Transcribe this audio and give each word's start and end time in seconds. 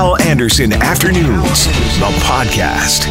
Hal 0.00 0.18
Anderson 0.22 0.72
Afternoons, 0.72 1.66
the 1.98 2.10
podcast. 2.24 3.04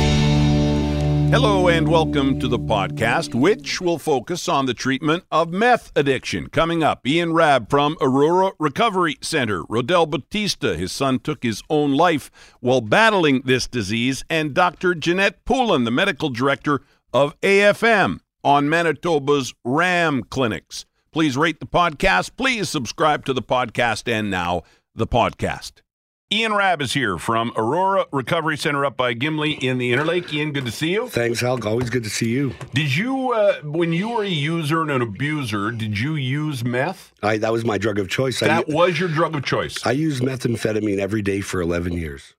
Hello 1.29 1.67
and 1.67 1.87
welcome 1.87 2.39
to 2.39 2.47
the 2.47 2.57
podcast, 2.57 3.35
which 3.35 3.79
will 3.79 3.99
focus 3.99 4.49
on 4.49 4.65
the 4.65 4.73
treatment 4.73 5.23
of 5.31 5.53
meth 5.53 5.91
addiction. 5.95 6.47
Coming 6.49 6.81
up, 6.81 7.05
Ian 7.05 7.31
Rabb 7.33 7.69
from 7.69 7.95
Aurora 8.01 8.53
Recovery 8.57 9.19
Center. 9.21 9.61
Rodel 9.69 10.07
Batista, 10.07 10.73
his 10.73 10.91
son 10.91 11.19
took 11.19 11.43
his 11.43 11.61
own 11.69 11.93
life 11.93 12.31
while 12.59 12.81
battling 12.81 13.43
this 13.45 13.67
disease, 13.67 14.25
and 14.27 14.55
Dr. 14.55 14.95
Ginette 14.95 15.45
Poulin, 15.45 15.83
the 15.83 15.91
medical 15.91 16.31
director 16.31 16.81
of 17.13 17.39
AFM 17.41 18.17
on 18.43 18.67
Manitoba's 18.67 19.53
RAM 19.63 20.23
clinics. 20.23 20.87
Please 21.11 21.37
rate 21.37 21.59
the 21.59 21.67
podcast. 21.67 22.31
Please 22.35 22.67
subscribe 22.67 23.25
to 23.25 23.33
the 23.33 23.43
podcast 23.43 24.11
and 24.11 24.31
now 24.31 24.63
the 24.95 25.05
podcast. 25.05 25.83
Ian 26.31 26.53
Rabb 26.53 26.79
is 26.79 26.93
here 26.93 27.17
from 27.17 27.51
Aurora 27.57 28.05
Recovery 28.11 28.55
Center 28.55 28.85
up 28.85 28.95
by 28.95 29.13
Gimli 29.13 29.53
in 29.53 29.79
the 29.79 29.91
Interlake. 29.91 30.31
Ian, 30.31 30.51
good 30.51 30.65
to 30.65 30.71
see 30.71 30.91
you. 30.91 31.09
Thanks, 31.09 31.41
Hal. 31.41 31.67
Always 31.67 31.89
good 31.89 32.03
to 32.03 32.09
see 32.11 32.29
you. 32.29 32.53
Did 32.71 32.95
you, 32.95 33.31
uh, 33.31 33.55
when 33.63 33.93
you 33.93 34.09
were 34.09 34.23
a 34.23 34.27
user 34.27 34.83
and 34.83 34.91
an 34.91 35.01
abuser, 35.01 35.71
did 35.71 35.97
you 35.97 36.13
use 36.13 36.63
meth? 36.63 37.13
I, 37.23 37.39
that 37.39 37.51
was 37.51 37.65
my 37.65 37.79
drug 37.79 37.97
of 37.97 38.09
choice. 38.09 38.41
That 38.41 38.51
I, 38.51 38.63
was 38.71 38.99
your 38.99 39.09
drug 39.09 39.35
of 39.35 39.43
choice. 39.43 39.83
I 39.83 39.93
used 39.93 40.21
methamphetamine 40.21 40.99
every 40.99 41.23
day 41.23 41.41
for 41.41 41.61
11 41.61 41.93
years. 41.93 42.35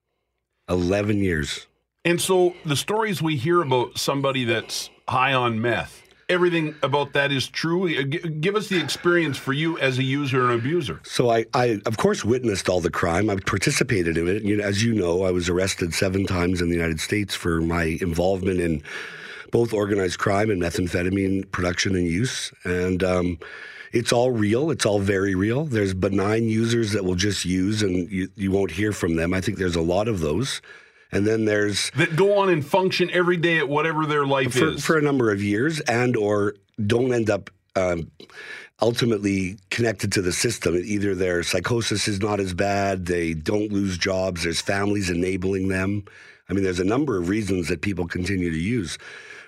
11 0.68 1.18
years. 1.18 1.66
And 2.04 2.20
so 2.20 2.54
the 2.64 2.76
stories 2.76 3.20
we 3.20 3.34
hear 3.34 3.60
about 3.60 3.98
somebody 3.98 4.44
that's 4.44 4.88
high 5.08 5.34
on 5.34 5.60
meth, 5.60 5.99
everything 6.30 6.74
about 6.82 7.12
that 7.12 7.32
is 7.32 7.48
true. 7.48 7.88
Uh, 7.88 8.02
Give 8.40 8.56
us 8.56 8.68
the 8.68 8.80
experience 8.80 9.36
for 9.36 9.52
you 9.52 9.78
as 9.78 9.98
a 9.98 10.02
user 10.02 10.48
and 10.50 10.58
abuser. 10.58 11.00
So 11.04 11.30
I, 11.30 11.44
I, 11.52 11.80
of 11.84 11.96
course, 11.98 12.24
witnessed 12.24 12.68
all 12.68 12.80
the 12.80 12.90
crime. 12.90 13.28
I 13.28 13.36
participated 13.36 14.16
in 14.16 14.28
it. 14.28 14.42
You 14.42 14.56
know, 14.56 14.64
as 14.64 14.82
you 14.82 14.94
know, 14.94 15.24
I 15.24 15.32
was 15.32 15.48
arrested 15.48 15.92
seven 15.92 16.24
times 16.24 16.62
in 16.62 16.68
the 16.70 16.76
United 16.76 17.00
States 17.00 17.34
for 17.34 17.60
my 17.60 17.98
involvement 18.00 18.60
in 18.60 18.82
both 19.50 19.72
organized 19.72 20.18
crime 20.18 20.50
and 20.50 20.62
methamphetamine 20.62 21.50
production 21.50 21.96
and 21.96 22.06
use. 22.06 22.52
And 22.64 23.02
um, 23.02 23.38
it's 23.92 24.12
all 24.12 24.30
real. 24.30 24.70
It's 24.70 24.86
all 24.86 25.00
very 25.00 25.34
real. 25.34 25.64
There's 25.64 25.92
benign 25.92 26.44
users 26.44 26.92
that 26.92 27.04
will 27.04 27.16
just 27.16 27.44
use, 27.44 27.82
and 27.82 28.08
you, 28.10 28.28
you 28.36 28.52
won't 28.52 28.70
hear 28.70 28.92
from 28.92 29.16
them. 29.16 29.34
I 29.34 29.40
think 29.40 29.58
there's 29.58 29.76
a 29.76 29.82
lot 29.82 30.06
of 30.06 30.20
those. 30.20 30.62
And 31.12 31.26
then 31.26 31.44
there's 31.44 31.90
That 31.96 32.16
go 32.16 32.38
on 32.38 32.48
and 32.50 32.64
function 32.64 33.10
every 33.10 33.36
day 33.36 33.58
at 33.58 33.68
whatever 33.68 34.06
their 34.06 34.26
life 34.26 34.52
for, 34.52 34.70
is. 34.70 34.84
for 34.84 34.96
a 34.96 35.02
number 35.02 35.30
of 35.30 35.42
years 35.42 35.80
and 35.80 36.16
or 36.16 36.54
don't 36.84 37.12
end 37.12 37.28
up 37.30 37.50
um, 37.76 38.10
ultimately 38.80 39.58
connected 39.70 40.12
to 40.12 40.22
the 40.22 40.32
system. 40.32 40.76
Either 40.76 41.14
their 41.14 41.42
psychosis 41.42 42.08
is 42.08 42.20
not 42.20 42.40
as 42.40 42.54
bad 42.54 43.06
they 43.06 43.34
don't 43.34 43.72
lose 43.72 43.98
jobs 43.98 44.44
there's 44.44 44.60
families 44.60 45.10
enabling 45.10 45.68
them. 45.68 46.04
I 46.48 46.52
mean 46.52 46.64
there's 46.64 46.80
a 46.80 46.84
number 46.84 47.16
of 47.18 47.28
reasons 47.28 47.68
that 47.68 47.80
people 47.80 48.06
continue 48.06 48.50
to 48.50 48.58
use 48.58 48.98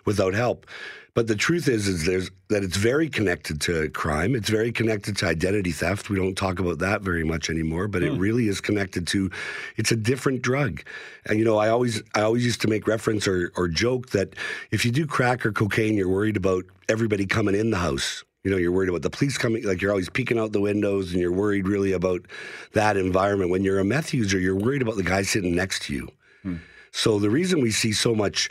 without 0.04 0.34
help 0.34 0.66
but 1.14 1.26
the 1.26 1.36
truth 1.36 1.68
is 1.68 1.88
is 1.88 2.06
there's 2.06 2.30
that 2.48 2.62
it's 2.62 2.76
very 2.76 3.08
connected 3.08 3.60
to 3.62 3.88
crime. 3.90 4.34
It's 4.34 4.48
very 4.48 4.72
connected 4.72 5.16
to 5.18 5.26
identity 5.26 5.72
theft. 5.72 6.10
We 6.10 6.16
don't 6.16 6.34
talk 6.34 6.58
about 6.58 6.78
that 6.78 7.02
very 7.02 7.24
much 7.24 7.50
anymore 7.50 7.88
but 7.88 8.02
it 8.02 8.12
hmm. 8.12 8.18
really 8.18 8.48
is 8.48 8.60
connected 8.60 9.06
to 9.08 9.30
it's 9.76 9.92
a 9.92 9.96
different 9.96 10.42
drug. 10.42 10.82
And 11.26 11.38
you 11.38 11.44
know 11.44 11.58
i 11.58 11.68
always 11.68 12.02
i 12.14 12.22
always 12.22 12.44
used 12.44 12.60
to 12.62 12.68
make 12.68 12.86
reference 12.86 13.26
or, 13.26 13.52
or 13.56 13.68
joke 13.68 14.10
that 14.10 14.34
if 14.70 14.84
you 14.84 14.90
do 14.90 15.06
crack 15.06 15.44
or 15.44 15.52
cocaine 15.52 15.94
you're 15.94 16.08
worried 16.08 16.36
about 16.36 16.64
everybody 16.88 17.26
coming 17.26 17.54
in 17.54 17.70
the 17.70 17.78
house. 17.78 18.24
You 18.44 18.50
know 18.50 18.56
you're 18.56 18.72
worried 18.72 18.88
about 18.88 19.02
the 19.02 19.10
police 19.10 19.38
coming 19.38 19.64
like 19.64 19.80
you're 19.80 19.92
always 19.92 20.08
peeking 20.08 20.38
out 20.38 20.52
the 20.52 20.60
windows 20.60 21.12
and 21.12 21.20
you're 21.20 21.32
worried 21.32 21.68
really 21.68 21.92
about 21.92 22.26
that 22.72 22.96
environment. 22.96 23.50
When 23.50 23.62
you're 23.62 23.78
a 23.78 23.84
meth 23.84 24.14
user 24.14 24.38
you're 24.38 24.56
worried 24.56 24.82
about 24.82 24.96
the 24.96 25.02
guy 25.02 25.22
sitting 25.22 25.54
next 25.54 25.82
to 25.82 25.94
you. 25.94 26.08
Hmm. 26.42 26.56
So 26.92 27.18
the 27.18 27.30
reason 27.30 27.62
we 27.62 27.70
see 27.70 27.92
so 27.92 28.14
much, 28.14 28.50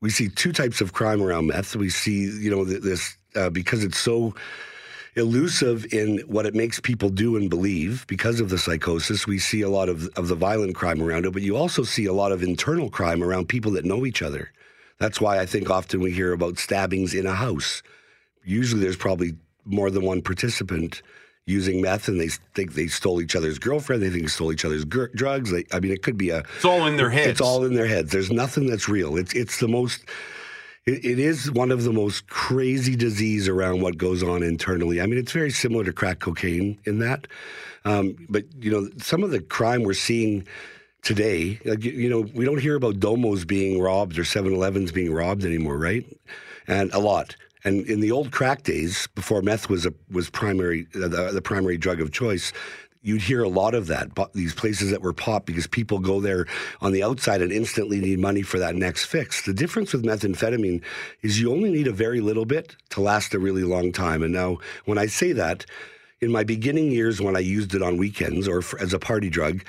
we 0.00 0.10
see 0.10 0.28
two 0.28 0.52
types 0.52 0.80
of 0.80 0.92
crime 0.92 1.22
around 1.22 1.48
meth. 1.48 1.74
We 1.76 1.90
see, 1.90 2.24
you 2.24 2.50
know, 2.50 2.64
this 2.64 3.16
uh, 3.34 3.50
because 3.50 3.84
it's 3.84 3.98
so 3.98 4.34
elusive 5.16 5.92
in 5.92 6.18
what 6.20 6.46
it 6.46 6.54
makes 6.54 6.78
people 6.78 7.10
do 7.10 7.36
and 7.36 7.50
believe 7.50 8.06
because 8.06 8.40
of 8.40 8.50
the 8.50 8.58
psychosis. 8.58 9.26
We 9.26 9.38
see 9.38 9.62
a 9.62 9.68
lot 9.68 9.88
of 9.88 10.08
of 10.16 10.28
the 10.28 10.34
violent 10.34 10.74
crime 10.74 11.02
around 11.02 11.26
it, 11.26 11.32
but 11.32 11.42
you 11.42 11.56
also 11.56 11.82
see 11.82 12.06
a 12.06 12.12
lot 12.12 12.32
of 12.32 12.42
internal 12.42 12.90
crime 12.90 13.22
around 13.22 13.48
people 13.48 13.72
that 13.72 13.84
know 13.84 14.06
each 14.06 14.22
other. 14.22 14.52
That's 14.98 15.20
why 15.20 15.38
I 15.38 15.46
think 15.46 15.70
often 15.70 16.00
we 16.00 16.12
hear 16.12 16.32
about 16.32 16.58
stabbings 16.58 17.14
in 17.14 17.26
a 17.26 17.34
house. 17.34 17.82
Usually, 18.44 18.80
there's 18.82 18.96
probably 18.96 19.36
more 19.64 19.90
than 19.90 20.04
one 20.04 20.22
participant 20.22 21.02
using 21.48 21.80
meth, 21.80 22.08
and 22.08 22.20
they 22.20 22.28
think 22.54 22.74
they 22.74 22.86
stole 22.86 23.20
each 23.20 23.34
other's 23.34 23.58
girlfriend. 23.58 24.02
They 24.02 24.10
think 24.10 24.22
they 24.22 24.28
stole 24.28 24.52
each 24.52 24.64
other's 24.64 24.84
gr- 24.84 25.06
drugs. 25.14 25.50
They, 25.50 25.64
I 25.72 25.80
mean, 25.80 25.92
it 25.92 26.02
could 26.02 26.18
be 26.18 26.30
a 26.30 26.40
it's 26.56 26.64
all 26.64 26.86
in 26.86 26.96
their 26.96 27.10
heads. 27.10 27.28
it's 27.28 27.40
all 27.40 27.64
in 27.64 27.74
their 27.74 27.86
heads. 27.86 28.12
There's 28.12 28.30
nothing 28.30 28.66
that's 28.66 28.88
real. 28.88 29.16
It's 29.16 29.32
it's 29.34 29.58
the 29.58 29.68
most. 29.68 30.04
It, 30.86 31.04
it 31.04 31.18
is 31.18 31.50
one 31.50 31.70
of 31.70 31.84
the 31.84 31.92
most 31.92 32.28
crazy 32.28 32.96
disease 32.96 33.48
around 33.48 33.82
what 33.82 33.98
goes 33.98 34.22
on 34.22 34.42
internally. 34.42 35.00
I 35.00 35.06
mean, 35.06 35.18
it's 35.18 35.32
very 35.32 35.50
similar 35.50 35.84
to 35.84 35.92
crack 35.92 36.18
cocaine 36.20 36.78
in 36.84 36.98
that. 37.00 37.26
Um, 37.84 38.16
but 38.28 38.44
you 38.60 38.70
know, 38.70 38.88
some 38.98 39.22
of 39.22 39.30
the 39.30 39.40
crime 39.40 39.82
we're 39.82 39.94
seeing 39.94 40.46
today, 41.02 41.58
like, 41.64 41.84
you- 41.84 41.92
you 41.92 42.08
know, 42.10 42.20
we 42.34 42.44
don't 42.44 42.60
hear 42.60 42.74
about 42.74 43.00
domos 43.00 43.44
being 43.44 43.80
robbed 43.80 44.18
or 44.18 44.24
7-Elevens 44.24 44.92
being 44.92 45.12
robbed 45.12 45.44
anymore, 45.44 45.78
right? 45.78 46.04
And 46.66 46.92
a 46.92 46.98
lot. 46.98 47.36
And 47.64 47.86
in 47.86 48.00
the 48.00 48.10
old 48.10 48.30
crack 48.30 48.62
days, 48.62 49.08
before 49.14 49.42
meth 49.42 49.68
was 49.68 49.86
a 49.86 49.92
was 50.10 50.30
primary 50.30 50.86
uh, 50.94 51.08
the, 51.08 51.30
the 51.32 51.42
primary 51.42 51.76
drug 51.76 52.00
of 52.00 52.12
choice, 52.12 52.52
you'd 53.02 53.22
hear 53.22 53.42
a 53.42 53.48
lot 53.48 53.74
of 53.74 53.86
that. 53.86 54.14
But 54.14 54.32
these 54.32 54.54
places 54.54 54.90
that 54.90 55.02
were 55.02 55.12
popped 55.12 55.46
because 55.46 55.66
people 55.66 55.98
go 55.98 56.20
there 56.20 56.46
on 56.80 56.92
the 56.92 57.02
outside 57.02 57.42
and 57.42 57.52
instantly 57.52 58.00
need 58.00 58.18
money 58.18 58.42
for 58.42 58.58
that 58.58 58.74
next 58.74 59.06
fix. 59.06 59.44
The 59.44 59.54
difference 59.54 59.92
with 59.92 60.04
methamphetamine 60.04 60.82
is 61.22 61.40
you 61.40 61.50
only 61.50 61.70
need 61.70 61.86
a 61.86 61.92
very 61.92 62.20
little 62.20 62.44
bit 62.44 62.76
to 62.90 63.00
last 63.00 63.34
a 63.34 63.38
really 63.38 63.64
long 63.64 63.92
time. 63.92 64.22
And 64.22 64.32
now, 64.32 64.58
when 64.84 64.98
I 64.98 65.06
say 65.06 65.32
that, 65.32 65.64
in 66.20 66.32
my 66.32 66.42
beginning 66.44 66.90
years 66.90 67.20
when 67.20 67.36
I 67.36 67.40
used 67.40 67.74
it 67.74 67.82
on 67.82 67.96
weekends 67.96 68.48
or 68.48 68.60
for, 68.62 68.78
as 68.80 68.92
a 68.92 68.98
party 68.98 69.30
drug, 69.30 69.62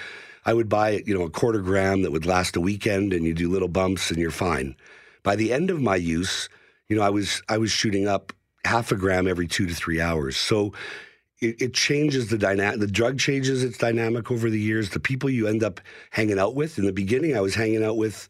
I 0.45 0.53
would 0.53 0.69
buy 0.69 1.03
you 1.05 1.17
know 1.17 1.25
a 1.25 1.29
quarter 1.29 1.59
gram 1.59 2.01
that 2.01 2.11
would 2.11 2.25
last 2.25 2.55
a 2.55 2.61
weekend, 2.61 3.13
and 3.13 3.25
you 3.25 3.33
do 3.33 3.49
little 3.49 3.67
bumps 3.67 4.09
and 4.09 4.19
you're 4.19 4.31
fine. 4.31 4.75
By 5.21 5.35
the 5.35 5.53
end 5.53 5.69
of 5.69 5.81
my 5.81 5.95
use, 5.95 6.49
you 6.89 6.97
know 6.97 7.03
I 7.03 7.09
was 7.09 7.41
I 7.47 7.57
was 7.57 7.71
shooting 7.71 8.07
up 8.07 8.33
half 8.65 8.91
a 8.91 8.95
gram 8.95 9.27
every 9.27 9.47
two 9.47 9.67
to 9.67 9.73
three 9.73 10.01
hours. 10.01 10.35
So 10.35 10.73
it, 11.39 11.61
it 11.61 11.73
changes 11.73 12.29
the 12.29 12.37
dynamic. 12.37 12.81
The 12.81 12.87
drug 12.87 13.17
changes 13.19 13.63
its 13.63 13.77
dynamic 13.77 14.29
over 14.31 14.49
the 14.49 14.59
years. 14.59 14.89
The 14.89 14.99
people 14.99 15.29
you 15.29 15.47
end 15.47 15.63
up 15.63 15.79
hanging 16.11 16.37
out 16.39 16.55
with. 16.55 16.77
In 16.77 16.85
the 16.85 16.91
beginning, 16.91 17.37
I 17.37 17.41
was 17.41 17.55
hanging 17.55 17.83
out 17.83 17.95
with 17.95 18.27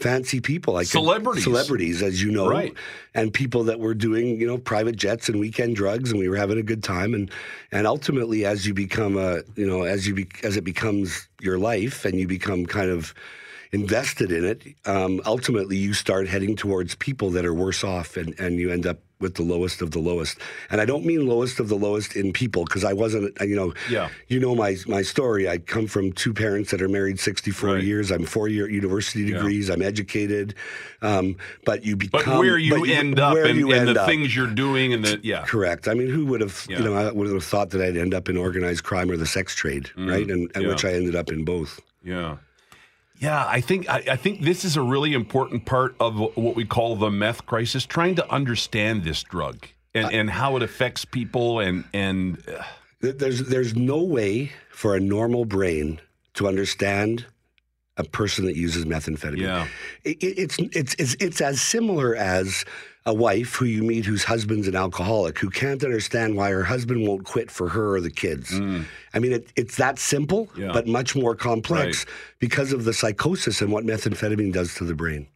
fancy 0.00 0.40
people 0.40 0.74
like 0.74 0.86
Celebrities. 0.86 1.42
celebrities, 1.44 2.02
as 2.02 2.22
you 2.22 2.30
know, 2.30 2.48
Right. 2.48 2.72
and 3.14 3.32
people 3.32 3.64
that 3.64 3.78
were 3.80 3.94
doing 3.94 4.40
you 4.40 4.46
know 4.46 4.56
private 4.58 4.96
jets 4.96 5.28
and 5.28 5.38
weekend 5.38 5.76
drugs, 5.76 6.10
and 6.10 6.18
we 6.18 6.28
were 6.28 6.36
having 6.36 6.58
a 6.58 6.62
good 6.62 6.82
time. 6.82 7.14
And 7.14 7.30
and 7.72 7.86
ultimately, 7.86 8.44
as 8.46 8.66
you 8.66 8.72
become 8.74 9.16
a 9.18 9.42
you 9.54 9.66
know 9.66 9.82
as 9.82 10.06
you 10.08 10.14
be, 10.14 10.28
as 10.42 10.56
it 10.56 10.64
becomes 10.64 11.28
your 11.42 11.58
life, 11.58 12.04
and 12.06 12.18
you 12.18 12.26
become 12.26 12.64
kind 12.66 12.90
of 12.90 13.12
invested 13.72 14.32
in 14.32 14.44
it, 14.44 14.62
um, 14.86 15.20
ultimately 15.26 15.76
you 15.76 15.92
start 15.94 16.28
heading 16.28 16.56
towards 16.56 16.94
people 16.94 17.30
that 17.30 17.44
are 17.44 17.54
worse 17.54 17.84
off, 17.84 18.16
and, 18.16 18.38
and 18.40 18.58
you 18.58 18.70
end 18.70 18.86
up 18.86 18.98
with 19.20 19.34
the 19.34 19.42
lowest 19.42 19.82
of 19.82 19.90
the 19.90 19.98
lowest. 19.98 20.38
And 20.70 20.80
I 20.80 20.84
don't 20.84 21.04
mean 21.04 21.26
lowest 21.26 21.58
of 21.58 21.68
the 21.68 21.74
lowest 21.74 22.14
in 22.14 22.32
people 22.32 22.64
because 22.64 22.84
I 22.84 22.92
wasn't, 22.92 23.36
you 23.40 23.56
know, 23.56 23.74
Yeah. 23.90 24.10
you 24.28 24.38
know 24.38 24.54
my 24.54 24.76
my 24.86 25.02
story. 25.02 25.48
I 25.48 25.58
come 25.58 25.88
from 25.88 26.12
two 26.12 26.32
parents 26.32 26.70
that 26.70 26.80
are 26.80 26.88
married 26.88 27.18
64 27.18 27.74
Right. 27.74 27.82
years. 27.82 28.12
I'm 28.12 28.24
four 28.24 28.46
year 28.46 28.70
university 28.70 29.24
Yeah. 29.24 29.34
degrees. 29.38 29.70
I'm 29.70 29.82
educated, 29.82 30.54
um, 31.02 31.34
but 31.64 31.84
you 31.84 31.96
become. 31.96 32.22
but 32.24 32.38
where 32.38 32.58
you 32.58 32.78
but 32.78 32.88
end 32.88 33.18
up 33.18 33.34
where 33.34 33.46
and, 33.46 33.58
you 33.58 33.72
and 33.72 33.88
end 33.88 33.96
the 33.96 34.02
up. 34.02 34.08
things 34.08 34.36
you're 34.36 34.46
doing 34.46 34.92
and 34.92 35.04
the 35.04 35.18
yeah. 35.24 35.42
Correct. 35.46 35.88
I 35.88 35.94
mean, 35.94 36.10
who 36.10 36.24
would 36.26 36.40
have, 36.40 36.64
Yeah. 36.70 36.78
you 36.78 36.84
know, 36.84 36.94
I 36.94 37.10
would 37.10 37.28
have 37.32 37.42
thought 37.42 37.70
that 37.70 37.82
I'd 37.82 37.96
end 37.96 38.14
up 38.14 38.28
in 38.28 38.36
organized 38.36 38.84
crime 38.84 39.10
or 39.10 39.16
the 39.16 39.26
sex 39.26 39.52
trade, 39.56 39.90
right? 39.96 40.30
And, 40.30 40.42
and 40.42 40.52
Mm. 40.52 40.62
yeah. 40.62 40.68
which 40.68 40.84
I 40.84 40.92
ended 40.92 41.16
up 41.16 41.32
in 41.32 41.44
both. 41.44 41.80
Yeah. 42.04 42.36
Yeah, 43.20 43.44
I 43.46 43.60
think 43.60 43.88
I, 43.88 44.02
I 44.12 44.16
think 44.16 44.42
this 44.42 44.64
is 44.64 44.76
a 44.76 44.82
really 44.82 45.12
important 45.12 45.64
part 45.64 45.94
of 45.98 46.18
what 46.18 46.54
we 46.56 46.64
call 46.64 46.96
the 46.96 47.10
meth 47.10 47.46
crisis, 47.46 47.84
trying 47.86 48.14
to 48.16 48.30
understand 48.32 49.02
this 49.04 49.22
drug 49.22 49.66
and, 49.94 50.12
and 50.12 50.30
how 50.30 50.56
it 50.56 50.62
affects 50.62 51.04
people 51.04 51.58
and 51.60 51.84
and 51.92 52.42
uh, 52.48 52.62
There's 53.00 53.40
there's 53.48 53.74
no 53.74 54.02
way 54.02 54.52
for 54.70 54.94
a 54.94 55.00
normal 55.00 55.44
brain 55.44 56.00
to 56.34 56.46
understand 56.46 57.26
a 57.96 58.04
person 58.04 58.44
that 58.44 58.54
uses 58.54 58.84
methamphetamine. 58.84 59.38
Yeah. 59.40 59.66
It, 60.04 60.22
it- 60.22 60.38
it's, 60.38 60.56
it's 60.58 60.94
it's 60.98 61.16
it's 61.18 61.40
as 61.40 61.60
similar 61.60 62.14
as 62.14 62.64
a 63.12 63.14
wife 63.28 63.54
who 63.56 63.64
you 63.64 63.82
meet 63.82 64.04
whose 64.04 64.24
husband's 64.24 64.68
an 64.68 64.76
alcoholic 64.76 65.38
who 65.38 65.48
can't 65.50 65.82
understand 65.82 66.36
why 66.36 66.50
her 66.50 66.64
husband 66.74 67.06
won't 67.08 67.24
quit 67.24 67.50
for 67.50 67.66
her 67.70 67.86
or 67.96 68.00
the 68.00 68.10
kids. 68.24 68.52
I 69.14 69.18
mean, 69.22 69.32
it, 69.38 69.44
it's 69.56 69.76
that 69.76 69.98
simple, 69.98 70.46
Mm. 70.48 70.58
Yeah. 70.58 70.72
but 70.72 70.86
much 70.86 71.16
more 71.16 71.34
complex 71.34 72.04
because 72.38 72.72
of 72.76 72.80
the 72.84 72.92
psychosis 72.92 73.62
and 73.62 73.72
what 73.72 73.84
methamphetamine 73.84 74.52
does 74.52 74.74
to 74.78 74.84
the 74.84 74.94
brain. 74.94 75.26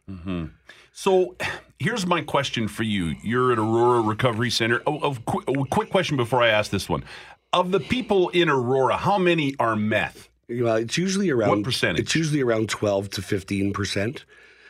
So 0.91 1.35
here's 1.79 2.05
my 2.05 2.21
question 2.21 2.67
for 2.67 2.83
you. 2.83 3.15
You're 3.23 3.51
at 3.51 3.57
Aurora 3.57 4.01
Recovery 4.01 4.51
Center. 4.51 4.81
Oh, 4.85 4.99
oh, 5.01 5.15
qu- 5.25 5.43
oh, 5.47 5.65
quick 5.65 5.89
question 5.89 6.17
before 6.17 6.41
I 6.43 6.49
ask 6.49 6.69
this 6.71 6.87
one. 6.87 7.03
Of 7.51 7.71
the 7.71 7.79
people 7.79 8.29
in 8.29 8.49
Aurora, 8.49 8.97
how 8.97 9.17
many 9.17 9.55
are 9.59 9.75
meth 9.75 10.29
Well, 10.49 10.75
it's 10.75 10.97
usually 10.97 11.29
around 11.31 11.49
What 11.49 11.63
percentage? 11.63 12.01
It's 12.01 12.15
usually 12.15 12.41
around 12.41 12.69
twelve 12.69 13.09
to 13.11 13.21
fifteen 13.21 13.73
percent. 13.73 14.25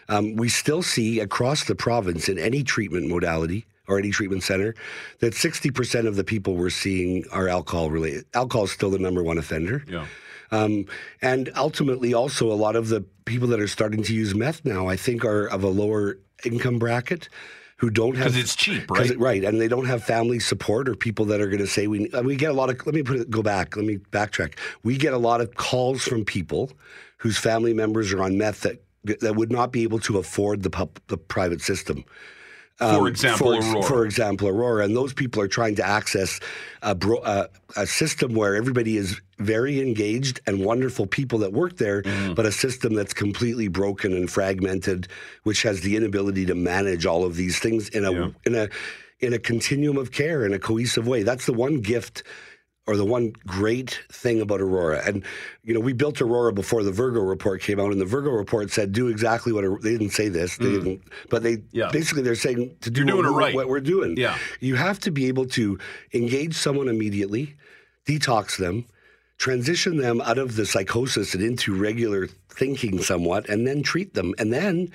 Um, 0.10 0.36
we 0.36 0.50
still 0.50 0.82
see 0.84 1.20
across 1.20 1.64
the 1.66 1.76
province 1.76 2.28
in 2.30 2.38
any 2.38 2.64
treatment 2.64 3.08
modality 3.08 3.66
or 3.88 4.00
any 4.00 4.12
treatment 4.12 4.44
center 4.44 4.76
that 5.20 5.34
sixty 5.34 5.72
percent 5.72 6.08
of 6.08 6.16
the 6.16 6.24
people 6.24 6.56
we're 6.56 6.70
seeing 6.70 7.24
are 7.32 7.48
alcohol 7.48 7.90
related. 7.90 8.26
Alcohol 8.34 8.66
is 8.66 8.72
still 8.72 8.90
the 8.90 9.00
number 9.00 9.24
one 9.24 9.38
offender. 9.38 9.84
Yeah. 9.88 10.06
Um, 10.52 10.86
and 11.22 11.50
ultimately, 11.56 12.14
also 12.14 12.52
a 12.52 12.54
lot 12.54 12.76
of 12.76 12.90
the 12.90 13.02
people 13.26 13.48
that 13.50 13.60
are 13.60 13.68
starting 13.68 14.04
to 14.04 14.14
use 14.14 14.36
meth 14.36 14.64
now, 14.66 14.88
I 14.88 14.96
think, 14.98 15.26
are 15.26 15.48
of 15.48 15.64
a 15.64 15.68
lower 15.70 16.20
income 16.46 16.78
bracket 16.78 17.28
who 17.78 17.90
don't 17.90 18.16
have 18.16 18.28
'Cause 18.28 18.38
it's 18.38 18.56
cheap, 18.56 18.90
right? 18.92 19.10
it- 19.12 19.20
right, 19.20 19.44
and 19.44 19.60
they 19.60 19.68
don't 19.68 19.86
have 19.86 20.04
family 20.04 20.40
support 20.40 20.88
or 20.88 20.96
people 20.96 21.26
that 21.26 21.42
are 21.42 21.48
going 21.48 21.60
to 21.60 21.68
say 21.68 21.88
we. 21.88 22.10
uh, 22.12 22.22
We 22.22 22.36
get 22.36 22.52
a 22.52 22.54
lot 22.54 22.70
of. 22.70 22.86
Let 22.86 22.94
me 22.96 23.04
put 23.04 23.18
it. 23.20 23.30
Go 23.30 23.42
back. 23.42 23.76
Let 23.76 23.86
me 23.86 23.98
backtrack. 23.98 24.54
We 24.84 24.96
get 24.98 25.14
a 25.14 25.18
lot 25.18 25.42
of 25.42 25.56
calls 25.56 26.04
from 26.04 26.24
people 26.24 26.72
whose 27.18 27.38
family 27.38 27.74
members 27.74 28.14
are 28.14 28.22
on 28.22 28.38
meth 28.38 28.62
that 28.62 28.82
that 29.04 29.36
would 29.36 29.52
not 29.52 29.72
be 29.72 29.84
able 29.84 30.00
to 30.00 30.18
afford 30.18 30.64
the 30.64 30.70
pub, 30.70 31.00
the 31.08 31.18
private 31.18 31.62
system. 31.62 32.04
For 32.80 33.08
example, 33.08 33.54
Um, 33.54 33.62
for, 33.62 33.70
Aurora. 33.70 33.88
for 33.88 34.06
example, 34.06 34.48
Aurora, 34.48 34.84
and 34.84 34.96
those 34.96 35.14
people 35.14 35.42
are 35.42 35.48
trying 35.48 35.76
to 35.76 35.86
access 35.86 36.40
a, 36.82 36.96
bro, 36.96 37.20
a, 37.24 37.48
a 37.78 37.86
system 37.86 38.34
where 38.34 38.56
everybody 38.56 38.98
is 38.98 39.22
very 39.40 39.80
engaged 39.80 40.42
and 40.48 40.66
wonderful 40.66 41.06
people 41.06 41.38
that 41.40 41.54
work 41.54 41.78
there, 41.78 42.02
Mm-hmm. 42.02 42.34
but 42.34 42.46
a 42.46 42.52
system 42.52 42.94
that's 42.96 43.14
completely 43.14 43.68
broken 43.68 44.12
and 44.14 44.30
fragmented, 44.30 45.08
which 45.44 45.62
has 45.64 45.82
the 45.82 45.96
inability 45.96 46.46
to 46.48 46.56
manage 46.56 47.06
all 47.06 47.24
of 47.24 47.36
these 47.36 47.60
things 47.60 47.90
in 47.90 48.06
a 48.06 48.12
Yeah. 48.12 48.30
in 48.46 48.56
a 48.56 48.70
in 49.20 49.32
a 49.34 49.40
continuum 49.40 49.96
of 49.98 50.12
care 50.12 50.46
in 50.46 50.52
a 50.54 50.60
cohesive 50.60 51.08
way. 51.08 51.24
That's 51.24 51.46
the 51.46 51.54
one 51.54 51.80
gift 51.80 52.24
or 52.86 52.98
the 52.98 53.06
one 53.06 53.32
great 53.48 54.02
thing 54.12 54.42
about 54.42 54.60
Aurora. 54.60 55.02
And, 55.06 55.24
you 55.64 55.74
know, 55.74 55.80
we 55.80 55.94
built 55.94 56.22
Aurora 56.22 56.52
before 56.52 56.84
the 56.84 56.92
Virgo 56.92 57.22
report 57.22 57.62
came 57.62 57.80
out, 57.80 57.92
and 57.94 58.02
the 58.02 58.06
Virgo 58.06 58.32
report 58.32 58.72
said 58.72 58.92
do 58.92 59.08
exactly 59.08 59.54
what, 59.54 59.64
they 59.82 59.92
didn't 59.92 60.10
say 60.10 60.28
this, 60.28 60.58
they 60.58 60.72
didn't, 60.72 61.02
but 61.30 61.44
they 61.44 61.54
Mm. 61.58 61.64
Yeah. 61.72 61.90
basically 61.92 62.24
they're 62.24 62.36
saying 62.36 62.76
to 62.82 62.90
do 62.90 63.06
what, 63.06 63.26
right. 63.26 63.56
what 63.56 63.70
we're 63.70 63.80
doing. 63.80 64.18
Yeah. 64.18 64.38
You 64.60 64.76
have 64.76 65.00
to 65.00 65.12
be 65.12 65.28
able 65.28 65.46
to 65.48 65.78
engage 66.14 66.56
someone 66.56 66.88
immediately, 66.90 67.56
detox 68.08 68.58
them, 68.58 68.86
transition 69.38 69.98
them 69.98 70.20
out 70.22 70.38
of 70.38 70.56
the 70.56 70.66
psychosis 70.66 71.34
and 71.34 71.44
into 71.44 71.76
regular 71.76 72.28
thinking 72.50 73.02
somewhat, 73.02 73.48
and 73.50 73.66
then 73.68 73.84
treat 73.84 74.14
them. 74.14 74.34
And 74.40 74.52
then 74.52 74.92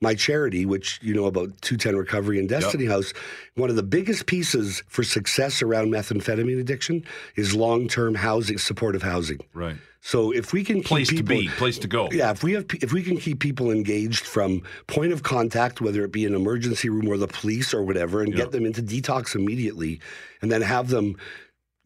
my 0.00 0.14
charity, 0.14 0.64
which 0.64 0.98
you 1.02 1.14
know 1.14 1.26
about 1.26 1.48
210 1.60 1.96
Recovery 1.96 2.38
and 2.38 2.48
Destiny 2.48 2.86
House, 2.86 3.12
one 3.56 3.68
of 3.68 3.76
the 3.76 3.82
biggest 3.82 4.26
pieces 4.26 4.82
for 4.88 5.02
success 5.02 5.60
around 5.62 5.92
methamphetamine 5.92 6.58
addiction 6.60 7.04
is 7.36 7.54
long 7.54 7.86
term 7.86 8.14
housing, 8.14 8.58
supportive 8.58 9.02
housing. 9.02 9.40
Right. 9.52 9.76
So 10.02 10.32
if 10.32 10.54
we 10.54 10.64
can 10.64 10.76
keep 10.76 10.86
Place 10.86 11.08
to 11.08 11.22
be, 11.22 11.48
place 11.48 11.78
to 11.78 11.86
go. 11.86 12.08
yeah, 12.10 12.30
if 12.30 12.42
we 12.42 12.52
have 12.52 12.64
if 12.80 12.92
we 12.94 13.02
can 13.02 13.18
keep 13.18 13.38
people 13.38 13.70
engaged 13.70 14.24
from 14.24 14.62
point 14.86 15.12
of 15.12 15.22
contact, 15.22 15.82
whether 15.82 16.02
it 16.04 16.12
be 16.12 16.24
an 16.24 16.34
emergency 16.34 16.88
room 16.88 17.06
or 17.06 17.18
the 17.18 17.28
police 17.28 17.74
or 17.74 17.82
whatever, 17.82 18.22
and 18.22 18.34
get 18.34 18.50
them 18.50 18.64
into 18.64 18.82
detox 18.82 19.34
immediately, 19.34 20.00
and 20.40 20.50
then 20.50 20.62
have 20.62 20.88
them 20.88 21.16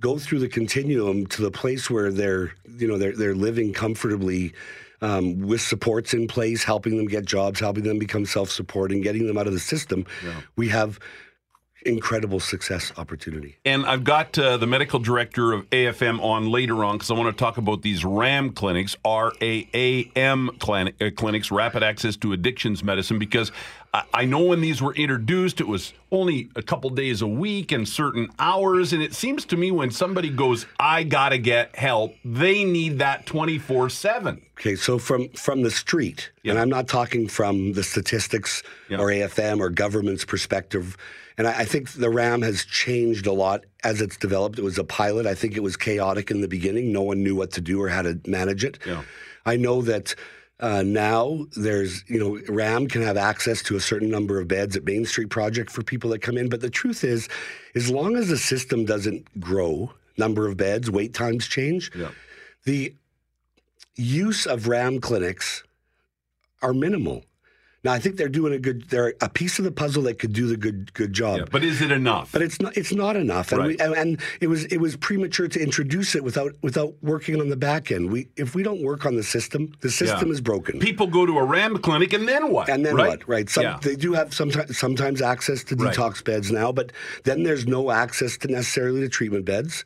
go 0.00 0.18
through 0.18 0.38
the 0.38 0.48
continuum 0.48 1.26
to 1.26 1.42
the 1.42 1.50
place 1.50 1.90
where 1.90 2.12
they're 2.12 2.54
you 2.78 2.86
know 2.86 2.98
they're 2.98 3.16
they're 3.16 3.34
living 3.34 3.72
comfortably. 3.72 4.52
Um, 5.04 5.24
with 5.50 5.60
supports 5.60 6.14
in 6.14 6.26
place, 6.26 6.64
helping 6.64 6.96
them 6.96 7.06
get 7.06 7.26
jobs, 7.26 7.60
helping 7.60 7.84
them 7.84 7.98
become 7.98 8.24
self-supporting, 8.24 9.02
getting 9.02 9.26
them 9.26 9.36
out 9.36 9.46
of 9.46 9.52
the 9.52 9.60
system, 9.60 10.06
we 10.56 10.66
have 10.68 10.98
incredible 11.84 12.40
success 12.40 12.92
opportunity. 12.96 13.56
And 13.64 13.84
I've 13.86 14.04
got 14.04 14.38
uh, 14.38 14.56
the 14.56 14.66
medical 14.66 14.98
director 14.98 15.52
of 15.52 15.68
AFM 15.70 16.20
on 16.22 16.50
later 16.50 16.84
on 16.84 16.96
because 16.96 17.10
I 17.10 17.14
want 17.14 17.36
to 17.36 17.38
talk 17.38 17.56
about 17.58 17.82
these 17.82 18.04
RAM 18.04 18.50
clinics, 18.52 18.96
R 19.04 19.32
A 19.40 19.68
A 19.74 20.10
M 20.16 20.50
clinic, 20.58 20.94
uh, 21.00 21.10
clinics, 21.14 21.50
rapid 21.50 21.82
access 21.82 22.16
to 22.18 22.32
addictions 22.32 22.82
medicine, 22.82 23.18
because 23.18 23.52
I, 23.92 24.02
I 24.12 24.24
know 24.24 24.40
when 24.44 24.60
these 24.60 24.80
were 24.82 24.94
introduced, 24.94 25.60
it 25.60 25.68
was 25.68 25.92
only 26.10 26.48
a 26.56 26.62
couple 26.62 26.90
days 26.90 27.22
a 27.22 27.26
week 27.26 27.72
and 27.72 27.88
certain 27.88 28.28
hours. 28.38 28.92
And 28.92 29.02
it 29.02 29.14
seems 29.14 29.44
to 29.46 29.56
me 29.56 29.70
when 29.70 29.90
somebody 29.90 30.30
goes, 30.30 30.66
I 30.78 31.02
got 31.04 31.30
to 31.30 31.38
get 31.38 31.74
help, 31.76 32.14
they 32.24 32.64
need 32.64 32.98
that 33.00 33.26
24 33.26 33.90
7. 33.90 34.40
Okay, 34.58 34.76
so 34.76 34.98
from 34.98 35.28
from 35.30 35.62
the 35.62 35.70
street, 35.70 36.30
and 36.44 36.58
I'm 36.58 36.68
not 36.68 36.86
talking 36.88 37.26
from 37.28 37.72
the 37.72 37.82
statistics 37.82 38.62
Yeah. 38.88 38.98
or 38.98 39.08
AFM 39.08 39.60
or 39.60 39.68
government's 39.68 40.24
perspective. 40.24 40.96
And 41.36 41.46
I, 41.48 41.60
I 41.60 41.64
think 41.64 41.90
the 41.92 42.10
RAM 42.10 42.42
has 42.42 42.64
changed 42.64 43.26
a 43.26 43.32
lot 43.32 43.64
as 43.82 44.00
it's 44.00 44.16
developed. 44.16 44.58
It 44.58 44.62
was 44.64 44.78
a 44.78 44.84
pilot. 44.84 45.26
I 45.26 45.34
think 45.34 45.56
it 45.56 45.62
was 45.62 45.76
chaotic 45.76 46.30
in 46.30 46.40
the 46.40 46.48
beginning. 46.48 46.92
No 46.92 47.02
one 47.02 47.22
knew 47.22 47.34
what 47.34 47.50
to 47.52 47.60
do 47.60 47.80
or 47.82 47.88
how 47.88 48.02
to 48.02 48.20
manage 48.26 48.64
it. 48.64 48.78
Yeah. 48.86 49.02
I 49.46 49.56
know 49.56 49.82
that 49.82 50.14
uh, 50.60 50.82
now 50.82 51.44
there's, 51.56 52.04
you 52.08 52.18
know, 52.18 52.40
RAM 52.52 52.86
can 52.86 53.02
have 53.02 53.16
access 53.16 53.62
to 53.64 53.76
a 53.76 53.80
certain 53.80 54.08
number 54.08 54.38
of 54.40 54.46
beds 54.48 54.76
at 54.76 54.84
Main 54.84 55.04
Street 55.04 55.28
Project 55.28 55.70
for 55.70 55.82
people 55.82 56.10
that 56.10 56.20
come 56.22 56.38
in. 56.38 56.48
But 56.48 56.60
the 56.60 56.70
truth 56.70 57.02
is, 57.04 57.28
as 57.74 57.90
long 57.90 58.16
as 58.16 58.28
the 58.28 58.38
system 58.38 58.84
doesn't 58.84 59.40
grow, 59.40 59.92
number 60.16 60.46
of 60.46 60.56
beds, 60.56 60.90
wait 60.90 61.12
times 61.12 61.48
change, 61.48 61.90
Yeah. 61.94 62.10
the 62.64 62.94
use 63.96 64.46
of 64.46 64.68
RAM 64.68 65.00
clinics 65.00 65.64
are 66.62 66.72
minimal. 66.72 67.24
Now, 67.84 67.92
I 67.92 67.98
think 67.98 68.16
they're 68.16 68.30
doing 68.30 68.54
a 68.54 68.58
good. 68.58 68.88
They're 68.88 69.12
a 69.20 69.28
piece 69.28 69.58
of 69.58 69.64
the 69.66 69.70
puzzle 69.70 70.04
that 70.04 70.18
could 70.18 70.32
do 70.32 70.46
the 70.46 70.56
good 70.56 70.94
good 70.94 71.12
job. 71.12 71.38
Yeah. 71.38 71.44
But 71.52 71.62
is 71.62 71.82
it 71.82 71.90
enough? 71.92 72.32
But 72.32 72.40
it's 72.40 72.58
not. 72.58 72.74
It's 72.78 72.92
not 72.92 73.14
enough, 73.14 73.52
and, 73.52 73.62
we, 73.62 73.68
Right. 73.68 73.80
and, 73.80 73.94
and 73.94 74.20
it 74.40 74.46
was 74.46 74.64
it 74.66 74.78
was 74.78 74.96
premature 74.96 75.48
to 75.48 75.60
introduce 75.60 76.14
it 76.14 76.24
without 76.24 76.52
without 76.62 76.94
working 77.02 77.40
on 77.42 77.50
the 77.50 77.56
back 77.56 77.92
end. 77.92 78.10
We 78.10 78.28
if 78.36 78.54
we 78.54 78.62
don't 78.62 78.82
work 78.82 79.04
on 79.04 79.16
the 79.16 79.22
system, 79.22 79.72
the 79.82 79.90
system 79.90 80.30
is 80.30 80.40
broken. 80.40 80.78
People 80.80 81.06
go 81.08 81.26
to 81.26 81.38
a 81.38 81.44
RAM 81.44 81.76
clinic 81.78 82.14
and 82.14 82.26
then 82.26 82.50
what? 82.50 82.70
And 82.70 82.86
then 82.86 82.94
right? 82.96 83.08
what? 83.08 83.28
Right. 83.28 83.50
Some, 83.50 83.64
yeah. 83.64 83.78
They 83.82 83.96
do 83.96 84.14
have 84.14 84.32
sometimes 84.32 84.78
sometimes 84.78 85.20
access 85.20 85.62
to 85.64 85.76
Right. 85.76 85.94
detox 85.94 86.24
beds 86.24 86.50
now, 86.50 86.72
but 86.72 86.90
then 87.24 87.42
there's 87.42 87.66
no 87.66 87.90
access 87.90 88.38
to 88.38 88.48
necessarily 88.48 89.00
to 89.02 89.08
treatment 89.10 89.44
beds, 89.44 89.84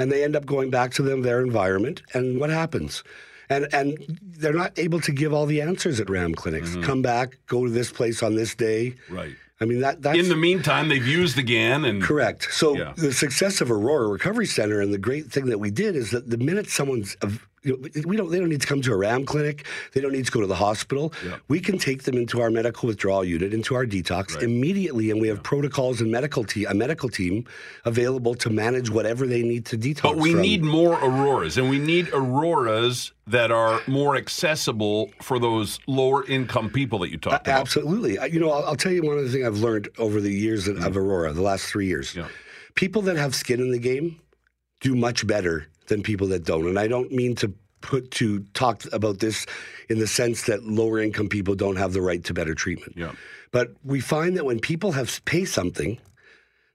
and 0.00 0.10
they 0.10 0.24
end 0.24 0.34
up 0.34 0.46
going 0.46 0.70
back 0.70 0.90
to 0.94 1.02
them 1.02 1.22
their 1.22 1.40
environment. 1.40 2.02
And 2.12 2.40
what 2.40 2.50
happens? 2.50 3.04
And 3.48 3.68
and 3.72 4.18
they're 4.22 4.52
not 4.52 4.78
able 4.78 5.00
to 5.00 5.12
give 5.12 5.32
all 5.32 5.46
the 5.46 5.60
answers 5.60 6.00
at 6.00 6.10
RAM 6.10 6.34
clinics. 6.34 6.76
Come 6.82 7.02
back, 7.02 7.38
go 7.46 7.64
to 7.64 7.70
this 7.70 7.90
place 7.92 8.22
on 8.22 8.34
this 8.34 8.54
day. 8.54 8.90
Mm-hmm. 8.90 9.14
Right. 9.16 9.34
I 9.60 9.64
mean 9.64 9.80
that 9.80 10.02
that's 10.02 10.18
In 10.18 10.28
the 10.28 10.36
meantime, 10.36 10.88
they've 10.88 11.06
used 11.06 11.38
again 11.38 11.84
and 11.84 12.02
Correct. 12.02 12.48
So 12.52 12.76
Yeah. 12.76 12.92
the 12.96 13.12
success 13.12 13.60
of 13.60 13.70
Aurora 13.70 14.08
Recovery 14.08 14.46
Center 14.46 14.80
and 14.80 14.92
the 14.92 14.98
great 14.98 15.26
thing 15.32 15.46
that 15.46 15.58
we 15.58 15.70
did 15.70 15.96
is 15.96 16.10
that 16.10 16.28
the 16.28 16.36
minute 16.36 16.68
someone's, 16.68 17.14
of- 17.22 17.32
you 17.32 17.38
know, 17.38 17.55
we 18.04 18.16
don't, 18.16 18.30
they 18.30 18.38
don't 18.38 18.48
need 18.48 18.60
to 18.60 18.66
come 18.66 18.82
to 18.82 18.92
a 18.92 18.96
RAM 18.96 19.24
clinic. 19.24 19.66
They 19.92 20.00
don't 20.00 20.12
need 20.12 20.26
to 20.26 20.32
go 20.32 20.40
to 20.40 20.46
the 20.46 20.54
hospital. 20.54 21.12
Yeah. 21.24 21.36
We 21.48 21.60
can 21.60 21.78
take 21.78 22.04
them 22.04 22.16
into 22.16 22.40
our 22.40 22.50
medical 22.50 22.86
withdrawal 22.86 23.24
unit, 23.24 23.52
into 23.52 23.74
our 23.74 23.86
detox 23.86 24.40
immediately, 24.42 25.10
and 25.10 25.20
we 25.20 25.28
have 25.28 25.42
protocols 25.42 26.00
and 26.00 26.10
medical 26.10 26.44
te- 26.44 26.64
a 26.64 26.74
medical 26.74 27.08
team 27.08 27.46
available 27.84 28.34
to 28.36 28.50
manage 28.50 28.90
whatever 28.90 29.26
they 29.26 29.42
need 29.42 29.66
to 29.66 29.78
detox. 29.78 30.02
But 30.02 30.16
we 30.16 30.32
from. 30.32 30.42
need 30.42 30.62
more 30.62 30.94
auroras, 31.02 31.58
and 31.58 31.68
we 31.68 31.78
need 31.78 32.08
auroras 32.12 33.12
that 33.26 33.50
are 33.50 33.80
more 33.86 34.16
accessible 34.16 35.10
for 35.20 35.38
those 35.38 35.80
lower 35.86 36.24
income 36.26 36.70
people 36.70 37.00
that 37.00 37.10
you 37.10 37.18
talked 37.18 37.46
about. 37.46 37.60
Absolutely. 37.60 38.18
You 38.30 38.38
know, 38.38 38.50
I'll, 38.50 38.66
I'll 38.66 38.76
tell 38.76 38.92
you 38.92 39.02
one 39.02 39.18
other 39.18 39.28
thing 39.28 39.44
I've 39.44 39.58
learned 39.58 39.88
over 39.98 40.20
the 40.20 40.32
years 40.32 40.68
of, 40.68 40.76
of 40.76 40.84
mm-hmm. 40.84 40.98
Aurora, 40.98 41.32
the 41.32 41.42
last 41.42 41.66
three 41.66 41.86
years. 41.86 42.14
Yeah. 42.14 42.28
People 42.76 43.02
that 43.02 43.16
have 43.16 43.34
skin 43.34 43.60
in 43.60 43.72
the 43.72 43.78
game 43.78 44.20
do 44.80 44.94
much 44.94 45.26
better 45.26 45.66
than 45.88 46.02
people 46.02 46.28
that 46.28 46.44
don't. 46.44 46.66
And 46.66 46.78
I 46.78 46.86
don't 46.86 47.10
mean 47.10 47.34
to 47.36 47.52
put 47.80 48.10
to 48.12 48.40
talk 48.54 48.82
about 48.92 49.18
this 49.20 49.46
in 49.88 49.98
the 49.98 50.06
sense 50.06 50.42
that 50.44 50.64
lower 50.64 50.98
income 50.98 51.28
people 51.28 51.54
don't 51.54 51.76
have 51.76 51.92
the 51.92 52.00
right 52.00 52.24
to 52.24 52.34
better 52.34 52.54
treatment. 52.54 52.94
Yeah. 52.96 53.12
But 53.52 53.74
we 53.84 54.00
find 54.00 54.36
that 54.36 54.44
when 54.44 54.58
people 54.60 54.92
have 54.92 55.24
pay 55.24 55.44
something, 55.44 55.98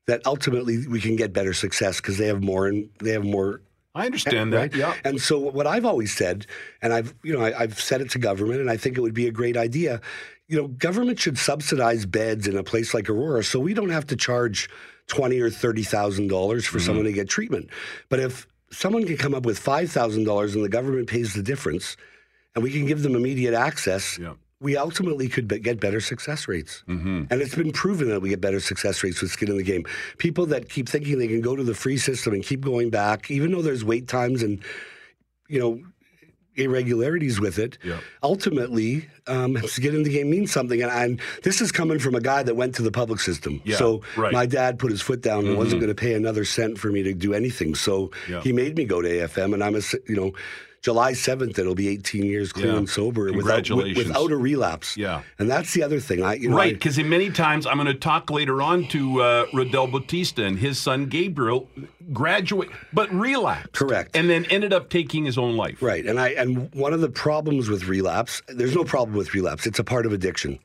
that 0.07 0.25
ultimately 0.25 0.87
we 0.87 0.99
can 0.99 1.15
get 1.15 1.33
better 1.33 1.53
success 1.53 1.97
because 1.97 2.17
they 2.17 2.27
have 2.27 2.41
more 2.43 2.67
and 2.67 2.89
they 2.99 3.11
have 3.11 3.25
more 3.25 3.61
I 3.93 4.05
understand 4.05 4.53
that. 4.53 4.73
Yeah. 4.73 4.95
And 5.03 5.21
so 5.21 5.37
what 5.37 5.67
I've 5.67 5.85
always 5.85 6.15
said, 6.15 6.45
and 6.81 6.93
I've 6.93 7.13
you 7.23 7.33
know 7.33 7.43
I, 7.43 7.63
I've 7.63 7.79
said 7.79 7.99
it 7.99 8.09
to 8.11 8.19
government, 8.19 8.61
and 8.61 8.69
I 8.69 8.77
think 8.77 8.97
it 8.97 9.01
would 9.01 9.13
be 9.13 9.27
a 9.27 9.31
great 9.31 9.57
idea. 9.57 9.99
You 10.47 10.57
know, 10.57 10.67
government 10.69 11.19
should 11.19 11.37
subsidize 11.37 12.05
beds 12.05 12.47
in 12.47 12.55
a 12.57 12.63
place 12.63 12.93
like 12.93 13.09
Aurora, 13.09 13.43
so 13.43 13.59
we 13.59 13.73
don't 13.73 13.89
have 13.89 14.07
to 14.07 14.15
charge 14.15 14.69
twenty 15.07 15.41
or 15.41 15.49
thirty 15.49 15.83
thousand 15.83 16.29
dollars 16.29 16.63
Mm-hmm. 16.63 16.73
for 16.73 16.79
someone 16.79 17.05
to 17.05 17.11
get 17.11 17.27
treatment. 17.27 17.69
But 18.07 18.21
if 18.21 18.47
someone 18.71 19.05
can 19.05 19.17
come 19.17 19.33
up 19.33 19.45
with 19.45 19.59
five 19.59 19.91
thousand 19.91 20.23
dollars 20.23 20.55
and 20.55 20.63
the 20.63 20.69
government 20.69 21.07
pays 21.07 21.33
the 21.33 21.43
difference, 21.43 21.97
and 22.55 22.63
we 22.63 22.71
can 22.71 22.85
give 22.85 23.03
them 23.03 23.15
immediate 23.15 23.53
access. 23.53 24.17
Yeah. 24.17 24.33
We 24.59 24.77
ultimately 24.77 25.27
could 25.27 25.47
be- 25.47 25.57
get 25.57 25.79
better 25.79 25.99
success 25.99 26.47
rates. 26.47 26.83
Mm-hmm. 26.87 27.23
And 27.31 27.41
it's 27.41 27.55
been 27.55 27.71
proven 27.71 28.09
that 28.09 28.21
we 28.21 28.29
get 28.29 28.41
better 28.41 28.59
success 28.59 29.03
rates 29.03 29.19
with 29.19 29.31
skin 29.31 29.49
in 29.49 29.57
the 29.57 29.63
game. 29.63 29.85
People 30.19 30.45
that 30.47 30.69
keep 30.69 30.87
thinking 30.87 31.17
they 31.17 31.27
can 31.27 31.41
go 31.41 31.55
to 31.55 31.63
the 31.63 31.73
free 31.73 31.97
system 31.97 32.33
and 32.33 32.43
keep 32.43 32.61
going 32.61 32.91
back, 32.91 33.31
even 33.31 33.51
though 33.51 33.63
there's 33.63 33.83
wait 33.83 34.07
times 34.07 34.43
and, 34.43 34.63
you 35.47 35.59
know, 35.59 35.81
irregularities 36.55 37.39
with 37.39 37.57
it, 37.59 37.77
Yeah. 37.83 37.99
ultimately, 38.23 39.07
um, 39.27 39.57
skin 39.67 39.95
in 39.95 40.03
the 40.03 40.09
game 40.09 40.29
means 40.29 40.51
something. 40.51 40.81
And, 40.81 40.91
and 40.91 41.21
this 41.43 41.61
is 41.61 41.71
coming 41.71 41.99
from 41.99 42.15
a 42.15 42.21
guy 42.21 42.43
that 42.43 42.55
went 42.55 42.75
to 42.75 42.81
the 42.81 42.91
public 42.91 43.19
system. 43.19 43.61
Yeah, 43.63 43.77
so 43.77 44.01
right. 44.17 44.27
Mm-hmm. 44.27 44.33
my 44.35 44.45
dad 44.45 44.79
put 44.79 44.91
his 44.91 45.01
foot 45.01 45.21
down 45.21 45.47
and 45.47 45.57
wasn't 45.57 45.81
going 45.81 45.93
to 45.93 45.99
pay 45.99 46.13
another 46.13 46.45
cent 46.45 46.77
for 46.77 46.91
me 46.91 47.03
to 47.03 47.13
do 47.13 47.33
anything. 47.33 47.75
So 47.75 48.11
Yeah. 48.29 48.41
he 48.41 48.51
made 48.51 48.75
me 48.77 48.85
go 48.85 49.01
to 49.01 49.07
AFM, 49.09 49.53
and 49.53 49.63
I'm 49.63 49.75
a, 49.75 49.81
you 50.07 50.15
know, 50.15 50.31
July 50.81 51.11
7th, 51.11 51.59
it'll 51.59 51.75
be 51.75 51.87
18 51.89 52.25
years 52.25 52.51
clean 52.51 52.67
Yeah. 52.67 52.77
and 52.77 52.89
sober 52.89 53.31
without, 53.31 53.69
without 53.69 54.31
a 54.31 54.35
relapse. 54.35 54.97
Yeah. 54.97 55.21
And 55.37 55.49
that's 55.49 55.73
the 55.75 55.83
other 55.83 55.99
thing. 55.99 56.23
I, 56.23 56.33
you 56.33 56.49
know, 56.49 56.57
Right, 56.57 56.73
because 56.73 56.97
many 56.97 57.29
times 57.29 57.67
I'm 57.67 57.75
going 57.77 57.85
to 57.85 57.93
talk 57.93 58.31
later 58.31 58.63
on 58.63 58.87
to 58.87 59.21
uh, 59.21 59.45
Rodel 59.53 59.85
Bautista 59.87 60.43
and 60.43 60.57
his 60.57 60.79
son 60.79 61.05
Gabriel 61.05 61.69
graduate, 62.11 62.69
but 62.93 63.13
relapsed. 63.13 63.73
Correct. 63.73 64.15
And 64.15 64.27
then 64.27 64.45
ended 64.45 64.73
up 64.73 64.89
taking 64.89 65.23
his 65.23 65.37
own 65.37 65.55
life. 65.55 65.81
Right. 65.83 66.05
And 66.05 66.19
I 66.19 66.29
and 66.29 66.73
one 66.73 66.93
of 66.93 67.01
the 67.01 67.09
problems 67.09 67.69
with 67.69 67.87
relapse, 67.87 68.41
there's 68.47 68.75
no 68.75 68.83
problem 68.83 69.15
with 69.15 69.35
relapse. 69.35 69.67
It's 69.67 69.79
a 69.79 69.83
part 69.83 70.07
of 70.07 70.13
addiction. 70.13 70.57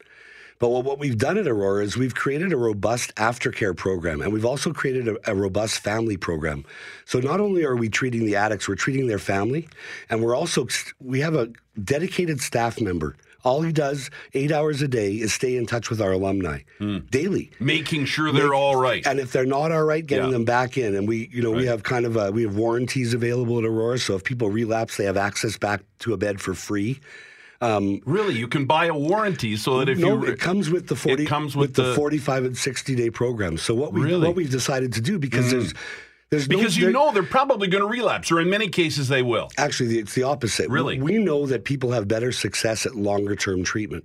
But 0.58 0.70
what, 0.70 0.84
what 0.84 0.98
we've 0.98 1.18
done 1.18 1.36
at 1.38 1.46
Aurora 1.46 1.84
is 1.84 1.96
we've 1.96 2.14
created 2.14 2.52
a 2.52 2.56
robust 2.56 3.14
aftercare 3.16 3.76
program 3.76 4.22
and 4.22 4.32
we've 4.32 4.44
also 4.44 4.72
created 4.72 5.08
a, 5.08 5.30
a 5.30 5.34
robust 5.34 5.80
family 5.80 6.16
program. 6.16 6.64
So 7.04 7.20
not 7.20 7.40
only 7.40 7.64
are 7.64 7.76
we 7.76 7.88
treating 7.88 8.24
the 8.24 8.36
addicts, 8.36 8.68
we're 8.68 8.74
treating 8.74 9.06
their 9.06 9.18
family 9.18 9.68
and 10.08 10.22
we're 10.22 10.34
also 10.34 10.66
we 11.00 11.20
have 11.20 11.34
a 11.34 11.50
dedicated 11.82 12.40
staff 12.40 12.80
member. 12.80 13.16
All 13.44 13.62
he 13.62 13.70
does 13.70 14.10
8 14.34 14.50
hours 14.50 14.82
a 14.82 14.88
day 14.88 15.14
is 15.14 15.32
stay 15.32 15.56
in 15.56 15.66
touch 15.66 15.88
with 15.88 16.00
our 16.00 16.10
alumni 16.10 16.62
hmm. 16.78 16.98
daily. 17.10 17.52
Making 17.60 18.04
sure 18.04 18.32
they're 18.32 18.54
all 18.54 18.74
right. 18.74 19.06
And 19.06 19.20
if 19.20 19.30
they're 19.30 19.46
not 19.46 19.70
all 19.70 19.84
right, 19.84 20.04
getting 20.04 20.26
Yeah. 20.26 20.32
them 20.32 20.44
back 20.44 20.76
in. 20.76 20.96
And 20.96 21.06
we, 21.06 21.28
you 21.32 21.42
know, 21.42 21.52
we 21.52 21.66
have 21.66 21.84
kind 21.84 22.06
of 22.06 22.16
a, 22.16 22.32
we 22.32 22.42
have 22.42 22.56
warranties 22.56 23.14
available 23.14 23.58
at 23.58 23.64
Aurora. 23.64 23.98
So 24.00 24.16
if 24.16 24.24
people 24.24 24.50
relapse, 24.50 24.96
they 24.96 25.04
have 25.04 25.16
access 25.16 25.56
back 25.56 25.82
to 26.00 26.12
a 26.12 26.16
bed 26.16 26.40
for 26.40 26.54
free. 26.54 26.98
Really, 27.60 28.34
you 28.34 28.48
can 28.48 28.66
buy 28.66 28.86
a 28.86 28.94
warranty 28.94 29.56
so 29.56 29.78
that 29.78 29.88
if 29.88 29.98
no, 29.98 30.22
you 30.22 30.32
it 30.32 30.38
comes 30.40 30.70
with 30.70 30.88
the 30.88 30.96
forty. 30.96 31.24
it 31.24 31.26
comes 31.26 31.56
with 31.56 31.74
the, 31.74 31.82
the- 31.82 31.94
forty-five 31.94 32.44
and 32.44 32.56
sixty-day 32.56 33.10
program. 33.10 33.56
So 33.58 33.74
what 33.74 33.92
we 33.92 34.02
Really? 34.02 34.20
Mm. 34.24 34.26
what 34.28 34.36
we've 34.36 34.50
decided 34.50 34.92
to 34.94 35.00
do 35.00 35.18
because 35.18 35.50
there's 35.50 35.72
there's 36.30 36.48
no, 36.48 36.56
because 36.58 36.76
you 36.76 36.90
know 36.90 37.12
they're 37.12 37.22
probably 37.22 37.68
going 37.68 37.82
to 37.82 37.88
relapse, 37.88 38.32
or 38.32 38.40
in 38.40 38.50
many 38.50 38.68
cases 38.68 39.08
they 39.08 39.22
will. 39.22 39.48
Actually, 39.58 39.98
it's 39.98 40.14
the 40.14 40.24
opposite. 40.24 40.68
Really? 40.68 41.00
We 41.00 41.18
know 41.18 41.46
that 41.46 41.64
people 41.64 41.92
have 41.92 42.08
better 42.08 42.32
success 42.32 42.84
at 42.84 42.94
longer 42.96 43.36
term 43.36 43.62
treatment. 43.62 44.04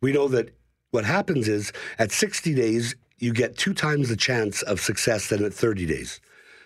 We 0.00 0.12
know 0.12 0.26
that 0.28 0.50
what 0.90 1.04
happens 1.04 1.48
is 1.48 1.72
at 1.98 2.10
60 2.10 2.54
days, 2.54 2.96
you 3.18 3.32
get 3.32 3.56
two 3.56 3.72
times 3.72 4.08
the 4.08 4.16
chance 4.16 4.60
of 4.62 4.80
success 4.80 5.28
than 5.28 5.44
at 5.44 5.54
30 5.54 5.86
days. 5.86 6.20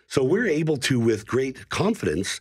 So 0.08 0.24
we're 0.24 0.46
able 0.46 0.78
to, 0.78 0.98
with 0.98 1.26
great 1.26 1.68
confidence, 1.68 2.40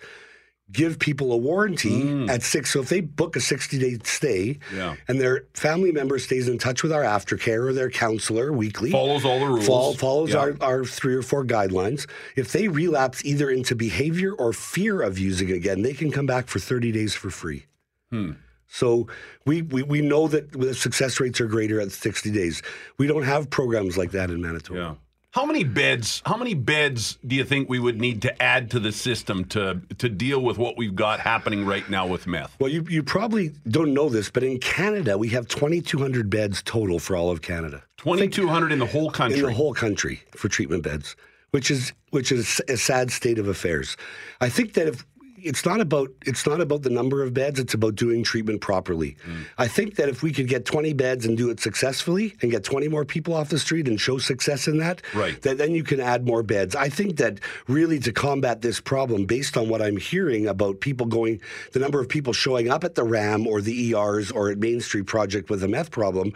give 0.72 0.98
people 0.98 1.32
a 1.32 1.38
warranty 1.38 2.26
at 2.28 2.42
six. 2.42 2.72
So 2.74 2.80
if 2.82 2.90
they 2.90 3.00
book 3.02 3.36
a 3.36 3.40
60 3.40 3.78
day 3.78 3.98
stay 4.04 4.60
Mm. 4.72 4.76
Yeah. 4.78 4.96
and 5.08 5.22
their 5.22 5.46
family 5.54 5.92
member 5.92 6.18
stays 6.20 6.48
in 6.50 6.58
touch 6.58 6.82
with 6.82 6.92
our 6.92 7.04
aftercare 7.04 7.68
or 7.68 7.74
their 7.74 7.90
counselor 7.92 8.52
weekly, 8.52 8.90
Follows 8.92 9.24
all 9.26 9.40
the 9.40 9.46
rules. 9.46 9.66
Fol- 9.68 9.94
follows 9.94 10.32
Yeah. 10.32 10.38
our, 10.40 10.58
our 10.62 10.84
three 10.86 11.14
or 11.16 11.22
four 11.22 11.46
guidelines. 11.46 12.08
If 12.36 12.52
they 12.52 12.68
relapse 12.68 13.24
either 13.24 13.50
into 13.50 13.76
behavior 13.76 14.34
or 14.34 14.54
fear 14.54 15.02
of 15.02 15.20
using 15.20 15.52
again, 15.52 15.84
they 15.84 15.94
can 15.94 16.12
come 16.12 16.26
back 16.26 16.48
for 16.48 16.60
30 16.60 16.92
days 16.92 17.14
for 17.14 17.30
free. 17.30 17.66
Hmm. 18.10 18.32
So 18.68 19.08
we, 19.46 19.62
we, 19.62 19.84
we 19.84 20.02
know 20.02 20.28
that 20.28 20.52
the 20.52 20.74
success 20.74 21.20
rates 21.20 21.40
are 21.40 21.46
greater 21.48 21.80
at 21.80 21.92
60 21.92 22.32
days. 22.32 22.64
We 22.98 23.06
don't 23.08 23.24
have 23.24 23.50
programs 23.52 23.98
like 23.98 24.12
that 24.12 24.32
in 24.32 24.42
Manitoba. 24.42 24.80
Yeah. 24.80 24.96
How 25.36 25.46
many 25.46 25.66
beds? 25.66 26.22
How 26.26 26.38
many 26.38 26.54
beds 26.54 27.18
do 27.28 27.36
you 27.36 27.44
think 27.44 27.68
we 27.68 27.78
would 27.78 28.00
need 28.00 28.22
to 28.22 28.42
add 28.42 28.72
to 28.72 28.80
the 28.80 28.94
system 28.94 29.44
to 29.50 29.82
to 29.98 30.08
deal 30.08 30.40
with 30.42 30.58
what 30.58 30.78
we've 30.78 30.96
got 30.96 31.20
happening 31.20 31.66
right 31.66 31.88
now 31.90 32.08
with 32.08 32.26
meth? 32.26 32.56
Well, 32.58 32.72
you, 32.72 32.86
you 32.90 33.04
probably 33.04 33.52
don't 33.68 33.94
know 33.94 34.08
this, 34.08 34.30
but 34.32 34.44
in 34.44 34.60
Canada, 34.60 35.18
we 35.18 35.28
have 35.30 35.50
2,200 35.50 36.30
beds 36.30 36.64
total 36.64 37.00
for 37.00 37.18
all 37.18 37.32
of 37.32 37.42
Canada. 37.42 37.84
Twenty 37.98 38.30
two 38.30 38.48
hundred 38.48 38.72
in 38.72 38.80
the 38.80 38.86
whole 38.86 39.12
country. 39.12 39.40
in 39.40 39.46
the 39.46 39.52
whole 39.52 39.74
country 39.74 40.22
for 40.38 40.48
treatment 40.48 40.84
beds, 40.84 41.18
which 41.52 41.70
is 41.70 41.92
which 42.12 42.32
is 42.32 42.62
a 42.70 42.78
sad 42.78 43.12
state 43.12 43.38
of 43.38 43.50
affairs. 43.50 43.98
I 44.40 44.48
think 44.48 44.72
that 44.76 44.88
if 44.88 45.06
it's 45.46 45.66
not 45.66 45.80
about 45.80 46.10
it's 46.26 46.46
not 46.46 46.60
about 46.60 46.82
the 46.82 46.90
number 46.90 47.22
of 47.24 47.34
beds, 47.34 47.60
it's 47.60 47.74
about 47.74 47.96
doing 47.96 48.24
treatment 48.24 48.62
properly. 48.62 49.16
Mm. 49.26 49.46
I 49.58 49.68
think 49.68 49.96
that 49.96 50.10
if 50.10 50.24
we 50.24 50.34
could 50.34 50.48
get 50.48 50.66
20 50.66 50.94
beds 50.94 51.26
and 51.26 51.38
do 51.38 51.50
it 51.50 51.60
successfully 51.60 52.36
and 52.42 52.52
get 52.52 52.64
20 52.64 52.88
more 52.88 53.06
people 53.06 53.34
off 53.34 53.50
the 53.50 53.60
street 53.60 53.88
and 53.88 54.02
show 54.02 54.18
success 54.18 54.68
in 54.68 54.80
that, 54.80 55.02
Right. 55.14 55.40
that 55.44 55.58
then 55.58 55.76
you 55.76 55.84
can 55.84 56.00
add 56.00 56.26
more 56.26 56.44
beds. 56.44 56.76
I 56.76 56.90
think 56.90 57.18
that 57.18 57.40
really 57.68 58.00
to 58.00 58.12
combat 58.12 58.62
this 58.62 58.82
problem 58.82 59.26
based 59.26 59.56
on 59.56 59.70
what 59.70 59.82
I'm 59.82 59.98
hearing 59.98 60.48
about 60.48 60.82
people 60.82 61.06
going 61.06 61.40
the 61.74 61.80
number 61.80 62.00
of 62.00 62.10
people 62.10 62.34
showing 62.34 62.70
up 62.70 62.84
at 62.84 62.96
the 62.96 63.04
RAM 63.04 63.46
or 63.48 63.62
the 63.62 63.94
ERs 63.94 64.32
or 64.32 64.50
at 64.50 64.58
Main 64.58 64.82
Street 64.82 65.06
Project 65.06 65.50
with 65.50 65.64
a 65.64 65.68
meth 65.68 65.92
problem, 65.92 66.34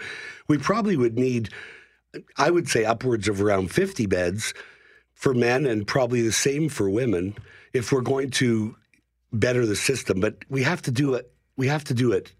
we 0.47 0.57
probably 0.57 0.95
would 0.95 1.17
need 1.17 1.49
I 2.37 2.49
would 2.49 2.67
say 2.67 2.85
upwards 2.85 3.27
of 3.27 3.41
around 3.41 3.71
50 3.71 4.05
beds 4.07 4.53
for 5.13 5.33
men 5.33 5.65
and 5.65 5.85
probably 5.85 6.21
the 6.21 6.31
same 6.31 6.69
for 6.69 6.89
women 6.89 7.35
if 7.73 7.91
we're 7.91 8.01
going 8.01 8.31
to 8.31 8.75
better 9.31 9.65
the 9.65 9.75
system. 9.75 10.19
But 10.19 10.37
we 10.49 10.63
have 10.63 10.81
to 10.83 10.91
do 10.91 11.13
it. 11.15 11.31
We 11.57 11.67
have 11.67 11.83
to 11.85 11.93
do 11.93 12.11
it 12.13 12.31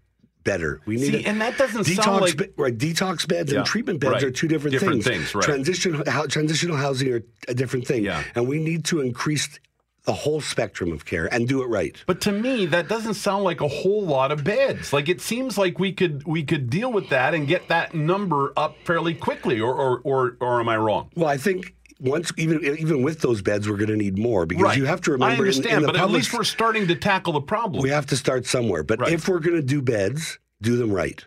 better. 0.44 0.80
We 0.86 0.96
need 0.96 1.12
See, 1.12 1.16
it. 1.18 1.26
and 1.26 1.40
that 1.40 1.58
doesn't 1.58 1.82
detox 1.86 2.02
sound 2.04 2.20
like 2.22 2.36
be- 2.36 2.48
right. 2.56 2.76
Detox 2.76 3.28
beds 3.28 3.52
Yeah, 3.52 3.58
and 3.58 3.66
treatment 3.66 4.00
beds 4.00 4.14
right. 4.14 4.24
are 4.24 4.30
two 4.30 4.48
different, 4.48 4.72
Different 4.72 5.04
things. 5.04 5.30
things, 5.30 5.34
right. 5.34 5.44
Transition 5.44 6.02
transitional 6.28 6.76
housing 6.76 7.12
are 7.12 7.22
a 7.48 7.54
different 7.54 7.86
thing. 7.86 8.04
Yeah. 8.04 8.22
And 8.34 8.48
we 8.48 8.58
need 8.58 8.84
to 8.86 9.00
increase 9.00 9.58
the 10.04 10.14
whole 10.14 10.40
spectrum 10.40 10.92
of 10.92 11.04
care 11.04 11.26
and 11.32 11.46
do 11.46 11.62
it 11.62 11.66
right. 11.66 11.94
But 12.06 12.22
to 12.22 12.32
me, 12.32 12.64
that 12.66 12.88
doesn't 12.88 13.14
sound 13.14 13.44
like 13.44 13.60
a 13.60 13.68
whole 13.68 14.02
lot 14.02 14.32
of 14.32 14.42
beds. 14.42 14.94
Like 14.94 15.10
it 15.10 15.20
seems 15.20 15.58
like 15.58 15.78
we 15.78 15.92
could 15.92 16.26
we 16.26 16.42
could 16.42 16.70
deal 16.70 16.90
with 16.90 17.10
that 17.10 17.34
and 17.34 17.46
get 17.46 17.68
that 17.68 17.94
number 17.94 18.54
up 18.56 18.76
fairly 18.86 19.12
quickly. 19.12 19.60
Or 19.60 19.74
or 19.74 20.00
or, 20.04 20.36
or 20.40 20.58
am 20.60 20.70
I 20.70 20.78
wrong? 20.78 21.10
Well, 21.14 21.28
I 21.28 21.36
think 21.36 21.74
once 22.00 22.32
even 22.36 22.64
even 22.64 23.02
with 23.02 23.20
those 23.20 23.42
beds, 23.42 23.68
we're 23.68 23.76
going 23.76 23.90
to 23.90 23.96
need 23.96 24.18
more 24.18 24.46
because 24.46 24.62
right. 24.62 24.78
you 24.78 24.86
have 24.86 25.00
to 25.02 25.12
remember. 25.12 25.30
I 25.30 25.34
in- 25.34 25.40
understand, 25.40 25.76
in, 25.76 25.82
the 25.82 25.86
but 25.88 25.96
at 25.96 26.10
least 26.10 26.32
we're 26.32 26.44
starting 26.44 26.86
to 26.88 26.94
tackle 26.94 27.32
the 27.32 27.40
problem. 27.40 27.82
We 27.82 27.90
have 27.90 28.06
to 28.06 28.16
start 28.16 28.46
somewhere. 28.46 28.82
But 28.82 29.00
Right. 29.00 29.12
if 29.12 29.28
we're 29.28 29.40
going 29.40 29.56
to 29.56 29.62
do 29.62 29.82
beds, 29.82 30.38
do 30.62 30.76
them 30.76 30.92
right. 30.92 31.24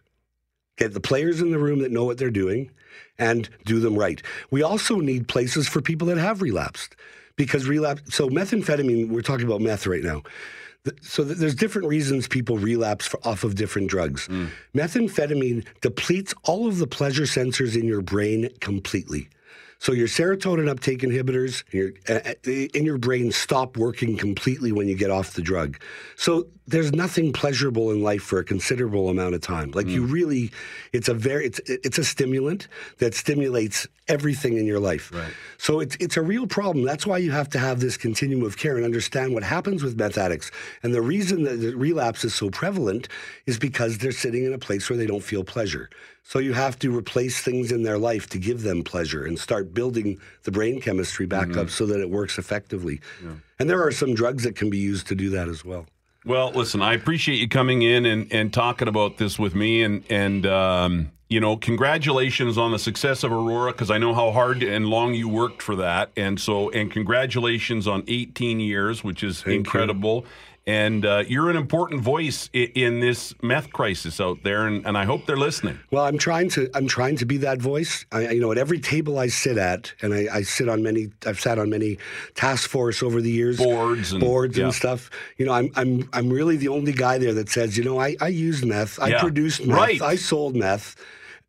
Get 0.77 0.93
the 0.93 0.99
players 0.99 1.41
in 1.41 1.51
the 1.51 1.59
room 1.59 1.79
that 1.79 1.91
know 1.91 2.03
what 2.03 2.17
they're 2.17 2.31
doing 2.31 2.71
and 3.19 3.47
do 3.65 3.79
them 3.79 3.95
right. 3.95 4.21
We 4.49 4.63
also 4.63 4.97
need 4.97 5.27
places 5.27 5.67
for 5.67 5.81
people 5.81 6.07
that 6.07 6.17
have 6.17 6.41
relapsed 6.41 6.95
because 7.35 7.67
relapse. 7.67 8.15
So, 8.15 8.29
methamphetamine, 8.29 9.09
we're 9.09 9.21
talking 9.21 9.45
about 9.45 9.61
meth 9.61 9.85
right 9.85 10.03
now. 10.03 10.23
So 11.01 11.23
there's 11.23 11.55
different 11.55 11.87
reasons 11.87 12.27
people 12.27 12.57
relapse 12.57 13.07
for, 13.07 13.17
off 13.25 13.45
of 13.45 13.55
different 13.55 13.89
drugs. 13.89 14.27
Mm. 14.27 14.49
Methamphetamine 14.75 15.65
depletes 15.79 16.33
all 16.43 16.67
of 16.67 16.77
the 16.77 16.87
pleasure 16.87 17.23
sensors 17.23 17.79
in 17.79 17.87
your 17.87 18.01
brain 18.01 18.49
completely. 18.59 19.29
So 19.83 19.91
your 19.91 20.07
serotonin 20.07 20.69
uptake 20.69 20.99
inhibitors 20.99 21.65
your, 21.73 21.91
uh, 22.07 22.13
uh, 22.25 22.49
in 22.49 22.85
your 22.85 22.97
brain 22.97 23.33
stop 23.33 23.75
working 23.75 24.15
completely 24.15 24.71
when 24.71 24.87
you 24.87 24.95
get 24.95 25.11
off 25.11 25.33
the 25.33 25.41
drug. 25.41 25.77
So 26.15 26.47
there's 26.67 26.93
nothing 26.93 27.33
pleasurable 27.33 27.91
in 27.91 28.01
life 28.01 28.23
for 28.23 28.39
a 28.39 28.45
considerable 28.45 29.09
amount 29.09 29.35
of 29.35 29.41
time. 29.41 29.71
Like 29.71 29.87
you 29.87 30.05
really, 30.05 30.51
it's 30.93 31.09
a 31.09 31.13
very, 31.13 31.47
it's 31.47 31.59
it's 31.67 31.97
a 31.97 32.05
stimulant 32.05 32.69
that 32.99 33.13
stimulates 33.13 33.85
everything 34.07 34.57
in 34.57 34.65
your 34.65 34.79
life. 34.79 35.11
Right. 35.13 35.33
So 35.57 35.81
it's 35.81 35.97
it's 35.99 36.15
a 36.15 36.21
real 36.21 36.47
problem. 36.47 36.85
That's 36.85 37.05
why 37.05 37.17
you 37.17 37.31
have 37.31 37.49
to 37.49 37.59
have 37.59 37.81
this 37.81 37.97
continuum 37.97 38.45
of 38.45 38.57
care 38.57 38.77
and 38.77 38.85
understand 38.85 39.33
what 39.33 39.43
happens 39.43 39.83
with 39.83 39.97
meth 39.97 40.17
addicts. 40.17 40.49
And 40.83 40.93
the 40.93 41.01
reason 41.01 41.43
that 41.43 41.57
the 41.57 41.75
relapse 41.75 42.23
is 42.23 42.33
so 42.33 42.49
prevalent 42.49 43.09
is 43.45 43.59
because 43.59 43.97
they're 43.97 44.13
sitting 44.13 44.45
in 44.45 44.53
a 44.53 44.57
place 44.57 44.89
where 44.89 44.95
they 44.95 45.07
don't 45.07 45.23
feel 45.23 45.43
pleasure. 45.43 45.89
So 46.23 46.39
you 46.39 46.53
have 46.53 46.79
to 46.79 46.95
replace 46.95 47.41
things 47.41 47.71
in 47.71 47.83
their 47.83 47.97
life 47.97 48.27
to 48.29 48.39
give 48.39 48.63
them 48.63 48.83
pleasure 48.83 49.25
and 49.25 49.37
start 49.37 49.73
building 49.73 50.19
the 50.43 50.51
brain 50.51 50.79
chemistry 50.81 51.25
back 51.25 51.55
up 51.57 51.69
so 51.69 51.85
that 51.85 51.99
it 51.99 52.09
works 52.09 52.37
effectively. 52.37 53.01
And 53.59 53.69
there 53.69 53.83
are 53.85 53.91
some 53.91 54.15
drugs 54.15 54.43
that 54.43 54.55
can 54.55 54.69
be 54.69 54.77
used 54.77 55.07
to 55.07 55.15
do 55.15 55.29
that 55.31 55.47
as 55.49 55.63
well. 55.65 55.85
Well, 56.25 56.51
listen, 56.51 56.81
I 56.81 56.93
appreciate 56.93 57.35
you 57.35 57.49
coming 57.49 57.81
in 57.81 58.05
and, 58.05 58.31
and 58.31 58.53
talking 58.53 58.87
about 58.87 59.17
this 59.17 59.37
with 59.37 59.53
me, 59.55 59.83
and 59.83 60.05
and 60.09 60.45
um, 60.45 61.11
you 61.27 61.41
know, 61.41 61.57
congratulations 61.57 62.57
on 62.57 62.71
the 62.71 62.79
success 62.79 63.23
of 63.23 63.31
Aurora 63.33 63.73
because 63.73 63.91
I 63.91 63.97
know 63.97 64.13
how 64.13 64.31
hard 64.31 64.63
and 64.63 64.85
long 64.85 65.13
you 65.13 65.27
worked 65.27 65.61
for 65.61 65.75
that, 65.75 66.11
and 66.15 66.39
so 66.39 66.69
and 66.69 66.89
congratulations 66.89 67.87
on 67.87 68.03
18 68.07 68.61
years, 68.61 69.03
which 69.03 69.21
is 69.21 69.43
incredible. 69.45 70.25
And 70.65 71.05
uh, 71.05 71.25
you're 71.27 71.49
an 71.49 71.57
important 71.57 71.99
voice 72.01 72.49
in, 72.53 72.69
in 72.73 72.99
this 73.01 73.33
meth 73.41 73.73
crisis 73.73 74.21
out 74.21 74.43
there, 74.43 74.65
and, 74.65 74.85
and 74.85 74.97
I 74.97 75.03
hope 75.03 75.25
they're 75.25 75.35
listening. 75.35 75.77
Well, 75.91 76.05
I'm 76.05 76.17
trying 76.17 76.47
to. 76.51 76.69
I'm 76.73 76.87
trying 76.87 77.17
to 77.17 77.25
be 77.25 77.35
that 77.39 77.61
voice. 77.61 78.05
I, 78.13 78.29
you 78.29 78.39
know, 78.39 78.49
at 78.53 78.57
every 78.57 78.79
table 78.79 79.19
I 79.19 79.27
sit 79.27 79.57
at, 79.57 79.93
and 80.01 80.13
I, 80.13 80.27
I 80.33 80.41
sit 80.43 80.69
on 80.69 80.81
many. 80.81 81.09
I've 81.25 81.37
sat 81.41 81.59
on 81.59 81.69
many 81.69 81.97
task 82.35 82.69
force 82.69 83.03
over 83.03 83.19
the 83.19 83.29
years, 83.29 83.57
Boards 83.57 84.13
and- 84.13 84.21
boards 84.21 84.57
yeah. 84.57 84.65
and 84.65 84.73
stuff. 84.73 85.09
You 85.37 85.45
know, 85.47 85.51
I'm 85.51 85.69
I'm 85.75 86.09
I'm 86.13 86.29
really 86.29 86.55
the 86.55 86.69
only 86.69 86.93
guy 86.93 87.17
there 87.17 87.33
that 87.33 87.49
says, 87.49 87.77
you 87.77 87.83
know, 87.83 87.99
I 87.99 88.15
I 88.21 88.29
used 88.29 88.65
meth, 88.65 89.01
I 89.01 89.09
Yeah. 89.09 89.19
produced 89.19 89.65
meth, 89.65 89.75
Right. 89.77 90.01
I 90.01 90.15
sold 90.15 90.55
meth. 90.55 90.95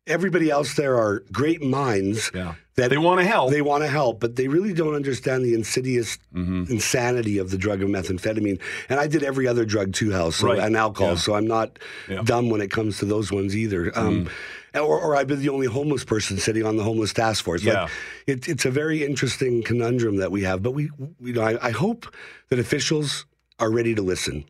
Everybody 0.07 0.51
else 0.51 0.75
there 0.75 0.97
are 0.97 1.21
great 1.31 1.63
minds. 1.63 2.31
Yeah. 2.35 2.55
That 2.77 2.89
They 2.89 2.97
wanna 2.97 3.23
help. 3.23 3.51
They 3.51 3.61
want 3.61 3.83
to 3.83 3.87
help, 3.89 4.19
but 4.19 4.35
they 4.35 4.49
really 4.49 4.73
don't 4.73 4.95
understand 4.95 5.45
the 5.45 5.53
insidious 5.53 6.17
Mm-hmm. 6.35 6.65
insanity 6.69 7.37
of 7.37 7.49
the 7.49 7.57
drug 7.57 7.81
of 7.81 7.87
methamphetamine. 7.89 8.59
And 8.89 8.99
I 8.99 9.07
did 9.07 9.23
every 9.23 9.47
other 9.47 9.63
drug 9.63 9.93
too, 9.93 10.09
Hal, 10.09 10.31
so, 10.33 10.47
Right. 10.47 10.59
and 10.59 10.75
alcohol. 10.75 11.13
Yeah. 11.13 11.19
So 11.19 11.35
I'm 11.35 11.47
not 11.47 11.79
Yeah. 12.09 12.21
dumb 12.23 12.49
when 12.49 12.59
it 12.59 12.69
comes 12.71 12.97
to 12.99 13.05
those 13.05 13.31
ones 13.31 13.55
either. 13.55 13.97
Um, 13.97 14.27
or, 14.73 14.99
or 14.99 15.15
I've 15.15 15.27
been 15.27 15.39
the 15.39 15.47
only 15.47 15.67
homeless 15.67 16.03
person 16.03 16.37
sitting 16.37 16.65
on 16.65 16.75
the 16.75 16.83
homeless 16.83 17.13
task 17.13 17.45
force. 17.45 17.63
Like, 17.63 17.73
Yeah. 17.75 17.87
it, 18.27 18.49
it's 18.49 18.65
a 18.65 18.71
very 18.71 19.05
interesting 19.05 19.63
conundrum 19.63 20.17
that 20.17 20.31
we 20.31 20.43
have. 20.43 20.61
But 20.61 20.71
we, 20.71 20.89
you 21.21 21.31
know, 21.31 21.41
I, 21.43 21.67
I 21.67 21.71
hope 21.71 22.13
that 22.49 22.59
officials 22.59 23.25
are 23.57 23.71
ready 23.71 23.95
to 23.95 24.01
listen. 24.01 24.43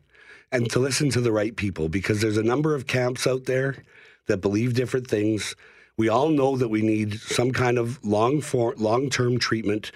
and 0.52 0.70
to 0.70 0.78
listen 0.78 1.10
to 1.10 1.20
the 1.20 1.32
right 1.32 1.56
people 1.56 1.88
because 1.88 2.20
there's 2.20 2.36
a 2.36 2.42
number 2.42 2.74
of 2.76 2.86
camps 2.86 3.26
out 3.26 3.44
there 3.46 3.76
that 4.28 4.36
believe 4.40 4.74
different 4.74 5.08
things. 5.08 5.56
We 5.98 6.08
all 6.10 6.28
know 6.28 6.56
that 6.56 6.68
we 6.68 6.82
need 6.82 7.20
some 7.20 7.52
kind 7.52 7.78
of 7.78 8.04
long 8.04 8.40
for, 8.42 8.74
long-term 8.76 9.38
treatment 9.38 9.92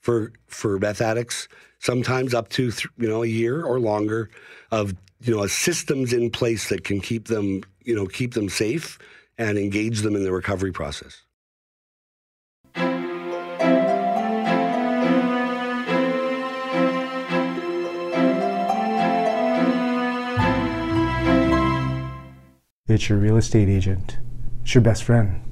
for 0.00 0.32
for 0.46 0.78
meth 0.78 1.00
addicts, 1.00 1.48
sometimes 1.78 2.34
up 2.34 2.48
to 2.50 2.70
th- 2.70 2.88
you 2.96 3.08
know 3.08 3.22
a 3.22 3.26
year 3.26 3.64
or 3.64 3.78
longer 3.78 4.30
of 4.70 4.94
you 5.20 5.36
know 5.36 5.46
systems 5.46 6.12
in 6.12 6.30
place 6.30 6.68
that 6.68 6.84
can 6.84 7.00
keep 7.00 7.28
them 7.28 7.62
you 7.84 7.94
know 7.94 8.06
keep 8.06 8.34
them 8.34 8.48
safe 8.48 8.98
and 9.36 9.58
engage 9.58 10.00
them 10.00 10.16
in 10.16 10.22
the 10.24 10.32
recovery 10.32 10.72
process. 10.72 11.22
It's 22.86 23.08
your 23.08 23.18
real 23.18 23.36
estate 23.36 23.68
agent. 23.68 24.18
It's 24.64 24.74
your 24.74 24.80
best 24.80 25.04
friend. 25.04 25.42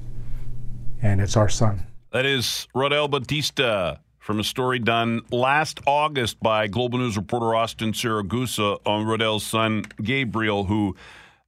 And 1.03 1.21
it's 1.21 1.37
our 1.37 1.47
son. 1.47 1.85
That 2.13 2.25
is 2.25 2.67
Rodel 2.73 3.07
Batista 3.07 3.97
from 4.17 4.39
a 4.39 4.43
story 4.43 4.79
done 4.79 5.21
last 5.29 5.79
August 5.85 6.39
by 6.39 6.65
Global 6.65 6.97
News 6.97 7.15
reporter 7.15 7.53
Austin 7.53 7.91
Siragusa 7.91 8.79
on 8.87 9.05
Rodel's 9.05 9.45
son, 9.45 9.85
Gabriel, 10.01 10.63
who 10.63 10.95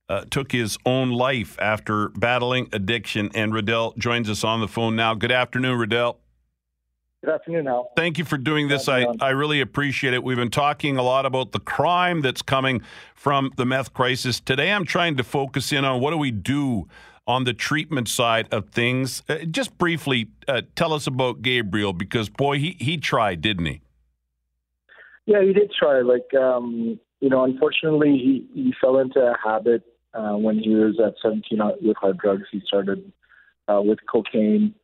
uh, 0.09 0.25
took 0.29 0.51
his 0.51 0.77
own 0.85 1.09
life 1.09 1.57
after 1.59 2.09
battling 2.09 2.69
addiction. 2.71 3.31
And 3.33 3.51
Rodel 3.51 3.95
joins 3.97 4.29
us 4.29 4.43
on 4.43 4.61
the 4.61 4.67
phone 4.67 4.95
now. 4.95 5.15
Good 5.15 5.31
afternoon, 5.31 5.79
Rodel. 5.79 6.19
Good 7.23 7.33
afternoon, 7.33 7.67
Al. 7.67 7.89
Thank 7.97 8.19
you 8.19 8.25
for 8.25 8.37
doing 8.37 8.67
this. 8.67 8.87
I, 8.87 9.07
I 9.19 9.31
really 9.31 9.59
appreciate 9.59 10.13
it. 10.13 10.23
We've 10.23 10.37
been 10.37 10.51
talking 10.51 10.97
a 10.97 11.01
lot 11.01 11.25
about 11.25 11.51
the 11.51 11.59
crime 11.59 12.21
that's 12.21 12.43
coming 12.43 12.83
from 13.15 13.51
the 13.57 13.65
meth 13.65 13.91
crisis. 13.91 14.39
Today, 14.39 14.71
I'm 14.71 14.85
trying 14.85 15.17
to 15.17 15.23
focus 15.23 15.71
in 15.71 15.83
on 15.83 15.99
what 15.99 16.11
do 16.11 16.17
we 16.17 16.29
do 16.29 16.87
on 17.27 17.43
the 17.43 17.53
treatment 17.53 18.07
side 18.07 18.47
of 18.51 18.69
things. 18.69 19.23
Uh, 19.27 19.39
just 19.49 19.77
briefly, 19.77 20.29
uh, 20.47 20.61
tell 20.75 20.93
us 20.93 21.07
about 21.07 21.41
Gabriel 21.41 21.93
because, 21.93 22.29
boy, 22.29 22.59
he, 22.59 22.77
he 22.79 22.97
tried, 22.97 23.41
didn't 23.41 23.65
he? 23.65 23.81
Yeah, 25.25 25.41
he 25.41 25.53
did 25.53 25.71
try. 25.77 26.01
Like, 26.01 26.33
um, 26.39 26.99
you 27.19 27.29
know, 27.29 27.43
unfortunately, 27.43 28.11
he, 28.11 28.47
he 28.53 28.73
fell 28.79 28.99
into 28.99 29.19
a 29.19 29.35
habit 29.43 29.83
uh, 30.13 30.33
when 30.33 30.59
he 30.59 30.69
was 30.69 30.99
at 31.03 31.15
17 31.21 31.59
with 31.81 31.97
hard 31.97 32.17
drugs. 32.17 32.43
He 32.51 32.61
started 32.65 33.11
uh, 33.67 33.81
with 33.83 33.99
cocaine 34.11 34.75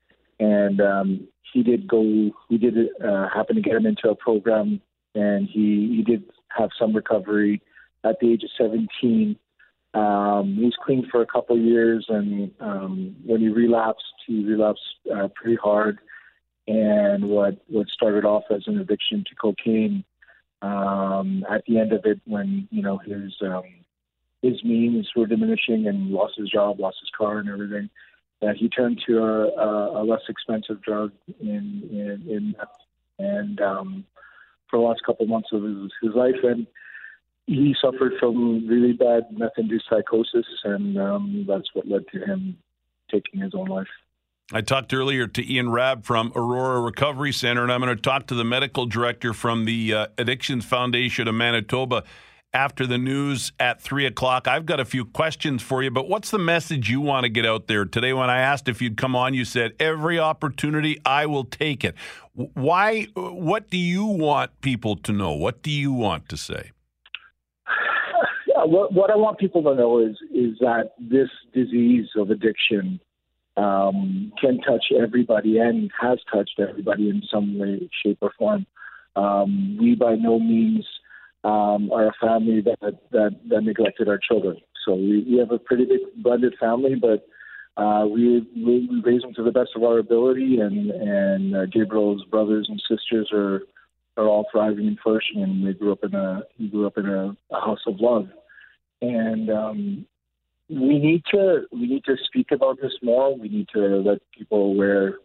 and 0.42 0.82
um, 0.82 1.28
he 1.54 1.62
did 1.64 1.88
go. 1.88 2.02
We 2.50 2.58
did 2.58 2.74
uh, 2.76 3.30
happen 3.34 3.56
to 3.56 3.62
get 3.62 3.76
him 3.76 3.86
into 3.86 4.10
a 4.10 4.16
program, 4.16 4.82
and 5.14 5.48
he 5.48 5.94
he 5.96 6.04
did 6.04 6.24
have 6.58 6.72
some 6.78 6.94
recovery 6.94 7.62
at 8.04 8.20
the 8.20 8.34
age 8.34 8.44
of 8.44 8.50
17. 8.58 9.38
Um, 9.94 10.56
he 10.58 10.66
was 10.66 10.78
clean 10.84 11.08
for 11.12 11.22
a 11.22 11.26
couple 11.26 11.58
of 11.58 11.62
years, 11.62 12.06
and 12.08 12.52
um, 12.60 13.16
when 13.26 13.42
he 13.42 13.50
relapsed, 13.50 14.06
he 14.26 14.46
relapsed 14.46 14.84
uh, 15.14 15.28
pretty 15.36 15.58
hard. 15.62 16.00
And 16.68 17.30
what 17.30 17.58
what 17.68 17.90
started 17.90 18.24
off 18.24 18.44
as 18.50 18.64
an 18.68 18.80
addiction 18.80 19.26
to 19.28 19.36
cocaine, 19.36 20.06
um, 20.62 21.46
at 21.50 21.64
the 21.68 21.80
end 21.80 21.92
of 21.92 22.06
it, 22.06 22.22
when 22.26 22.68
you 22.72 22.82
know 22.82 23.00
his 23.00 23.34
um, 23.42 23.64
his 24.42 24.64
means 24.64 25.10
were 25.16 25.28
diminishing 25.28 25.88
and 25.88 26.12
lost 26.12 26.36
his 26.38 26.50
job, 26.50 26.80
lost 26.80 26.98
his 27.02 27.10
car, 27.18 27.40
and 27.40 27.50
everything, 27.50 27.90
that 28.42 28.56
he 28.56 28.70
turned 28.70 29.02
to 29.08 29.20
a, 29.20 30.02
a 30.02 30.04
less 30.04 30.22
expensive 30.30 30.82
drug 30.82 31.12
in 31.42 31.84
in, 31.92 32.26
in 32.30 32.56
and 33.20 33.60
um, 33.60 34.06
for 34.70 34.80
the 34.80 34.86
last 34.86 35.04
couple 35.06 35.26
months 35.26 35.50
of 35.52 35.64
his, 35.64 35.92
his 36.02 36.16
life, 36.16 36.44
and 36.44 36.66
he 37.48 37.76
suffered 37.82 38.14
from 38.20 38.68
really 38.68 38.94
bad 38.94 39.24
meth-induced 39.32 39.86
psychosis, 39.90 40.46
and 40.64 40.98
um, 40.98 41.46
that's 41.48 41.70
what 41.74 41.88
led 41.88 42.04
to 42.14 42.20
him 42.20 42.58
taking 43.12 43.42
his 43.42 43.54
own 43.54 43.68
life. 43.68 43.88
I 44.54 44.62
talked 44.62 44.94
earlier 44.94 45.28
to 45.28 45.54
Ian 45.54 45.70
Rabb 45.70 46.04
from 46.04 46.34
Aurora 46.36 46.82
Recovery 46.82 47.32
Center, 47.32 47.64
and 47.64 47.72
I'm 47.72 47.80
going 47.80 47.96
to 47.96 48.02
talk 48.02 48.28
to 48.28 48.36
the 48.36 48.44
medical 48.44 48.86
director 48.86 49.34
from 49.34 49.66
the 49.66 49.94
uh, 49.94 50.08
Addictions 50.18 50.66
Foundation 50.66 51.28
of 51.28 51.36
Manitoba 51.36 52.04
after 52.54 52.86
the 52.86 52.98
news 52.98 53.54
at 53.62 53.82
three 53.82 54.06
o'clock. 54.06 54.50
I've 54.50 54.66
got 54.66 54.82
a 54.82 54.86
few 54.86 55.06
questions 55.06 55.62
for 55.62 55.82
you, 55.82 55.90
but 55.90 56.10
what's 56.10 56.32
the 56.32 56.38
message 56.38 56.90
you 56.90 57.00
want 57.00 57.24
to 57.24 57.30
get 57.30 57.46
out 57.46 57.68
there 57.68 57.86
today? 57.86 58.12
When 58.12 58.30
I 58.30 58.40
asked 58.40 58.68
if 58.68 58.82
you'd 58.82 58.98
come 58.98 59.16
on, 59.16 59.34
you 59.34 59.46
said 59.46 59.72
every 59.80 60.20
opportunity 60.20 61.00
I 61.06 61.28
will 61.28 61.46
take 61.46 61.86
it. 61.86 61.96
Why? 62.34 63.04
What 63.16 63.70
do 63.70 63.78
you 63.78 64.06
want 64.06 64.60
people 64.60 64.98
to 64.98 65.14
know? 65.14 65.32
What 65.32 65.62
do 65.62 65.72
you 65.72 65.94
want 65.94 66.28
to 66.28 66.36
say? 66.36 66.72
What, 68.66 68.94
what 68.94 69.12
I 69.12 69.16
want 69.16 69.40
people 69.40 69.64
to 69.64 69.76
know 69.76 70.00
is 70.00 70.18
is 70.34 70.58
that 70.60 70.94
this 71.00 71.30
disease 71.54 72.10
of 72.16 72.30
addiction 72.30 73.00
um, 73.58 74.32
can 74.40 74.60
touch 74.60 74.86
everybody 74.98 75.58
and 75.60 75.92
has 76.00 76.20
touched 76.32 76.60
everybody 76.60 77.10
in 77.10 77.22
some 77.32 77.58
way, 77.60 77.90
shape, 78.04 78.20
or 78.22 78.32
form. 78.38 78.66
Um, 79.16 79.78
we 79.80 79.96
by 79.96 80.16
no 80.16 80.40
means 80.40 80.86
um, 81.44 81.92
are 81.92 82.08
a 82.08 82.14
family 82.22 82.62
that, 82.62 83.00
that, 83.12 83.40
that 83.50 83.64
neglected 83.64 84.08
our 84.08 84.18
children. 84.18 84.58
So 84.86 84.94
we, 84.94 85.26
we 85.30 85.38
have 85.40 85.52
a 85.52 85.60
pretty 85.60 85.86
big 85.86 86.00
blended 86.18 86.56
family, 86.60 86.96
but 86.96 87.28
uh, 87.78 88.06
we, 88.06 88.48
we 88.56 89.02
raise 89.04 89.22
them 89.22 89.34
to 89.36 89.44
the 89.44 89.52
best 89.52 89.72
of 89.76 89.84
our 89.84 90.00
ability, 90.00 90.60
and 90.60 90.92
and 90.92 91.56
uh, 91.56 91.66
Gabriel's 91.68 92.24
brothers 92.26 92.68
and 92.70 92.82
sisters 92.88 93.30
are 93.34 93.62
are 94.18 94.28
all 94.28 94.46
thriving 94.52 94.88
and 94.88 95.00
flourishing, 95.00 95.42
and 95.42 95.66
they 95.66 95.74
grew 95.74 95.92
up 95.92 96.04
in 96.04 96.14
a 96.14 96.44
grew 96.70 96.86
up 96.86 96.98
in 96.98 97.08
a, 97.08 97.36
a 97.52 97.60
house 97.62 97.80
of 97.88 98.00
love, 98.00 98.28
and 99.02 99.50
um, 99.50 100.06
we 100.70 101.00
need 101.00 101.24
to 101.32 101.64
we 101.72 101.88
need 101.88 102.04
to 102.06 102.16
speak 102.26 102.52
about 102.52 102.80
this 102.82 102.94
more. 103.02 103.36
We 103.36 103.50
need 103.50 103.68
to 103.74 103.80
let 103.80 104.20
people 104.32 104.66
aware, 104.66 105.16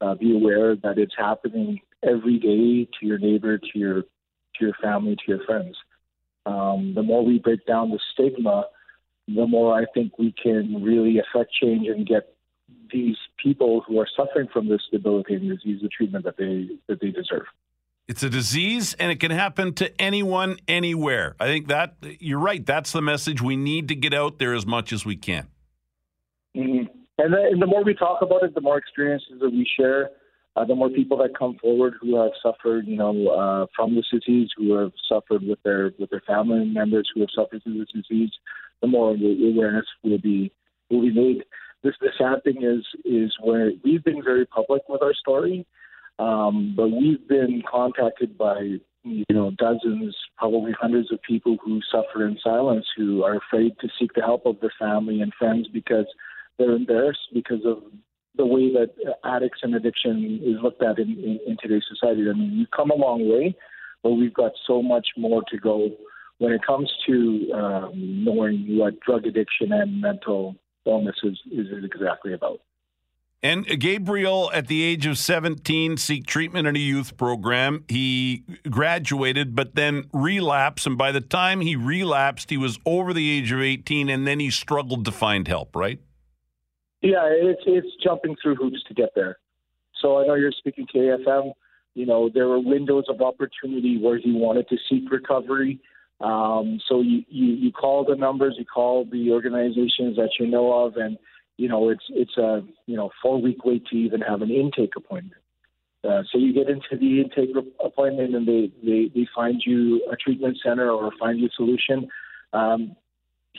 uh, 0.00 0.14
be 0.14 0.34
aware 0.34 0.76
that 0.76 0.98
it's 0.98 1.14
happening 1.16 1.80
every 2.02 2.38
day 2.38 2.88
to 3.00 3.06
your 3.06 3.18
neighbor, 3.18 3.58
to 3.58 3.78
your 3.78 4.02
to 4.02 4.60
your 4.60 4.74
family, 4.82 5.16
to 5.16 5.22
your 5.26 5.44
friends. 5.44 5.76
Um, 6.44 6.92
the 6.94 7.02
more 7.02 7.24
we 7.24 7.38
break 7.38 7.66
down 7.66 7.90
the 7.90 8.00
stigma, 8.12 8.66
the 9.28 9.46
more 9.46 9.74
I 9.74 9.86
think 9.94 10.18
we 10.18 10.34
can 10.40 10.82
really 10.82 11.18
affect 11.18 11.52
change 11.60 11.88
and 11.88 12.06
get 12.06 12.34
these 12.92 13.16
people 13.42 13.82
who 13.86 13.98
are 13.98 14.08
suffering 14.16 14.48
from 14.52 14.68
this 14.68 14.82
debilitating 14.90 15.48
disease 15.48 15.80
the 15.82 15.88
treatment 15.88 16.24
that 16.24 16.36
they 16.36 16.68
that 16.88 17.00
they 17.00 17.10
deserve. 17.10 17.46
It's 18.08 18.22
a 18.22 18.30
disease 18.30 18.94
and 18.94 19.12
it 19.12 19.20
can 19.20 19.30
happen 19.30 19.74
to 19.74 20.00
anyone 20.00 20.58
anywhere. 20.66 21.36
I 21.38 21.46
think 21.46 21.68
that 21.68 21.96
you're 22.20 22.38
right. 22.38 22.64
That's 22.64 22.92
the 22.92 23.02
message 23.02 23.40
we 23.40 23.56
need 23.56 23.88
to 23.88 23.94
get 23.94 24.12
out 24.12 24.38
there 24.38 24.54
as 24.54 24.66
much 24.66 24.92
as 24.92 25.06
we 25.06 25.16
can. 25.16 25.48
Mm-hmm. 26.56 26.86
And, 27.18 27.32
the, 27.32 27.38
and 27.50 27.62
the 27.62 27.66
more 27.66 27.84
we 27.84 27.94
talk 27.94 28.20
about 28.22 28.42
it, 28.42 28.54
the 28.54 28.60
more 28.60 28.76
experiences 28.76 29.38
that 29.40 29.50
we 29.50 29.66
share, 29.78 30.10
uh, 30.56 30.64
the 30.64 30.74
more 30.74 30.90
people 30.90 31.16
that 31.18 31.38
come 31.38 31.56
forward 31.60 31.94
who 32.00 32.20
have 32.20 32.32
suffered, 32.42 32.86
you 32.86 32.96
know, 32.96 33.28
uh, 33.28 33.66
from 33.74 33.94
this 33.94 34.04
disease, 34.12 34.50
who 34.56 34.74
have 34.74 34.92
suffered 35.08 35.42
with 35.42 35.62
their 35.62 35.92
with 35.98 36.10
their 36.10 36.22
family 36.26 36.64
members 36.66 37.08
who 37.14 37.20
have 37.20 37.30
suffered 37.34 37.62
through 37.62 37.78
this 37.78 37.92
disease, 37.92 38.30
the 38.82 38.86
more 38.86 39.12
awareness 39.12 39.86
will 40.02 40.18
be 40.18 40.52
will 40.90 41.00
be 41.00 41.12
made. 41.12 41.44
This 41.82 41.94
the 42.00 42.10
sad 42.18 42.44
thing 42.44 42.62
is 42.62 42.84
is 43.04 43.34
where 43.40 43.70
we've 43.82 44.04
been 44.04 44.22
very 44.22 44.44
public 44.44 44.82
with 44.88 45.02
our 45.02 45.14
story, 45.14 45.66
um, 46.18 46.74
but 46.76 46.88
we've 46.88 47.26
been 47.28 47.62
contacted 47.70 48.36
by 48.36 48.76
you 49.04 49.24
know 49.30 49.50
dozens, 49.52 50.16
probably 50.38 50.72
hundreds 50.72 51.12
of 51.12 51.20
people 51.22 51.56
who 51.64 51.80
suffer 51.90 52.26
in 52.26 52.38
silence, 52.42 52.86
who 52.96 53.24
are 53.24 53.36
afraid 53.36 53.72
to 53.80 53.88
seek 53.98 54.12
the 54.14 54.22
help 54.22 54.46
of 54.46 54.60
their 54.60 54.72
family 54.78 55.20
and 55.20 55.32
friends 55.38 55.68
because 55.72 56.06
they're 56.58 56.76
embarrassed 56.76 57.28
because 57.32 57.64
of 57.64 57.82
the 58.36 58.46
way 58.46 58.72
that 58.72 58.90
addicts 59.24 59.60
and 59.62 59.74
addiction 59.74 60.40
is 60.42 60.62
looked 60.62 60.82
at 60.82 60.98
in, 60.98 61.10
in, 61.10 61.38
in 61.46 61.56
today's 61.60 61.84
society. 61.88 62.22
I 62.28 62.32
mean, 62.32 62.58
we've 62.58 62.70
come 62.70 62.90
a 62.90 62.94
long 62.94 63.28
way, 63.28 63.54
but 64.02 64.12
we've 64.12 64.32
got 64.32 64.52
so 64.66 64.82
much 64.82 65.08
more 65.16 65.42
to 65.50 65.58
go 65.58 65.90
when 66.38 66.52
it 66.52 66.64
comes 66.66 66.90
to 67.06 67.52
um, 67.52 67.92
knowing 67.94 68.78
what 68.78 68.98
drug 69.00 69.26
addiction 69.26 69.72
and 69.72 70.00
mental 70.00 70.56
illness 70.86 71.16
is, 71.22 71.38
is 71.52 71.66
exactly 71.84 72.32
about. 72.32 72.60
And 73.44 73.66
Gabriel, 73.66 74.52
at 74.54 74.68
the 74.68 74.84
age 74.84 75.04
of 75.04 75.18
17, 75.18 75.96
seek 75.96 76.26
treatment 76.26 76.68
in 76.68 76.76
a 76.76 76.78
youth 76.78 77.16
program. 77.16 77.84
He 77.88 78.44
graduated, 78.70 79.56
but 79.56 79.74
then 79.74 80.04
relapsed. 80.12 80.86
And 80.86 80.96
by 80.96 81.10
the 81.10 81.20
time 81.20 81.60
he 81.60 81.74
relapsed, 81.74 82.50
he 82.50 82.56
was 82.56 82.78
over 82.86 83.12
the 83.12 83.28
age 83.28 83.50
of 83.50 83.60
18, 83.60 84.08
and 84.08 84.28
then 84.28 84.38
he 84.38 84.48
struggled 84.48 85.04
to 85.06 85.12
find 85.12 85.48
help, 85.48 85.74
right? 85.74 85.98
Yeah, 87.00 87.24
it's 87.24 87.62
it's 87.66 87.88
jumping 88.00 88.36
through 88.40 88.54
hoops 88.54 88.80
to 88.86 88.94
get 88.94 89.08
there. 89.16 89.38
So 90.00 90.22
I 90.22 90.26
know 90.26 90.34
you're 90.34 90.52
speaking 90.52 90.86
to 90.92 90.98
AFM. 90.98 91.52
You 91.94 92.06
know, 92.06 92.30
there 92.32 92.46
were 92.46 92.60
windows 92.60 93.06
of 93.08 93.20
opportunity 93.20 93.98
where 94.00 94.18
he 94.18 94.30
wanted 94.32 94.68
to 94.68 94.76
seek 94.88 95.10
recovery. 95.10 95.80
Um, 96.20 96.80
so 96.88 97.00
you, 97.00 97.24
you 97.28 97.46
you 97.54 97.72
call 97.72 98.04
the 98.04 98.14
numbers, 98.14 98.54
you 98.56 98.64
call 98.64 99.04
the 99.04 99.32
organizations 99.32 100.14
that 100.16 100.30
you 100.38 100.46
know 100.46 100.72
of, 100.72 100.96
and 100.96 101.18
you 101.56 101.68
know 101.68 101.90
it's 101.90 102.04
it's 102.10 102.36
a 102.36 102.62
you 102.86 102.96
know 102.96 103.10
four 103.22 103.40
week 103.40 103.64
wait 103.64 103.86
to 103.86 103.96
even 103.96 104.20
have 104.20 104.42
an 104.42 104.50
intake 104.50 104.94
appointment. 104.96 105.40
Uh, 106.04 106.22
so 106.32 106.38
you 106.38 106.52
get 106.52 106.68
into 106.68 106.96
the 106.98 107.20
intake 107.20 107.50
appointment, 107.84 108.34
and 108.34 108.46
they, 108.46 108.72
they 108.82 109.10
they 109.14 109.26
find 109.34 109.62
you 109.64 110.04
a 110.10 110.16
treatment 110.16 110.58
center 110.62 110.90
or 110.90 111.12
find 111.18 111.38
you 111.38 111.46
a 111.46 111.50
solution. 111.56 112.08
um, 112.52 112.96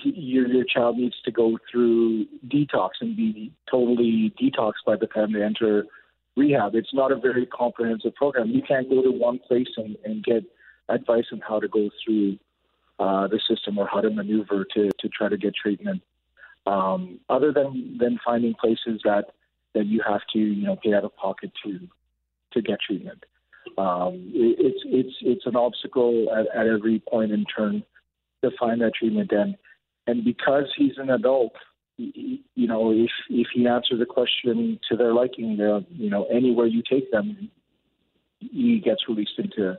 your 0.04 0.48
your 0.48 0.66
child 0.66 0.98
needs 0.98 1.16
to 1.24 1.32
go 1.32 1.58
through 1.72 2.26
detox 2.48 2.90
and 3.02 3.16
be 3.16 3.52
totally 3.70 4.34
detoxed 4.42 4.84
by 4.86 4.96
the 4.96 5.08
time 5.08 5.34
they 5.34 5.44
enter 5.44 5.86
rehab. 6.36 6.76
It's 6.76 6.94
not 6.94 7.12
a 7.12 7.16
very 7.16 7.46
comprehensive 7.46 8.16
program. 8.16 8.50
You 8.50 8.62
can't 8.62 8.90
go 8.90 9.02
to 9.02 9.12
one 9.12 9.40
place 9.40 9.68
and, 9.78 9.96
and 10.04 10.24
get 10.24 10.44
advice 10.90 11.26
on 11.32 11.42
how 11.48 11.60
to 11.60 11.68
go 11.68 11.90
through 12.04 12.40
uh, 13.00 13.28
the 13.28 13.40
system 13.48 13.78
or 13.78 13.88
how 13.88 14.02
to 14.02 14.10
maneuver 14.10 14.66
to, 14.74 14.90
to 15.00 15.10
try 15.10 15.30
to 15.30 15.38
get 15.38 15.54
treatment. 15.56 16.02
Um, 16.66 17.20
other 17.30 17.52
than, 17.52 17.98
than 18.00 18.20
finding 18.24 18.54
places 18.54 19.02
that, 19.04 19.26
that 19.74 19.86
you 19.86 20.02
have 20.08 20.22
to 20.34 20.40
you 20.40 20.66
know 20.66 20.78
pay 20.82 20.94
out 20.94 21.04
of 21.04 21.16
pocket 21.16 21.52
to 21.66 21.80
to 22.54 22.62
get 22.62 22.80
treatment. 22.80 23.24
Um, 23.78 24.32
it, 24.34 24.58
it's 24.60 24.80
it's 24.86 25.16
it's 25.22 25.46
an 25.46 25.56
obstacle 25.56 26.28
at, 26.32 26.46
at 26.56 26.68
every 26.68 27.02
point 27.10 27.32
in 27.32 27.46
turn 27.46 27.84
to 28.44 28.52
find 28.60 28.82
that 28.82 28.94
treatment 28.94 29.32
and 29.32 29.56
and 30.08 30.24
because 30.24 30.66
he's 30.78 30.98
an 30.98 31.10
adult, 31.10 31.54
he, 31.98 32.44
you 32.56 32.68
know, 32.68 32.92
if 32.92 33.12
if 33.30 33.48
he 33.54 33.68
answers 33.68 34.00
the 34.00 34.06
question 34.06 34.80
to 34.90 34.98
their 34.98 35.14
liking, 35.14 35.58
you 35.92 36.10
know, 36.10 36.26
anywhere 36.26 36.68
you 36.68 36.84
take 36.88 37.12
them, 37.12 37.50
he 38.40 38.82
gets 38.84 39.08
released 39.08 39.38
into 39.38 39.78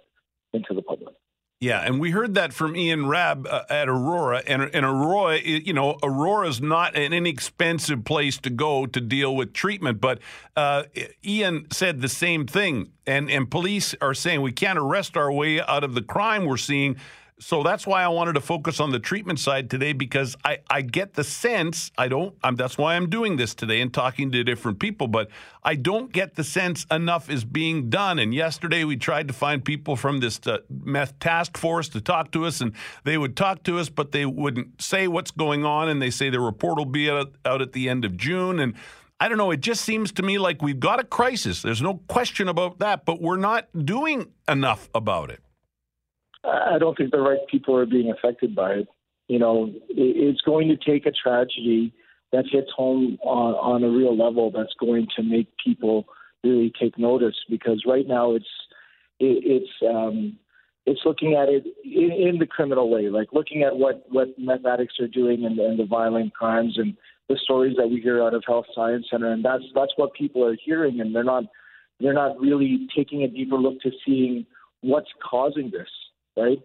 into 0.53 0.75
the 0.75 0.83
public. 0.83 1.15
Yeah, 1.61 1.81
and 1.81 1.99
we 1.99 2.11
heard 2.11 2.35
that 2.35 2.53
from 2.53 2.77
Ian 2.77 3.07
Rabb 3.07 3.47
uh, 3.49 3.63
at 3.71 3.89
Aurora, 3.89 4.43
and, 4.47 4.63
and 4.75 4.85
Aurora, 4.85 5.41
you 5.41 5.73
know, 5.73 5.97
Aurora 6.03 6.49
is 6.49 6.61
not 6.61 6.95
an 6.95 7.13
inexpensive 7.13 8.05
place 8.05 8.37
to 8.39 8.51
go 8.51 8.85
to 8.87 9.01
deal 9.01 9.35
with 9.35 9.55
treatment. 9.55 10.01
But 10.01 10.19
uh, 10.57 10.85
Ian 11.25 11.67
said 11.71 12.03
the 12.03 12.09
same 12.09 12.47
thing, 12.47 12.91
and 13.07 13.31
and 13.31 13.51
police 13.51 13.95
are 14.03 14.15
saying 14.15 14.43
we 14.43 14.53
can't 14.53 14.79
arrest 14.79 15.17
our 15.17 15.33
way 15.33 15.61
out 15.61 15.85
of 15.85 15.95
the 15.95 16.03
crime 16.03 16.45
we're 16.45 16.57
seeing 16.59 16.97
so 17.41 17.65
that's 17.65 17.85
why 17.87 18.05
I 18.05 18.09
wanted 18.09 18.35
to 18.35 18.41
focus 18.41 18.79
on 18.79 18.91
the 18.91 19.01
treatment 19.01 19.41
side 19.41 19.69
today 19.69 19.93
because 19.93 20.37
I, 20.45 20.59
I 20.71 20.83
get 20.83 21.15
the 21.15 21.25
sense 21.25 21.91
I 21.99 22.07
don't 22.09 22.35
I'm, 22.45 22.55
that's 22.55 22.79
why 22.79 22.95
I'm 22.95 23.11
doing 23.11 23.37
this 23.37 23.55
today 23.55 23.81
and 23.81 23.93
talking 23.93 24.31
to 24.33 24.45
different 24.45 24.79
people 24.79 25.09
but 25.09 25.29
I 25.63 25.75
don't 25.75 26.13
get 26.13 26.37
the 26.37 26.45
sense 26.45 26.87
enough 26.91 27.29
is 27.29 27.45
being 27.45 27.91
done 27.91 28.19
and 28.19 28.33
yesterday 28.33 28.85
we 28.85 28.97
tried 28.97 29.29
to 29.29 29.35
find 29.35 29.65
people 29.65 29.97
from 29.97 30.21
this 30.21 30.39
uh, 30.47 30.59
meth 30.69 31.19
task 31.19 31.57
force 31.57 31.89
to 31.91 32.01
talk 32.01 32.31
to 32.33 32.45
us 32.47 32.61
and 32.61 32.73
they 33.03 33.19
would 33.19 33.37
talk 33.37 33.65
to 33.65 33.79
us 33.79 33.89
but 33.89 34.13
they 34.13 34.27
wouldn't 34.27 34.81
say 34.81 35.09
what's 35.09 35.33
going 35.33 35.65
on 35.65 35.89
and 35.89 36.01
they 36.01 36.11
say 36.11 36.31
the 36.31 36.41
report 36.41 36.79
will 36.79 36.85
be 36.85 37.11
out, 37.11 37.33
out 37.45 37.61
at 37.61 37.73
the 37.73 37.89
end 37.89 38.05
of 38.05 38.17
June 38.17 38.61
and 38.61 38.75
I 39.21 39.29
don't 39.29 39.39
know. 39.39 39.53
It 39.53 39.61
just 39.61 39.85
seems 39.85 40.11
to 40.13 40.23
me 40.23 40.39
like 40.39 40.61
we've 40.61 40.81
got 40.81 40.99
a 40.99 41.05
crisis. 41.05 41.63
There's 41.63 41.81
no 41.81 42.01
question 42.09 42.49
about 42.49 42.81
that, 42.81 43.05
but 43.05 43.23
we're 43.23 43.37
not 43.37 43.69
doing 43.87 44.33
enough 44.49 44.91
about 44.93 45.31
it. 45.31 45.44
I 46.47 46.79
don't 46.79 46.97
think 46.97 47.11
the 47.11 47.21
right 47.21 47.39
people 47.51 47.77
are 47.77 47.87
being 47.87 48.11
affected 48.11 48.55
by 48.55 48.73
it. 48.73 48.89
You 49.29 49.39
know, 49.39 49.73
it's 49.89 50.43
going 50.43 50.69
to 50.69 50.77
take 50.77 51.07
a 51.07 51.13
tragedy 51.13 51.93
that 52.33 52.45
hits 52.51 52.71
home 52.77 53.17
on, 53.23 53.55
on 53.55 53.85
a 53.85 53.89
real 53.89 54.17
level 54.17 54.51
that's 54.51 54.75
going 54.79 55.07
to 55.17 55.23
make 55.23 55.49
people 55.65 56.05
really 56.43 56.73
take 56.79 56.99
notice 56.99 57.37
because 57.49 57.85
right 57.87 58.07
now 58.07 58.35
it's 58.35 58.45
it, 59.19 59.43
it's 59.45 59.71
um, 59.89 60.37
it's 60.85 61.01
looking 61.07 61.35
at 61.35 61.49
it 61.49 61.65
in, 61.85 62.13
in 62.13 62.39
the 62.39 62.47
criminal 62.47 62.91
way, 62.91 63.09
like 63.09 63.29
looking 63.33 63.63
at 63.63 63.77
what 63.77 64.05
what 64.11 64.29
meth 64.39 64.67
addicts 64.67 65.01
are 65.01 65.09
doing 65.09 65.47
and, 65.47 65.59
and 65.59 65.79
the 65.79 65.87
violent 65.87 66.35
crimes 66.35 66.75
and 66.77 66.97
the 67.29 67.39
stories 67.43 67.77
that 67.79 67.89
we 67.89 68.01
hear 68.01 68.23
out 68.23 68.35
of 68.35 68.45
Health 68.47 68.67
Science 68.75 69.07
Center, 69.11 69.33
and 69.33 69.45
that's 69.45 69.65
that's 69.75 69.93
what 69.97 70.13
people 70.13 70.45
are 70.45 70.57
hearing, 70.63 71.01
and 71.01 71.15
they're 71.15 71.25
not 71.25 71.45
they're 72.01 72.13
not 72.13 72.39
really 72.39 72.87
taking 72.95 73.23
a 73.23 73.29
deeper 73.29 73.57
look 73.57 73.81
to 73.81 73.91
seeing 74.05 74.45
what's 74.83 75.09
causing 75.23 75.71
this 75.71 75.89
right? 76.37 76.59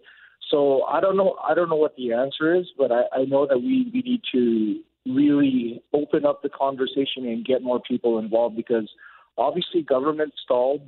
So 0.50 0.82
I 0.84 1.00
don't 1.00 1.16
know. 1.16 1.36
I 1.46 1.54
don't 1.54 1.68
know 1.68 1.76
what 1.76 1.96
the 1.96 2.12
answer 2.12 2.54
is, 2.54 2.66
but 2.76 2.90
I, 2.90 3.02
I 3.12 3.24
know 3.24 3.46
that 3.46 3.58
we, 3.58 3.90
we 3.92 4.02
need 4.02 4.22
to 4.32 4.80
really 5.06 5.82
open 5.92 6.26
up 6.26 6.42
the 6.42 6.48
conversation 6.48 7.26
and 7.26 7.44
get 7.44 7.62
more 7.62 7.80
people 7.80 8.18
involved 8.18 8.56
because 8.56 8.90
obviously 9.38 9.82
government 9.82 10.32
stalled. 10.42 10.82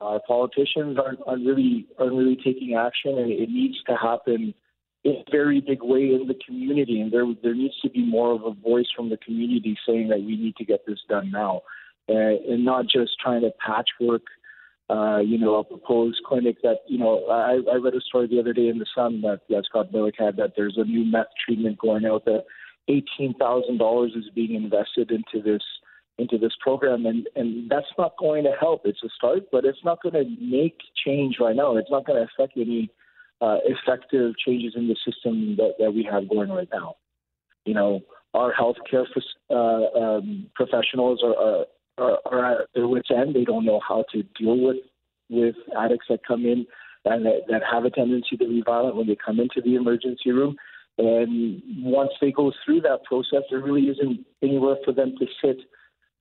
Uh, 0.00 0.18
politicians 0.26 0.96
aren't, 0.98 1.20
aren't 1.26 1.44
really 1.44 1.86
aren't 1.98 2.14
really 2.14 2.36
taking 2.36 2.74
action, 2.74 3.18
and 3.18 3.30
it 3.30 3.50
needs 3.50 3.76
to 3.86 3.94
happen 3.96 4.54
in 5.04 5.12
a 5.12 5.30
very 5.30 5.60
big 5.60 5.82
way 5.82 6.14
in 6.14 6.26
the 6.26 6.38
community. 6.46 7.00
And 7.00 7.12
there 7.12 7.26
there 7.42 7.54
needs 7.54 7.78
to 7.82 7.90
be 7.90 8.04
more 8.04 8.32
of 8.32 8.44
a 8.44 8.52
voice 8.52 8.88
from 8.96 9.10
the 9.10 9.18
community 9.18 9.76
saying 9.86 10.08
that 10.08 10.20
we 10.20 10.36
need 10.36 10.56
to 10.56 10.64
get 10.64 10.86
this 10.86 11.00
done 11.08 11.30
now, 11.30 11.62
uh, 12.08 12.12
and 12.14 12.64
not 12.64 12.86
just 12.86 13.12
trying 13.22 13.42
to 13.42 13.50
patchwork 13.64 14.22
uh, 14.90 15.18
you 15.18 15.38
know, 15.38 15.56
a 15.56 15.64
proposed 15.64 16.20
clinic 16.26 16.56
that, 16.62 16.78
you 16.88 16.98
know, 16.98 17.24
I, 17.26 17.60
I 17.70 17.76
read 17.76 17.94
a 17.94 18.00
story 18.00 18.26
the 18.26 18.40
other 18.40 18.52
day 18.52 18.68
in 18.68 18.78
the 18.78 18.86
Sun 18.92 19.20
that, 19.20 19.42
that 19.48 19.64
Scott 19.66 19.92
Billeck 19.92 20.14
had 20.18 20.36
that 20.38 20.54
there's 20.56 20.76
a 20.78 20.84
new 20.84 21.04
meth 21.04 21.28
treatment 21.44 21.78
going 21.78 22.04
out 22.06 22.24
that 22.24 22.44
$18,000 22.88 24.18
is 24.18 24.24
being 24.34 24.54
invested 24.54 25.12
into 25.12 25.42
this 25.42 25.62
into 26.18 26.36
this 26.36 26.52
program. 26.60 27.06
And 27.06 27.28
and 27.36 27.70
that's 27.70 27.86
not 27.96 28.12
going 28.18 28.44
to 28.44 28.52
help. 28.58 28.82
It's 28.84 29.02
a 29.04 29.08
start 29.16 29.44
but 29.52 29.64
it's 29.64 29.84
not 29.84 30.02
going 30.02 30.14
to 30.14 30.24
make 30.38 30.78
change 31.06 31.36
right 31.40 31.56
now. 31.56 31.76
It's 31.76 31.90
not 31.90 32.04
going 32.04 32.18
to 32.18 32.28
affect 32.34 32.58
any 32.58 32.90
uh, 33.40 33.58
effective 33.64 34.34
changes 34.44 34.74
in 34.76 34.88
the 34.88 34.96
system 35.06 35.56
that, 35.56 35.74
that 35.78 35.94
we 35.94 36.06
have 36.10 36.28
going 36.28 36.50
right 36.50 36.68
now. 36.72 36.96
You 37.64 37.74
know 37.74 38.00
our 38.34 38.52
healthcare 38.52 39.06
uh, 39.50 39.98
um, 39.98 40.46
professionals 40.54 41.22
are, 41.22 41.36
are 41.36 41.64
are, 42.00 42.18
are 42.26 42.62
at 42.62 42.68
their 42.74 42.88
wits' 42.88 43.10
end. 43.10 43.34
They 43.34 43.44
don't 43.44 43.64
know 43.64 43.80
how 43.86 44.04
to 44.12 44.22
deal 44.38 44.58
with 44.58 44.76
with 45.28 45.54
addicts 45.78 46.06
that 46.08 46.26
come 46.26 46.44
in 46.44 46.66
and 47.04 47.24
that, 47.24 47.42
that 47.48 47.62
have 47.70 47.84
a 47.84 47.90
tendency 47.90 48.36
to 48.36 48.48
be 48.48 48.62
violent 48.66 48.96
when 48.96 49.06
they 49.06 49.16
come 49.16 49.38
into 49.38 49.60
the 49.64 49.76
emergency 49.76 50.32
room. 50.32 50.56
And 50.98 51.62
once 51.78 52.10
they 52.20 52.32
go 52.32 52.52
through 52.64 52.82
that 52.82 53.04
process, 53.04 53.42
there 53.48 53.60
really 53.60 53.88
isn't 53.88 54.26
anywhere 54.42 54.76
for 54.84 54.92
them 54.92 55.14
to 55.18 55.26
sit 55.42 55.58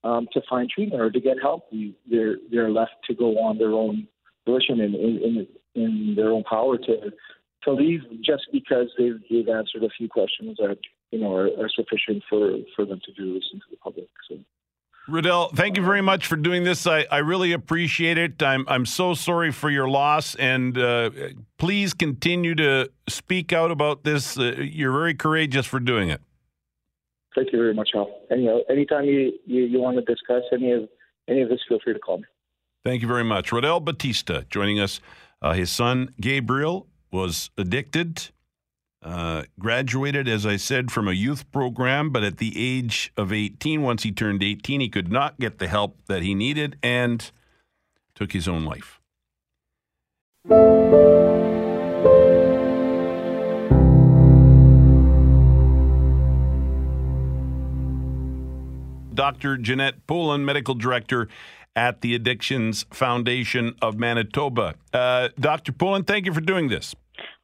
um, 0.03 0.27
to 0.31 0.41
find 0.49 0.69
treatment 0.69 1.01
or 1.01 1.09
to 1.09 1.19
get 1.19 1.37
help. 1.41 1.69
They're 2.09 2.37
they're 2.51 2.69
left 2.69 2.93
to 3.07 3.13
go 3.13 3.37
on 3.39 3.57
their 3.57 3.73
own 3.73 4.07
volition 4.45 4.79
and 4.79 4.95
in, 4.95 5.47
in, 5.75 5.81
in 5.81 6.13
their 6.15 6.29
own 6.29 6.43
power 6.43 6.77
to 6.77 7.11
to 7.63 7.71
leave 7.73 8.01
just 8.23 8.43
because 8.53 8.87
they've, 8.97 9.19
they've 9.29 9.49
answered 9.49 9.83
a 9.83 9.89
few 9.97 10.07
questions 10.07 10.57
that 10.59 10.77
you 11.11 11.19
know 11.19 11.35
are, 11.35 11.47
are 11.59 11.69
sufficient 11.75 12.23
for 12.29 12.57
for 12.75 12.85
them 12.85 13.01
to 13.05 13.11
do 13.13 13.33
listen 13.33 13.59
to 13.59 13.65
the 13.71 13.77
public. 13.77 14.07
So. 14.29 14.37
Rodel, 15.09 15.49
thank 15.55 15.77
you 15.77 15.83
very 15.83 16.01
much 16.01 16.27
for 16.27 16.35
doing 16.35 16.63
this. 16.63 16.85
I, 16.85 17.05
I 17.11 17.17
really 17.17 17.51
appreciate 17.51 18.17
it. 18.17 18.41
I'm 18.43 18.65
I'm 18.67 18.85
so 18.85 19.13
sorry 19.13 19.51
for 19.51 19.69
your 19.69 19.87
loss, 19.87 20.35
and 20.35 20.77
uh, 20.77 21.09
please 21.57 21.93
continue 21.93 22.55
to 22.55 22.89
speak 23.07 23.51
out 23.51 23.71
about 23.71 24.03
this. 24.03 24.37
Uh, 24.37 24.55
you're 24.59 24.91
very 24.91 25.15
courageous 25.15 25.65
for 25.65 25.79
doing 25.79 26.09
it. 26.09 26.21
Thank 27.35 27.51
you 27.51 27.59
very 27.59 27.73
much, 27.73 27.89
Al. 27.95 28.11
And 28.29 28.41
you 28.41 28.47
know, 28.47 28.63
anytime 28.69 29.05
you, 29.05 29.33
you, 29.45 29.63
you 29.63 29.79
want 29.79 29.97
to 29.97 30.03
discuss 30.03 30.43
any 30.51 30.71
of 30.71 30.87
any 31.27 31.41
of 31.41 31.49
this, 31.49 31.59
feel 31.67 31.79
free 31.83 31.93
to 31.93 31.99
call 31.99 32.19
me. 32.19 32.25
Thank 32.83 33.01
you 33.01 33.07
very 33.07 33.23
much, 33.23 33.51
Rodel 33.51 33.79
Batista, 33.79 34.41
joining 34.49 34.79
us. 34.79 34.99
Uh, 35.41 35.53
his 35.53 35.71
son 35.71 36.13
Gabriel 36.19 36.87
was 37.11 37.49
addicted 37.57 38.29
uh, 39.01 39.43
graduated, 39.57 40.27
as 40.27 40.45
I 40.45 40.57
said, 40.57 40.91
from 40.91 41.07
a 41.07 41.13
youth 41.13 41.49
program, 41.51 42.09
but 42.09 42.23
at 42.23 42.37
the 42.37 42.53
age 42.55 43.13
of 43.15 43.31
18, 43.31 43.81
once 43.81 44.03
he 44.03 44.11
turned 44.11 44.43
18, 44.43 44.81
he 44.81 44.89
could 44.89 45.11
not 45.11 45.39
get 45.39 45.59
the 45.59 45.67
help 45.67 45.97
that 46.07 46.21
he 46.21 46.35
needed 46.35 46.77
and 46.83 47.31
took 48.15 48.33
his 48.33 48.47
own 48.47 48.65
life. 48.65 48.99
Dr. 59.13 59.57
Ginette 59.57 60.07
Poulin, 60.07 60.45
medical 60.45 60.75
director 60.75 61.27
at 61.75 62.01
the 62.01 62.15
Addictions 62.15 62.85
Foundation 62.91 63.75
of 63.81 63.97
Manitoba. 63.97 64.75
Uh, 64.93 65.29
Dr. 65.39 65.71
Poulin, 65.71 66.03
thank 66.03 66.25
you 66.25 66.33
for 66.33 66.41
doing 66.41 66.69
this. 66.69 66.95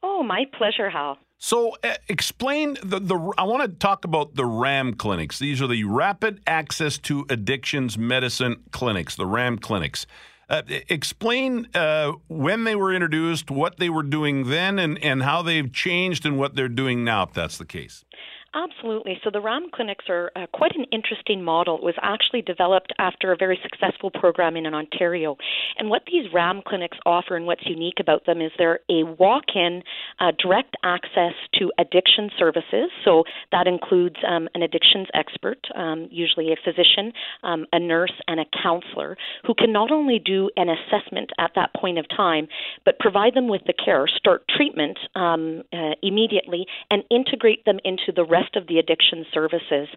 Oh, 0.02 0.22
my 0.22 0.44
pleasure, 0.56 0.88
Hal. 0.90 1.18
So, 1.38 1.76
uh, 1.84 1.94
explain 2.08 2.78
the, 2.82 2.98
the. 2.98 3.32
I 3.36 3.44
want 3.44 3.62
to 3.62 3.68
talk 3.68 4.04
about 4.04 4.34
the 4.36 4.46
RAM 4.46 4.94
clinics. 4.94 5.38
These 5.38 5.60
are 5.60 5.66
the 5.66 5.84
Rapid 5.84 6.40
Access 6.46 6.96
to 6.98 7.26
Addictions 7.28 7.98
Medicine 7.98 8.62
Clinics, 8.70 9.16
the 9.16 9.26
RAM 9.26 9.58
clinics. 9.58 10.06
Uh, 10.48 10.62
explain 10.88 11.66
uh, 11.74 12.12
when 12.28 12.64
they 12.64 12.76
were 12.76 12.94
introduced, 12.94 13.50
what 13.50 13.78
they 13.78 13.90
were 13.90 14.04
doing 14.04 14.48
then, 14.48 14.78
and, 14.78 14.96
and 15.02 15.24
how 15.24 15.42
they've 15.42 15.72
changed 15.72 16.24
and 16.24 16.38
what 16.38 16.54
they're 16.54 16.68
doing 16.68 17.04
now, 17.04 17.24
if 17.24 17.32
that's 17.32 17.58
the 17.58 17.64
case. 17.64 18.04
Absolutely. 18.54 19.18
So 19.22 19.30
the 19.30 19.40
RAM 19.40 19.66
clinics 19.72 20.06
are 20.08 20.30
uh, 20.34 20.46
quite 20.52 20.74
an 20.76 20.86
interesting 20.90 21.44
model. 21.44 21.76
It 21.76 21.82
was 21.82 21.94
actually 22.00 22.40
developed 22.40 22.92
after 22.98 23.32
a 23.32 23.36
very 23.36 23.58
successful 23.62 24.10
program 24.10 24.56
in 24.56 24.66
Ontario. 24.72 25.36
And 25.78 25.90
what 25.90 26.02
these 26.10 26.32
RAM 26.32 26.62
clinics 26.66 26.96
offer 27.04 27.36
and 27.36 27.44
what's 27.44 27.66
unique 27.66 28.00
about 28.00 28.24
them 28.24 28.40
is 28.40 28.50
they're 28.56 28.80
a 28.88 29.02
walk 29.02 29.44
in, 29.54 29.82
uh, 30.20 30.32
direct 30.38 30.74
access 30.82 31.34
to 31.58 31.70
addiction 31.78 32.30
services. 32.38 32.90
So 33.04 33.24
that 33.52 33.66
includes 33.66 34.16
um, 34.26 34.48
an 34.54 34.62
addictions 34.62 35.08
expert, 35.12 35.58
um, 35.74 36.08
usually 36.10 36.50
a 36.52 36.56
physician, 36.64 37.12
um, 37.42 37.66
a 37.72 37.78
nurse, 37.78 38.12
and 38.26 38.40
a 38.40 38.46
counselor, 38.62 39.18
who 39.46 39.52
can 39.52 39.70
not 39.70 39.90
only 39.92 40.18
do 40.18 40.48
an 40.56 40.68
assessment 40.70 41.30
at 41.38 41.50
that 41.56 41.74
point 41.74 41.98
of 41.98 42.08
time, 42.08 42.48
but 42.86 42.98
provide 43.00 43.34
them 43.34 43.48
with 43.48 43.62
the 43.66 43.74
care, 43.74 44.06
start 44.06 44.44
treatment 44.48 44.98
um, 45.14 45.62
uh, 45.74 45.92
immediately, 46.02 46.64
and 46.90 47.02
integrate 47.10 47.64
them 47.66 47.78
into 47.84 48.12
the 48.14 48.24
rest 48.24 48.45
of 48.54 48.66
the 48.68 48.78
addiction 48.78 49.26
services. 49.32 49.88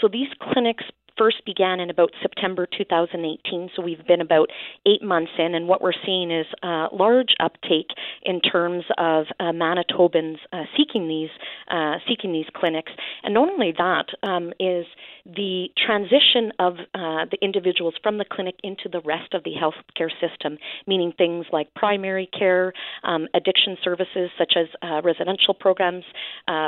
So 0.00 0.08
these 0.08 0.28
clinics 0.40 0.84
first 1.16 1.44
began 1.44 1.80
in 1.80 1.90
about 1.90 2.10
September 2.22 2.66
2018, 2.66 3.70
so 3.74 3.82
we've 3.82 4.06
been 4.06 4.20
about 4.20 4.50
eight 4.86 5.02
months 5.02 5.32
in, 5.38 5.54
and 5.54 5.68
what 5.68 5.82
we're 5.82 5.92
seeing 6.04 6.30
is 6.30 6.46
uh, 6.62 6.88
large 6.92 7.34
uptake 7.40 7.90
in 8.22 8.40
terms 8.40 8.84
of 8.98 9.26
uh, 9.40 9.44
Manitobans 9.44 10.38
uh, 10.52 10.64
seeking 10.76 11.08
these 11.08 11.30
uh, 11.70 11.96
seeking 12.08 12.32
these 12.32 12.46
clinics. 12.54 12.92
And 13.22 13.34
not 13.34 13.48
only 13.48 13.72
that 13.78 14.06
um, 14.22 14.52
is 14.58 14.86
the 15.24 15.68
transition 15.76 16.52
of 16.58 16.74
uh, 16.94 17.26
the 17.30 17.38
individuals 17.40 17.94
from 18.02 18.18
the 18.18 18.24
clinic 18.24 18.56
into 18.62 18.88
the 18.88 19.00
rest 19.00 19.34
of 19.34 19.44
the 19.44 19.52
healthcare 19.52 20.10
system, 20.20 20.58
meaning 20.86 21.12
things 21.16 21.46
like 21.52 21.72
primary 21.74 22.28
care, 22.38 22.72
um, 23.04 23.26
addiction 23.34 23.76
services 23.82 24.30
such 24.38 24.54
as 24.56 24.66
uh, 24.82 25.00
residential 25.02 25.54
programs, 25.54 26.04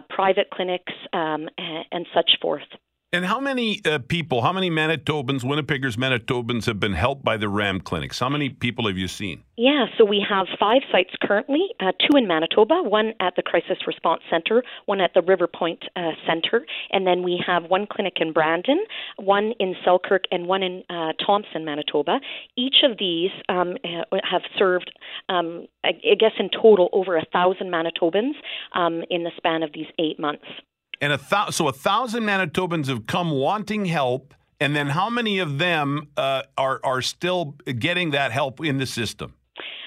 private 0.09 0.51
clinics, 0.51 0.93
um, 1.13 1.49
and, 1.59 1.85
and 1.93 2.07
such 2.15 2.39
forth. 2.41 2.63
And 3.13 3.25
how 3.25 3.39
many 3.39 3.81
uh, 3.85 4.01
people, 4.01 4.43
how 4.43 4.53
many 4.53 4.69
Manitobans, 4.69 5.43
Winnipeggers, 5.43 5.97
Manitobans 5.97 6.67
have 6.67 6.81
been 6.81 6.93
helped 6.93 7.25
by 7.25 7.37
the 7.37 7.49
RAM 7.49 7.81
clinics? 7.81 8.19
How 8.19 8.29
many 8.29 8.51
people 8.51 8.89
have 8.89 8.99
you 8.99 9.07
seen? 9.07 9.43
Yeah, 9.57 9.87
so 9.97 10.05
we 10.05 10.23
have 10.29 10.49
five 10.59 10.83
sites 10.91 11.15
currently 11.23 11.69
uh, 11.79 11.93
two 12.01 12.19
in 12.19 12.27
Manitoba, 12.27 12.83
one 12.83 13.15
at 13.21 13.35
the 13.37 13.43
Crisis 13.43 13.79
Response 13.87 14.23
Center, 14.29 14.65
one 14.87 15.01
at 15.01 15.15
the 15.15 15.23
River 15.23 15.47
Point 15.47 15.85
uh, 15.95 16.11
Center, 16.27 16.67
and 16.91 17.07
then 17.07 17.23
we 17.23 17.43
have 17.47 17.71
one 17.71 17.87
clinic 17.91 18.15
in 18.17 18.33
Brandon, 18.33 18.85
one 19.19 19.55
in 19.61 19.75
Selkirk, 19.85 20.25
and 20.33 20.47
one 20.47 20.65
in 20.65 20.83
uh, 20.91 21.13
Thompson, 21.25 21.65
Manitoba. 21.65 22.19
Each 22.59 22.83
of 22.83 22.99
these 22.99 23.31
um, 23.49 23.77
have 24.29 24.43
served, 24.59 24.91
um, 25.29 25.69
I 25.85 25.93
guess, 26.19 26.33
in 26.39 26.51
total 26.51 26.91
over 26.93 27.17
a 27.17 27.25
thousand 27.33 27.73
Manitobans 27.73 28.35
um, 28.75 29.05
in 29.09 29.23
the 29.23 29.31
span 29.37 29.63
of 29.63 29.73
these 29.73 29.87
eight 29.99 30.19
months. 30.19 30.45
And 31.01 31.13
a 31.13 31.19
th- 31.19 31.53
so 31.53 31.69
a 31.69 31.73
thousand 31.73 32.25
Manitobans 32.25 32.87
have 32.89 33.07
come 33.07 33.31
wanting 33.31 33.85
help, 33.85 34.35
and 34.61 34.75
then 34.75 34.89
how 34.89 35.11
many 35.11 35.39
of 35.39 35.59
them 35.59 36.09
uh, 36.17 36.43
are 36.57 36.81
are 36.83 37.03
still 37.03 37.57
getting 37.79 38.11
that 38.13 38.33
help 38.33 38.65
in 38.65 38.79
the 38.79 38.87
system? 38.87 39.35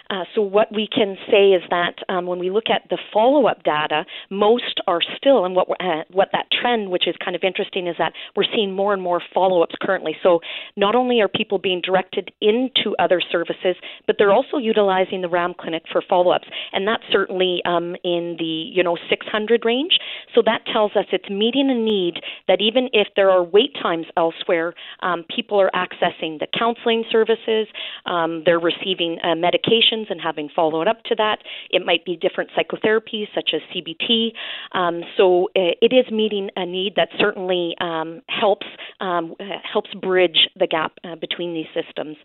Uh, 0.09 0.23
so 0.33 0.41
what 0.41 0.73
we 0.73 0.87
can 0.87 1.15
say 1.29 1.51
is 1.51 1.61
that 1.69 1.95
um, 2.09 2.25
when 2.25 2.39
we 2.39 2.49
look 2.49 2.69
at 2.73 2.89
the 2.89 2.97
follow-up 3.13 3.63
data, 3.63 4.05
most 4.29 4.79
are 4.87 5.01
still, 5.17 5.45
and 5.45 5.55
what 5.55 5.67
uh, 5.79 6.03
what 6.11 6.29
that 6.31 6.47
trend, 6.51 6.89
which 6.89 7.07
is 7.07 7.15
kind 7.23 7.35
of 7.35 7.43
interesting, 7.43 7.87
is 7.87 7.95
that 7.99 8.13
we're 8.35 8.49
seeing 8.55 8.71
more 8.71 8.93
and 8.93 9.01
more 9.01 9.21
follow-ups 9.33 9.75
currently. 9.81 10.15
So 10.23 10.39
not 10.75 10.95
only 10.95 11.21
are 11.21 11.27
people 11.27 11.59
being 11.59 11.81
directed 11.81 12.31
into 12.41 12.95
other 12.97 13.21
services, 13.31 13.75
but 14.07 14.15
they're 14.17 14.33
also 14.33 14.57
utilizing 14.57 15.21
the 15.21 15.29
RAM 15.29 15.53
clinic 15.57 15.83
for 15.91 16.01
follow-ups, 16.01 16.47
and 16.73 16.87
that's 16.87 17.03
certainly 17.11 17.61
um, 17.65 17.95
in 18.03 18.35
the 18.39 18.45
you 18.45 18.83
know 18.83 18.97
600 19.09 19.65
range. 19.65 19.99
So 20.33 20.41
that 20.45 20.65
tells 20.71 20.91
us 20.95 21.05
it's 21.11 21.29
meeting 21.29 21.69
a 21.69 21.75
need 21.75 22.21
that 22.47 22.61
even 22.61 22.89
if 22.93 23.07
there 23.15 23.29
are 23.29 23.43
wait 23.43 23.75
times 23.81 24.07
elsewhere, 24.17 24.73
um, 25.01 25.23
people 25.35 25.59
are 25.61 25.71
accessing 25.75 26.39
the 26.39 26.47
counseling 26.57 27.03
services, 27.11 27.67
um, 28.05 28.43
they're 28.45 28.59
receiving 28.59 29.17
uh, 29.23 29.35
medication 29.35 29.98
and 30.09 30.19
having 30.21 30.49
followed 30.55 30.87
up 30.87 31.03
to 31.03 31.15
that. 31.15 31.39
It 31.69 31.85
might 31.85 32.05
be 32.05 32.15
different 32.15 32.49
psychotherapies 32.57 33.27
such 33.33 33.51
as 33.53 33.61
CBT. 33.73 34.31
Um, 34.73 35.01
so 35.17 35.49
uh, 35.55 35.75
it 35.81 35.93
is 35.93 36.11
meeting 36.11 36.49
a 36.55 36.65
need 36.65 36.93
that 36.95 37.09
certainly 37.17 37.75
um, 37.81 38.21
helps 38.27 38.67
um, 38.99 39.35
helps 39.71 39.93
bridge 39.93 40.49
the 40.57 40.67
gap 40.67 40.93
uh, 41.03 41.15
between 41.15 41.53
these 41.53 41.67
systems. 41.73 42.17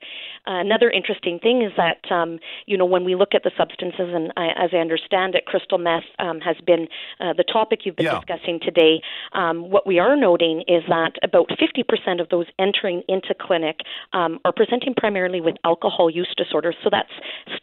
Uh, 0.46 0.58
another 0.58 0.90
interesting 0.90 1.38
thing 1.38 1.62
is 1.62 1.72
that 1.76 2.10
um, 2.12 2.38
you 2.66 2.76
know 2.76 2.84
when 2.84 3.04
we 3.04 3.14
look 3.14 3.34
at 3.34 3.42
the 3.42 3.50
substances, 3.56 4.12
and 4.12 4.32
I, 4.36 4.48
as 4.56 4.70
I 4.72 4.78
understand 4.78 5.34
it, 5.34 5.46
crystal 5.46 5.78
meth 5.78 6.04
um, 6.18 6.40
has 6.40 6.56
been 6.66 6.88
uh, 7.20 7.32
the 7.32 7.44
topic 7.44 7.80
you've 7.84 7.96
been 7.96 8.06
yeah. 8.06 8.20
discussing 8.20 8.60
today. 8.60 9.00
Um, 9.32 9.70
what 9.70 9.86
we 9.86 9.98
are 9.98 10.16
noting 10.16 10.64
is 10.68 10.82
that 10.88 11.12
about 11.22 11.48
50% 11.48 12.20
of 12.20 12.28
those 12.28 12.46
entering 12.58 13.02
into 13.08 13.34
clinic 13.38 13.80
are 14.12 14.52
presenting 14.54 14.94
primarily 14.94 15.40
with 15.40 15.56
alcohol 15.64 16.10
use 16.10 16.32
disorders. 16.36 16.76
So 16.82 16.90
that's 16.90 17.10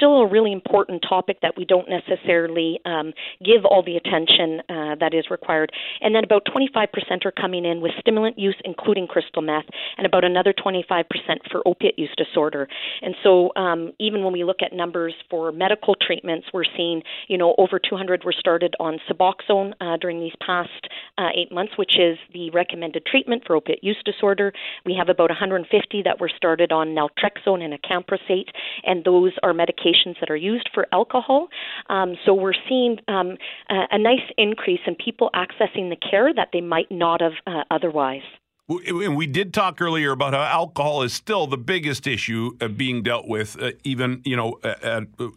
still 0.01 0.21
a 0.21 0.27
really 0.27 0.51
important 0.51 1.05
topic 1.07 1.37
that 1.43 1.53
we 1.55 1.63
don't 1.63 1.87
necessarily 1.87 2.79
um, 2.85 3.13
give 3.45 3.65
all 3.65 3.83
the 3.85 3.97
attention 3.97 4.59
uh, 4.67 4.95
that 4.99 5.13
is 5.13 5.25
required. 5.29 5.71
And 6.01 6.15
then 6.15 6.23
about 6.23 6.41
25% 6.45 6.87
are 7.25 7.31
coming 7.31 7.65
in 7.65 7.81
with 7.81 7.91
stimulant 7.99 8.39
use, 8.39 8.55
including 8.65 9.05
crystal 9.05 9.43
meth, 9.43 9.65
and 9.97 10.07
about 10.07 10.23
another 10.23 10.53
25% 10.53 11.03
for 11.51 11.61
opiate 11.67 11.99
use 11.99 12.09
disorder. 12.17 12.67
And 13.03 13.13
so 13.23 13.51
um, 13.55 13.93
even 13.99 14.23
when 14.23 14.33
we 14.33 14.43
look 14.43 14.63
at 14.63 14.73
numbers 14.73 15.13
for 15.29 15.51
medical 15.51 15.93
treatments, 15.93 16.47
we're 16.51 16.63
seeing, 16.75 17.03
you 17.27 17.37
know, 17.37 17.53
over 17.59 17.77
200 17.77 18.23
were 18.23 18.33
started 18.33 18.73
on 18.79 18.97
Suboxone 19.07 19.73
uh, 19.81 19.97
during 19.97 20.19
these 20.19 20.33
past 20.43 20.87
uh, 21.19 21.29
eight 21.35 21.51
months, 21.51 21.73
which 21.77 21.99
is 21.99 22.17
the 22.33 22.49
recommended 22.49 23.05
treatment 23.05 23.43
for 23.45 23.55
opiate 23.55 23.83
use 23.83 24.01
disorder. 24.03 24.51
We 24.83 24.95
have 24.97 25.09
about 25.09 25.29
150 25.29 26.01
that 26.03 26.19
were 26.19 26.31
started 26.35 26.71
on 26.71 26.95
naltrexone 26.95 27.61
and 27.61 27.79
acamprosate, 27.79 28.49
and 28.83 29.03
those 29.03 29.33
are 29.43 29.53
medications 29.53 29.90
medications 29.91 30.19
that 30.19 30.29
are 30.29 30.35
used 30.35 30.69
for 30.73 30.87
alcohol. 30.91 31.47
Um, 31.89 32.15
so 32.25 32.33
we're 32.33 32.53
seeing 32.67 32.97
um, 33.07 33.37
a, 33.69 33.83
a, 33.91 33.97
nice 33.97 34.19
increase 34.37 34.79
in 34.85 34.95
people 34.95 35.29
accessing 35.33 35.89
the 35.89 35.97
care 36.09 36.33
that 36.33 36.49
they 36.53 36.61
might 36.61 36.91
not 36.91 37.21
have 37.21 37.33
uh, 37.47 37.63
otherwise. 37.69 38.21
And 38.69 39.17
we 39.17 39.27
did 39.27 39.53
talk 39.53 39.81
earlier 39.81 40.11
about 40.11 40.33
how 40.33 40.43
alcohol 40.43 41.01
is 41.01 41.11
still 41.11 41.45
the 41.45 41.57
biggest 41.57 42.07
issue 42.07 42.55
uh, 42.61 42.69
being 42.69 43.03
dealt 43.03 43.27
with, 43.27 43.61
uh, 43.61 43.71
even 43.83 44.21
you 44.23 44.37
know 44.37 44.59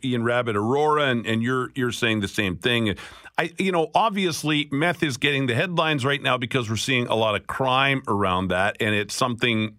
Ian 0.04 0.22
Rabb 0.22 0.48
at 0.48 0.54
Aurora, 0.54 1.06
and, 1.06 1.26
and 1.26 1.42
you're 1.42 1.70
you're 1.74 1.90
saying 1.90 2.20
the 2.20 2.28
same 2.28 2.56
thing. 2.56 2.94
I 3.36 3.50
you 3.58 3.72
know 3.72 3.90
obviously 3.92 4.68
meth 4.70 5.02
is 5.02 5.16
getting 5.16 5.46
the 5.46 5.54
headlines 5.54 6.04
right 6.04 6.22
now 6.22 6.38
because 6.38 6.70
we're 6.70 6.76
seeing 6.76 7.08
a 7.08 7.16
lot 7.16 7.34
of 7.34 7.48
crime 7.48 8.02
around 8.06 8.48
that, 8.48 8.76
and 8.78 8.94
it's 8.94 9.14
something 9.14 9.78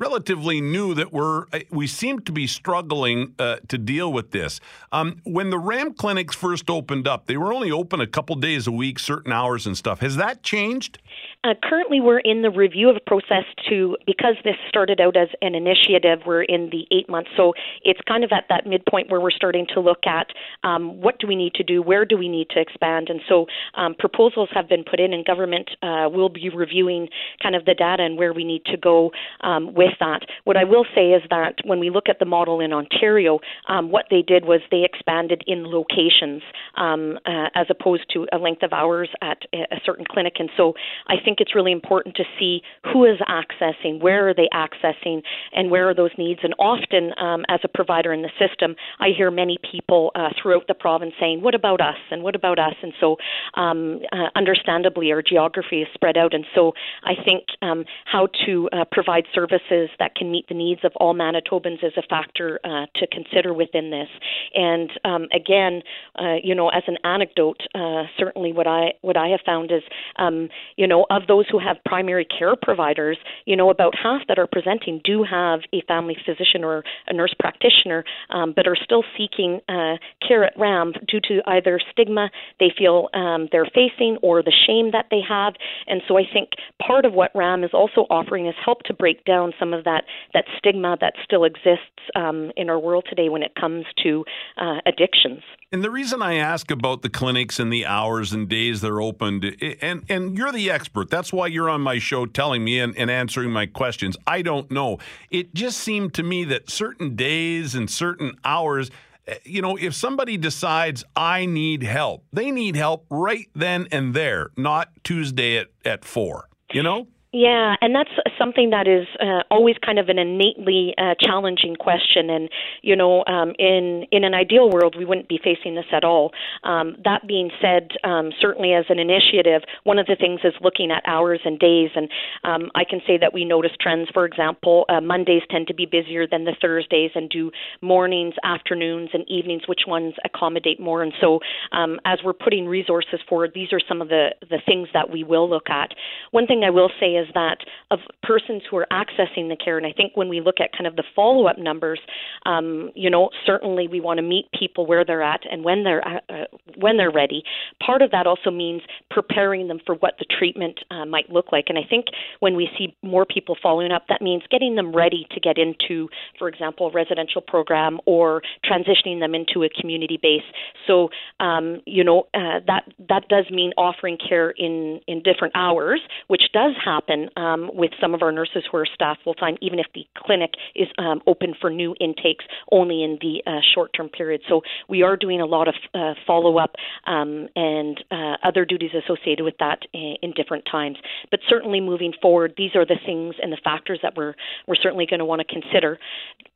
relatively 0.00 0.60
new 0.60 0.94
that 0.94 1.12
we're 1.12 1.42
uh, 1.52 1.60
we 1.70 1.86
seem 1.86 2.18
to 2.20 2.32
be 2.32 2.46
struggling 2.46 3.34
uh, 3.38 3.56
to 3.68 3.78
deal 3.78 4.12
with 4.12 4.30
this. 4.30 4.58
Um, 4.90 5.20
when 5.24 5.50
the 5.50 5.58
RAM 5.58 5.92
clinics 5.92 6.34
first 6.34 6.70
opened 6.70 7.06
up, 7.06 7.26
they 7.26 7.36
were 7.36 7.52
only 7.52 7.70
open 7.70 8.00
a 8.00 8.06
couple 8.06 8.34
days 8.36 8.66
a 8.66 8.72
week, 8.72 8.98
certain 8.98 9.32
hours 9.32 9.66
and 9.66 9.76
stuff. 9.76 10.00
Has 10.00 10.16
that 10.16 10.42
changed? 10.42 10.98
Uh, 11.44 11.54
currently, 11.62 12.00
we're 12.00 12.18
in 12.18 12.42
the 12.42 12.50
review 12.50 12.90
of 12.90 12.96
process 13.06 13.44
to 13.68 13.96
because 14.06 14.36
this 14.44 14.56
started 14.68 15.00
out 15.00 15.16
as 15.16 15.28
an 15.42 15.54
initiative. 15.54 16.20
We're 16.26 16.42
in 16.42 16.70
the 16.70 16.86
eight 16.90 17.08
months, 17.08 17.30
so 17.36 17.52
it's 17.82 18.00
kind 18.08 18.24
of 18.24 18.30
at 18.32 18.44
that 18.48 18.66
midpoint 18.66 19.10
where 19.10 19.20
we're 19.20 19.30
starting 19.30 19.66
to 19.74 19.80
look 19.80 20.06
at 20.06 20.28
um, 20.64 21.00
what 21.00 21.18
do 21.18 21.26
we 21.26 21.36
need 21.36 21.54
to 21.54 21.62
do, 21.62 21.82
where 21.82 22.04
do 22.04 22.16
we 22.16 22.28
need 22.28 22.48
to 22.50 22.60
expand, 22.60 23.08
and 23.10 23.20
so 23.28 23.46
um, 23.74 23.94
proposals 23.98 24.48
have 24.52 24.68
been 24.68 24.84
put 24.84 24.98
in, 24.98 25.12
and 25.12 25.24
government 25.24 25.70
uh, 25.82 26.08
will 26.10 26.28
be 26.28 26.48
reviewing 26.48 27.08
kind 27.42 27.54
of 27.54 27.64
the 27.64 27.74
data 27.74 28.02
and 28.02 28.16
where 28.16 28.32
we 28.32 28.44
need 28.44 28.64
to 28.64 28.76
go 28.76 29.10
um, 29.42 29.74
with 29.74 29.89
that. 29.98 30.20
What 30.44 30.56
I 30.56 30.64
will 30.64 30.84
say 30.94 31.10
is 31.10 31.22
that 31.30 31.54
when 31.64 31.80
we 31.80 31.90
look 31.90 32.08
at 32.08 32.18
the 32.18 32.24
model 32.26 32.60
in 32.60 32.72
Ontario, 32.72 33.40
um, 33.68 33.90
what 33.90 34.06
they 34.10 34.22
did 34.22 34.44
was 34.44 34.60
they 34.70 34.84
expanded 34.84 35.42
in 35.46 35.64
locations 35.64 36.42
um, 36.76 37.18
uh, 37.26 37.48
as 37.54 37.66
opposed 37.70 38.04
to 38.12 38.26
a 38.32 38.38
length 38.38 38.62
of 38.62 38.72
hours 38.72 39.08
at 39.22 39.38
a 39.54 39.80
certain 39.84 40.04
clinic, 40.04 40.34
and 40.38 40.50
so 40.56 40.74
I 41.08 41.14
think 41.22 41.30
think 41.30 41.40
it's 41.40 41.54
really 41.54 41.70
important 41.70 42.16
to 42.16 42.24
see 42.38 42.60
who 42.92 43.04
is 43.04 43.18
accessing, 43.28 44.00
where 44.00 44.28
are 44.28 44.34
they 44.34 44.48
accessing, 44.52 45.22
and 45.52 45.70
where 45.70 45.88
are 45.88 45.94
those 45.94 46.10
needs. 46.18 46.40
And 46.42 46.54
often, 46.58 47.12
um, 47.18 47.44
as 47.48 47.60
a 47.62 47.68
provider 47.68 48.12
in 48.12 48.22
the 48.22 48.30
system, 48.36 48.74
I 48.98 49.10
hear 49.16 49.30
many 49.30 49.56
people 49.70 50.10
uh, 50.16 50.30
throughout 50.40 50.66
the 50.66 50.74
province 50.74 51.14
saying, 51.20 51.40
"What 51.40 51.54
about 51.54 51.80
us?" 51.80 51.98
and 52.10 52.24
"What 52.24 52.34
about 52.34 52.58
us?" 52.58 52.74
And 52.82 52.92
so, 53.00 53.16
um, 53.54 54.00
uh, 54.12 54.28
understandably, 54.34 55.12
our 55.12 55.22
geography 55.22 55.82
is 55.82 55.88
spread 55.94 56.16
out, 56.16 56.34
and 56.34 56.44
so 56.52 56.72
I 57.04 57.14
think 57.24 57.44
um, 57.62 57.84
how 58.04 58.26
to 58.46 58.68
uh, 58.72 58.84
provide 58.90 59.24
services 59.32 59.79
that 59.98 60.14
can 60.14 60.30
meet 60.30 60.48
the 60.48 60.54
needs 60.54 60.80
of 60.84 60.92
all 60.96 61.14
Manitobans 61.14 61.82
is 61.82 61.92
a 61.96 62.02
factor 62.02 62.60
uh, 62.64 62.86
to 62.96 63.06
consider 63.06 63.54
within 63.54 63.90
this. 63.90 64.08
And 64.54 64.90
um, 65.04 65.28
again, 65.34 65.82
uh, 66.18 66.36
you 66.42 66.54
know, 66.54 66.68
as 66.68 66.82
an 66.86 66.98
anecdote, 67.04 67.62
uh, 67.74 68.04
certainly 68.18 68.52
what 68.52 68.66
I 68.66 68.92
what 69.00 69.16
I 69.16 69.28
have 69.28 69.40
found 69.44 69.70
is, 69.72 69.82
um, 70.16 70.48
you 70.76 70.86
know, 70.86 71.06
of 71.10 71.26
those 71.26 71.46
who 71.50 71.58
have 71.58 71.76
primary 71.84 72.26
care 72.26 72.56
providers, 72.60 73.18
you 73.44 73.56
know, 73.56 73.70
about 73.70 73.94
half 74.00 74.22
that 74.28 74.38
are 74.38 74.46
presenting 74.46 75.00
do 75.04 75.24
have 75.24 75.60
a 75.72 75.82
family 75.82 76.16
physician 76.24 76.64
or 76.64 76.84
a 77.06 77.12
nurse 77.12 77.34
practitioner, 77.38 78.04
um, 78.30 78.52
but 78.54 78.66
are 78.66 78.76
still 78.76 79.04
seeking 79.16 79.60
uh, 79.68 79.96
care 80.26 80.44
at 80.44 80.52
RAM 80.58 80.92
due 81.08 81.20
to 81.20 81.40
either 81.46 81.80
stigma 81.92 82.30
they 82.58 82.72
feel 82.76 83.08
um, 83.14 83.48
they're 83.52 83.68
facing 83.74 84.18
or 84.22 84.42
the 84.42 84.52
shame 84.66 84.90
that 84.92 85.06
they 85.10 85.20
have. 85.26 85.54
And 85.86 86.02
so 86.06 86.18
I 86.18 86.22
think 86.30 86.50
part 86.84 87.04
of 87.04 87.12
what 87.12 87.30
RAM 87.34 87.64
is 87.64 87.70
also 87.72 88.06
offering 88.10 88.46
is 88.46 88.54
help 88.64 88.82
to 88.84 88.94
break 88.94 89.24
down 89.24 89.52
some 89.60 89.72
of 89.72 89.84
that 89.84 90.04
that 90.34 90.46
stigma 90.58 90.96
that 91.00 91.12
still 91.22 91.44
exists 91.44 91.84
um, 92.16 92.50
in 92.56 92.68
our 92.68 92.78
world 92.78 93.04
today 93.08 93.28
when 93.28 93.42
it 93.42 93.54
comes 93.54 93.84
to 94.02 94.24
uh, 94.56 94.78
addictions. 94.86 95.42
And 95.70 95.84
the 95.84 95.90
reason 95.90 96.20
I 96.20 96.34
ask 96.34 96.70
about 96.72 97.02
the 97.02 97.08
clinics 97.08 97.60
and 97.60 97.72
the 97.72 97.86
hours 97.86 98.32
and 98.32 98.48
days 98.48 98.80
they're 98.80 99.00
opened, 99.00 99.56
and, 99.80 100.04
and 100.08 100.36
you're 100.36 100.50
the 100.50 100.68
expert. 100.70 101.10
That's 101.10 101.32
why 101.32 101.46
you're 101.46 101.70
on 101.70 101.80
my 101.80 102.00
show 102.00 102.26
telling 102.26 102.64
me 102.64 102.80
and, 102.80 102.96
and 102.96 103.08
answering 103.08 103.52
my 103.52 103.66
questions. 103.66 104.16
I 104.26 104.42
don't 104.42 104.68
know. 104.70 104.98
It 105.30 105.54
just 105.54 105.78
seemed 105.78 106.14
to 106.14 106.24
me 106.24 106.42
that 106.44 106.70
certain 106.70 107.14
days 107.14 107.76
and 107.76 107.88
certain 107.88 108.36
hours, 108.44 108.90
eh, 109.28 109.36
you 109.44 109.62
know, 109.62 109.76
if 109.76 109.94
somebody 109.94 110.36
decides 110.36 111.04
I 111.14 111.46
need 111.46 111.84
help, 111.84 112.24
they 112.32 112.50
need 112.50 112.74
help 112.74 113.06
right 113.08 113.48
then 113.54 113.86
and 113.92 114.12
there, 114.12 114.50
not 114.56 114.88
Tuesday 115.04 115.58
at, 115.58 115.68
at 115.84 116.04
four, 116.04 116.48
you 116.72 116.82
know? 116.82 117.06
Yeah, 117.32 117.76
and 117.80 117.94
that's 117.94 118.10
something 118.36 118.70
that 118.70 118.88
is 118.88 119.06
uh, 119.20 119.44
always 119.52 119.76
kind 119.86 120.00
of 120.00 120.08
an 120.08 120.18
innately 120.18 120.94
uh, 120.98 121.14
challenging 121.20 121.76
question. 121.76 122.28
And 122.28 122.48
you 122.82 122.96
know, 122.96 123.24
um, 123.26 123.52
in 123.56 124.04
in 124.10 124.24
an 124.24 124.34
ideal 124.34 124.68
world, 124.68 124.96
we 124.98 125.04
wouldn't 125.04 125.28
be 125.28 125.38
facing 125.38 125.76
this 125.76 125.84
at 125.92 126.02
all. 126.02 126.32
Um, 126.64 126.96
that 127.04 127.28
being 127.28 127.50
said, 127.62 127.90
um, 128.02 128.30
certainly 128.40 128.72
as 128.72 128.86
an 128.88 128.98
initiative, 128.98 129.62
one 129.84 130.00
of 130.00 130.06
the 130.06 130.16
things 130.18 130.40
is 130.42 130.54
looking 130.60 130.90
at 130.90 131.04
hours 131.06 131.38
and 131.44 131.56
days. 131.56 131.90
And 131.94 132.08
um, 132.42 132.68
I 132.74 132.82
can 132.82 133.00
say 133.06 133.16
that 133.18 133.32
we 133.32 133.44
notice 133.44 133.70
trends. 133.80 134.08
For 134.12 134.24
example, 134.24 134.84
uh, 134.88 135.00
Mondays 135.00 135.42
tend 135.52 135.68
to 135.68 135.74
be 135.74 135.86
busier 135.86 136.26
than 136.26 136.44
the 136.46 136.56
Thursdays, 136.60 137.12
and 137.14 137.30
do 137.30 137.52
mornings, 137.80 138.34
afternoons, 138.42 139.10
and 139.12 139.22
evenings. 139.30 139.62
Which 139.68 139.82
ones 139.86 140.14
accommodate 140.24 140.80
more? 140.80 141.04
And 141.04 141.12
so, 141.20 141.38
um, 141.70 142.00
as 142.04 142.18
we're 142.24 142.32
putting 142.32 142.66
resources 142.66 143.20
forward, 143.28 143.52
these 143.54 143.72
are 143.72 143.80
some 143.88 144.02
of 144.02 144.08
the 144.08 144.30
the 144.50 144.58
things 144.66 144.88
that 144.94 145.10
we 145.10 145.22
will 145.22 145.48
look 145.48 145.70
at. 145.70 145.94
One 146.32 146.48
thing 146.48 146.64
I 146.66 146.70
will 146.70 146.90
say 146.98 147.19
is 147.20 147.26
that 147.34 147.58
of 147.90 148.00
persons 148.22 148.62
who 148.68 148.76
are 148.76 148.86
accessing 148.92 149.48
the 149.48 149.56
care, 149.62 149.76
and 149.76 149.86
I 149.86 149.92
think 149.92 150.16
when 150.16 150.28
we 150.28 150.40
look 150.40 150.56
at 150.60 150.72
kind 150.72 150.86
of 150.86 150.96
the 150.96 151.04
follow 151.14 151.46
up 151.46 151.58
numbers, 151.58 152.00
um, 152.46 152.90
you 152.94 153.10
know, 153.10 153.30
certainly 153.46 153.88
we 153.88 154.00
want 154.00 154.18
to 154.18 154.22
meet 154.22 154.46
people 154.58 154.86
where 154.86 155.04
they're 155.04 155.22
at 155.22 155.40
and 155.50 155.64
when 155.64 155.84
they're 155.84 156.06
uh, 156.06 156.20
uh, 156.28 156.44
when 156.76 156.96
they're 156.96 157.10
ready. 157.10 157.42
Part 157.84 158.02
of 158.02 158.10
that 158.10 158.26
also 158.26 158.50
means 158.50 158.82
preparing 159.10 159.68
them 159.68 159.78
for 159.84 159.94
what 159.96 160.14
the 160.18 160.26
treatment 160.38 160.80
uh, 160.90 161.04
might 161.04 161.30
look 161.30 161.52
like, 161.52 161.66
and 161.68 161.78
I 161.78 161.84
think 161.88 162.06
when 162.40 162.56
we 162.56 162.68
see 162.78 162.96
more 163.02 163.26
people 163.26 163.56
following 163.62 163.92
up, 163.92 164.04
that 164.08 164.22
means 164.22 164.42
getting 164.50 164.74
them 164.76 164.94
ready 164.94 165.26
to 165.32 165.40
get 165.40 165.56
into, 165.58 166.08
for 166.38 166.48
example, 166.48 166.88
a 166.88 166.92
residential 166.92 167.40
program 167.40 168.00
or 168.06 168.42
transitioning 168.64 169.20
them 169.20 169.34
into 169.34 169.62
a 169.64 169.68
community 169.80 170.18
base. 170.20 170.46
So, 170.86 171.10
um, 171.40 171.80
you 171.86 172.04
know, 172.04 172.26
uh, 172.34 172.60
that 172.66 172.84
that 173.08 173.28
does 173.28 173.46
mean 173.50 173.72
offering 173.76 174.16
care 174.16 174.50
in 174.50 175.00
in 175.06 175.22
different 175.22 175.54
hours, 175.56 176.00
which 176.28 176.44
does 176.52 176.72
happen 176.82 177.09
happen 177.10 177.28
um, 177.36 177.70
with 177.72 177.90
some 178.00 178.14
of 178.14 178.22
our 178.22 178.32
nurses 178.32 178.64
who 178.70 178.78
are 178.78 178.86
staff 178.94 179.18
full 179.24 179.34
time, 179.34 179.56
even 179.60 179.78
if 179.78 179.86
the 179.94 180.06
clinic 180.16 180.52
is 180.74 180.88
um, 180.98 181.20
open 181.26 181.54
for 181.60 181.70
new 181.70 181.94
intakes 182.00 182.44
only 182.72 183.02
in 183.02 183.18
the 183.20 183.42
uh, 183.46 183.60
short 183.74 183.92
term 183.94 184.08
period. 184.08 184.40
So 184.48 184.62
we 184.88 185.02
are 185.02 185.16
doing 185.16 185.40
a 185.40 185.46
lot 185.46 185.68
of 185.68 185.74
uh, 185.94 186.14
follow 186.26 186.58
up 186.58 186.74
um, 187.06 187.48
and 187.56 188.02
uh, 188.10 188.36
other 188.44 188.64
duties 188.64 188.90
associated 188.94 189.44
with 189.44 189.54
that 189.58 189.80
in, 189.92 190.16
in, 190.22 190.32
different 190.32 190.64
times. 190.70 190.96
But 191.30 191.40
certainly 191.48 191.80
moving 191.80 192.12
forward, 192.22 192.54
these 192.56 192.74
are 192.74 192.86
the 192.86 192.98
things 193.04 193.34
and 193.42 193.52
the 193.52 193.58
factors 193.62 193.98
that 194.02 194.16
we're 194.16 194.34
we're 194.66 194.76
certainly 194.76 195.06
going 195.06 195.18
to 195.18 195.24
want 195.24 195.42
to 195.46 195.60
consider. 195.60 195.98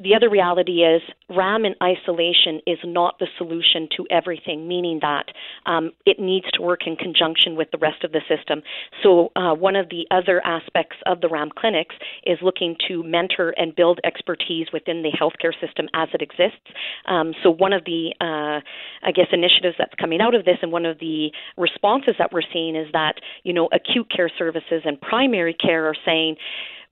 The 0.01 0.15
other 0.15 0.31
reality 0.31 0.83
is 0.83 1.03
RAAM 1.29 1.65
in 1.65 1.75
isolation 1.83 2.61
is 2.67 2.79
not 2.85 3.19
the 3.19 3.27
solution 3.39 3.89
to 3.97 4.07
everything, 4.11 4.67
meaning 4.69 4.99
that 5.03 5.27
um, 5.67 5.93
it 6.07 6.19
needs 6.19 6.47
to 6.53 6.63
work 6.63 6.87
in 6.87 6.97
conjunction 6.97 7.57
with 7.57 7.71
the 7.71 7.79
rest 7.79 8.05
of 8.05 8.13
the 8.13 8.21
system. 8.29 8.63
So 9.03 9.31
uh, 9.37 9.55
one 9.55 9.77
of 9.77 9.89
the 9.89 10.07
other 10.11 10.44
aspects 10.45 10.97
of 11.07 11.21
the 11.21 11.29
RAAM 11.29 11.51
clinics 11.57 11.95
is 12.25 12.39
looking 12.43 12.77
to 12.89 13.03
mentor 13.03 13.55
and 13.57 13.75
build 13.75 14.01
expertise 14.05 14.69
within 14.73 15.03
the 15.03 15.11
healthcare 15.11 15.53
system 15.61 15.89
as 15.95 16.09
it 16.15 16.23
exists. 16.23 16.67
Um, 17.07 17.33
so 17.43 17.51
one 17.51 17.73
of 17.73 17.85
the, 17.85 18.15
uh, 18.21 18.61
I 19.07 19.13
guess, 19.13 19.27
initiatives 19.33 19.77
that's 19.79 19.95
coming 20.01 20.21
out 20.21 20.35
of 20.35 20.45
this, 20.45 20.59
and 20.63 20.73
one 20.73 20.87
of 20.87 20.99
the 20.99 21.31
responses 21.57 22.15
that 22.19 22.33
we're 22.33 22.43
seeing 22.53 22.77
is 22.77 22.89
that 22.93 23.15
you 23.43 23.53
know 23.53 23.69
acute 23.73 24.11
care 24.15 24.31
services 24.39 24.83
and 24.85 25.01
primary 25.01 25.55
care 25.55 25.87
are 25.87 25.97
saying 26.05 26.37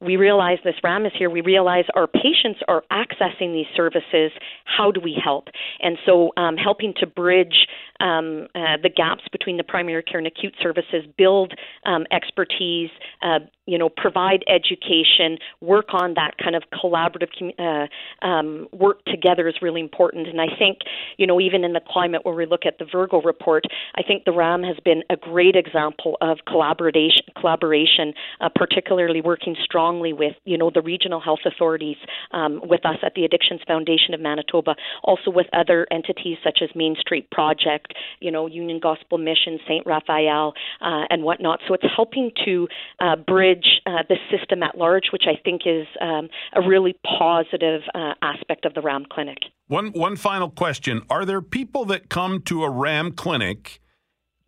we 0.03 0.17
realize 0.17 0.59
this 0.65 0.75
RAAM 0.83 1.07
is 1.07 1.13
here. 1.17 1.31
We 1.31 1.41
realize 1.41 1.85
our 1.95 2.07
patients 2.07 2.61
are 2.69 2.83
accessing 2.91 3.53
these 3.53 3.67
services. 3.77 4.33
How 4.65 4.91
do 4.91 5.01
we 5.01 5.17
help? 5.23 5.49
And 5.81 5.97
so, 6.05 6.33
um, 6.37 6.57
helping 6.57 6.95
to 6.99 7.07
bridge 7.07 7.67
um, 8.01 8.49
uh, 8.55 8.77
the 8.83 8.91
gaps 8.95 9.23
between 9.31 9.57
the 9.57 9.65
primary 9.65 10.03
care 10.03 10.19
and 10.19 10.27
acute 10.27 10.55
services, 10.61 11.05
build 11.17 11.55
um, 11.87 12.05
expertise, 12.11 12.91
uh, 13.23 13.39
you 13.67 13.79
know, 13.79 13.89
provide 13.89 14.45
education, 14.49 15.39
work 15.61 15.93
on 15.93 16.15
that 16.15 16.33
kind 16.43 16.57
of 16.57 16.65
collaborative 16.73 17.31
uh, 17.59 18.27
um, 18.27 18.69
work 18.73 19.05
together 19.05 19.47
is 19.49 19.55
really 19.63 19.81
important. 19.81 20.27
And 20.27 20.41
I 20.41 20.49
think, 20.59 20.79
you 21.17 21.27
know, 21.27 21.41
even 21.41 21.65
in 21.65 21.73
the 21.73 21.81
climate 21.87 22.23
where 22.25 22.35
we 22.35 22.47
look 22.47 22.67
at 22.67 22.79
the 22.79 22.87
Virgo 22.91 23.23
report, 23.23 23.65
I 23.95 24.03
think 24.03 24.25
the 24.25 24.33
RAAM 24.33 24.65
has 24.65 24.77
been 24.85 25.03
a 25.11 25.17
great 25.17 25.55
example 25.55 26.17
of 26.21 26.39
collaboration, 26.47 27.25
collaboration, 27.39 28.15
uh, 28.41 28.49
particularly 28.55 29.21
working 29.21 29.55
strongly 29.63 30.13
with, 30.13 30.35
you 30.45 30.59
know, 30.59 30.71
the 30.73 30.83
regional 30.83 31.21
health 31.21 31.41
authorities, 31.47 31.97
um, 32.33 32.61
with 32.65 32.85
us 32.85 32.97
at 33.03 33.15
the 33.15 33.25
Addictions 33.25 33.61
Foundation 33.67 34.15
of 34.15 34.21
Manitoba, 34.21 34.75
also 35.05 35.31
with 35.31 35.47
other 35.53 35.87
entities 35.91 36.39
such 36.43 36.59
as 36.63 36.69
Main 36.75 36.97
Street 36.99 37.31
Project, 37.31 37.95
you 38.21 38.31
know, 38.31 38.47
Union 38.47 38.81
Gospel 38.81 39.19
Mission, 39.19 39.59
St. 39.67 39.87
Raphael, 39.87 40.55
uh, 40.81 41.05
and 41.11 41.23
whatnot. 41.23 41.61
So 41.69 41.75
it's 41.75 41.85
helping 41.95 42.33
to 42.45 42.69
uh, 43.01 43.17
bridge 43.17 43.53
bridge 43.63 43.81
uh, 43.87 44.03
the 44.09 44.17
system 44.37 44.63
at 44.63 44.77
large, 44.77 45.05
which 45.13 45.25
I 45.27 45.41
think 45.43 45.63
is 45.67 45.87
um, 46.01 46.29
a 46.53 46.67
really 46.67 46.97
positive 47.19 47.83
uh, 47.95 48.15
aspect 48.23 48.65
of 48.65 48.75
the 48.75 48.81
RAAM 48.81 49.07
clinic. 49.11 49.39
One 49.69 49.93
one 49.93 50.17
final 50.17 50.51
question: 50.51 51.03
Are 51.11 51.25
there 51.25 51.43
people 51.43 51.85
that 51.87 52.09
come 52.09 52.41
to 52.43 52.65
a 52.65 52.71
RAAM 52.71 53.13
clinic? 53.13 53.81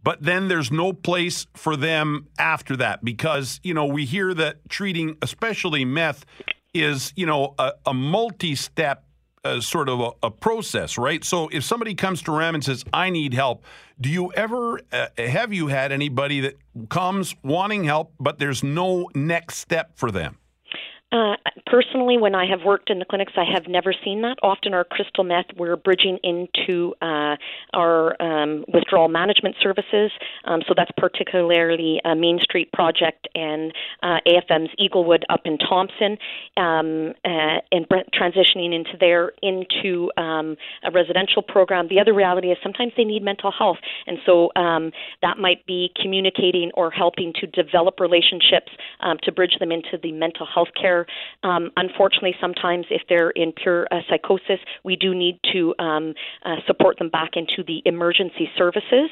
But 0.02 0.22
then 0.22 0.48
there's 0.48 0.70
no 0.70 0.92
place 0.92 1.46
for 1.54 1.76
them 1.76 2.28
after 2.38 2.76
that 2.76 3.02
because, 3.02 3.58
you 3.62 3.72
know, 3.72 3.86
we 3.86 4.04
hear 4.04 4.34
that 4.34 4.68
treating, 4.68 5.16
especially 5.22 5.86
meth, 5.86 6.26
is, 6.74 7.14
you 7.16 7.24
know, 7.24 7.54
a, 7.58 7.72
a 7.86 7.94
multi 7.94 8.54
step 8.54 9.06
uh, 9.44 9.60
sort 9.60 9.88
of 9.88 10.00
a, 10.00 10.10
a, 10.24 10.30
process, 10.30 10.96
right? 10.96 11.22
So 11.22 11.48
if 11.52 11.64
somebody 11.64 11.94
comes 11.94 12.22
to 12.22 12.32
RAAM 12.32 12.54
and 12.54 12.64
says, 12.64 12.84
I 12.92 13.10
need 13.10 13.34
help, 13.34 13.64
do 14.00 14.08
you 14.08 14.32
ever 14.32 14.80
uh, 14.92 15.08
have 15.18 15.52
you 15.52 15.68
had 15.68 15.92
anybody 15.92 16.40
that 16.40 16.56
comes 16.88 17.34
wanting 17.42 17.84
help, 17.84 18.14
but 18.18 18.38
there's 18.38 18.62
no 18.64 19.10
next 19.14 19.58
step 19.58 19.96
for 19.96 20.10
them? 20.10 20.38
Uh, 21.14 21.36
personally, 21.66 22.18
when 22.18 22.34
I 22.34 22.44
have 22.46 22.62
worked 22.64 22.90
in 22.90 22.98
the 22.98 23.04
clinics, 23.04 23.34
I 23.36 23.44
have 23.44 23.68
never 23.68 23.94
seen 24.04 24.22
that. 24.22 24.36
Often, 24.42 24.74
our 24.74 24.82
crystal 24.82 25.22
meth, 25.22 25.46
we're 25.56 25.76
bridging 25.76 26.18
into 26.24 26.92
uh, 27.00 27.36
our 27.72 28.20
um, 28.20 28.64
withdrawal 28.66 29.06
management 29.06 29.54
services. 29.62 30.10
Um, 30.44 30.62
so 30.66 30.74
that's 30.76 30.90
particularly 30.96 32.00
a 32.04 32.16
Main 32.16 32.40
Street 32.42 32.72
Project 32.72 33.28
and 33.36 33.72
uh, 34.02 34.18
AFM's 34.26 34.70
Eaglewood 34.80 35.22
up 35.30 35.42
in 35.44 35.56
Thompson, 35.56 36.18
um, 36.56 37.14
uh, 37.24 37.62
and 37.70 37.86
transitioning 38.12 38.74
into 38.74 38.96
there 38.98 39.32
into 39.40 40.10
um, 40.16 40.56
a 40.82 40.90
residential 40.90 41.42
program. 41.42 41.86
The 41.86 42.00
other 42.00 42.12
reality 42.12 42.48
is 42.48 42.58
sometimes 42.60 42.90
they 42.96 43.04
need 43.04 43.22
mental 43.22 43.52
health, 43.56 43.78
and 44.08 44.18
so 44.26 44.50
um, 44.56 44.90
that 45.22 45.38
might 45.38 45.64
be 45.64 45.92
communicating 46.02 46.72
or 46.74 46.90
helping 46.90 47.32
to 47.40 47.46
develop 47.46 48.00
relationships 48.00 48.72
um, 48.98 49.18
to 49.22 49.30
bridge 49.30 49.58
them 49.60 49.70
into 49.70 49.96
the 50.02 50.10
mental 50.10 50.44
health 50.52 50.70
care 50.80 51.03
um, 51.42 51.70
unfortunately, 51.76 52.34
sometimes 52.40 52.86
if 52.90 53.02
they're 53.08 53.30
in 53.30 53.52
pure 53.52 53.86
uh, 53.90 54.00
psychosis, 54.08 54.60
we 54.84 54.96
do 54.96 55.14
need 55.14 55.38
to 55.52 55.74
um, 55.78 56.14
uh, 56.44 56.56
support 56.66 56.98
them 56.98 57.10
back 57.10 57.30
into 57.34 57.62
the 57.66 57.82
emergency 57.84 58.48
services. 58.56 59.10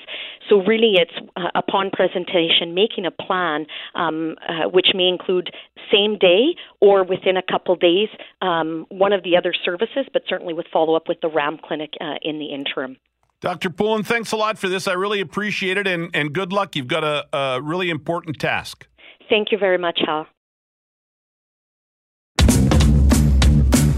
So, 0.49 0.63
really, 0.63 0.95
it's 0.97 1.13
uh, 1.37 1.49
upon 1.55 1.91
presentation 1.91 2.75
making 2.75 3.07
a 3.07 3.11
plan, 3.11 3.67
um, 3.95 4.37
uh, 4.49 4.69
which 4.69 4.89
may 4.95 5.09
include 5.09 5.51
same 5.93 6.19
day 6.19 6.55
or 6.81 7.05
within 7.05 7.37
a 7.37 7.43
couple 7.43 7.77
days, 7.77 8.09
um, 8.41 8.87
one 8.89 9.13
of 9.13 9.23
the 9.23 9.37
other 9.37 9.55
services, 9.65 10.07
but 10.13 10.23
certainly 10.29 10.55
with 10.55 10.67
follow 10.73 10.95
up 10.95 11.09
with 11.09 11.21
the 11.21 11.29
RAAM 11.29 11.59
clinic 11.63 11.91
uh, 12.01 12.15
in 12.23 12.39
the 12.39 12.47
interim. 12.47 12.97
Dr. 13.41 13.71
Poulin, 13.71 14.05
thanks 14.05 14.31
a 14.31 14.37
lot 14.37 14.57
for 14.57 14.69
this. 14.69 14.87
I 14.87 14.93
really 14.93 15.21
appreciate 15.21 15.77
it, 15.77 15.89
and, 15.89 16.11
and 16.15 16.33
good 16.33 16.53
luck. 16.53 16.77
You've 16.77 16.87
got 16.87 17.03
a, 17.03 17.27
a 17.37 17.61
really 17.61 17.91
important 17.91 18.39
task. 18.39 18.87
Thank 19.29 19.51
you 19.51 19.59
very 19.59 19.79
much, 19.79 19.99
Hal. 20.07 20.27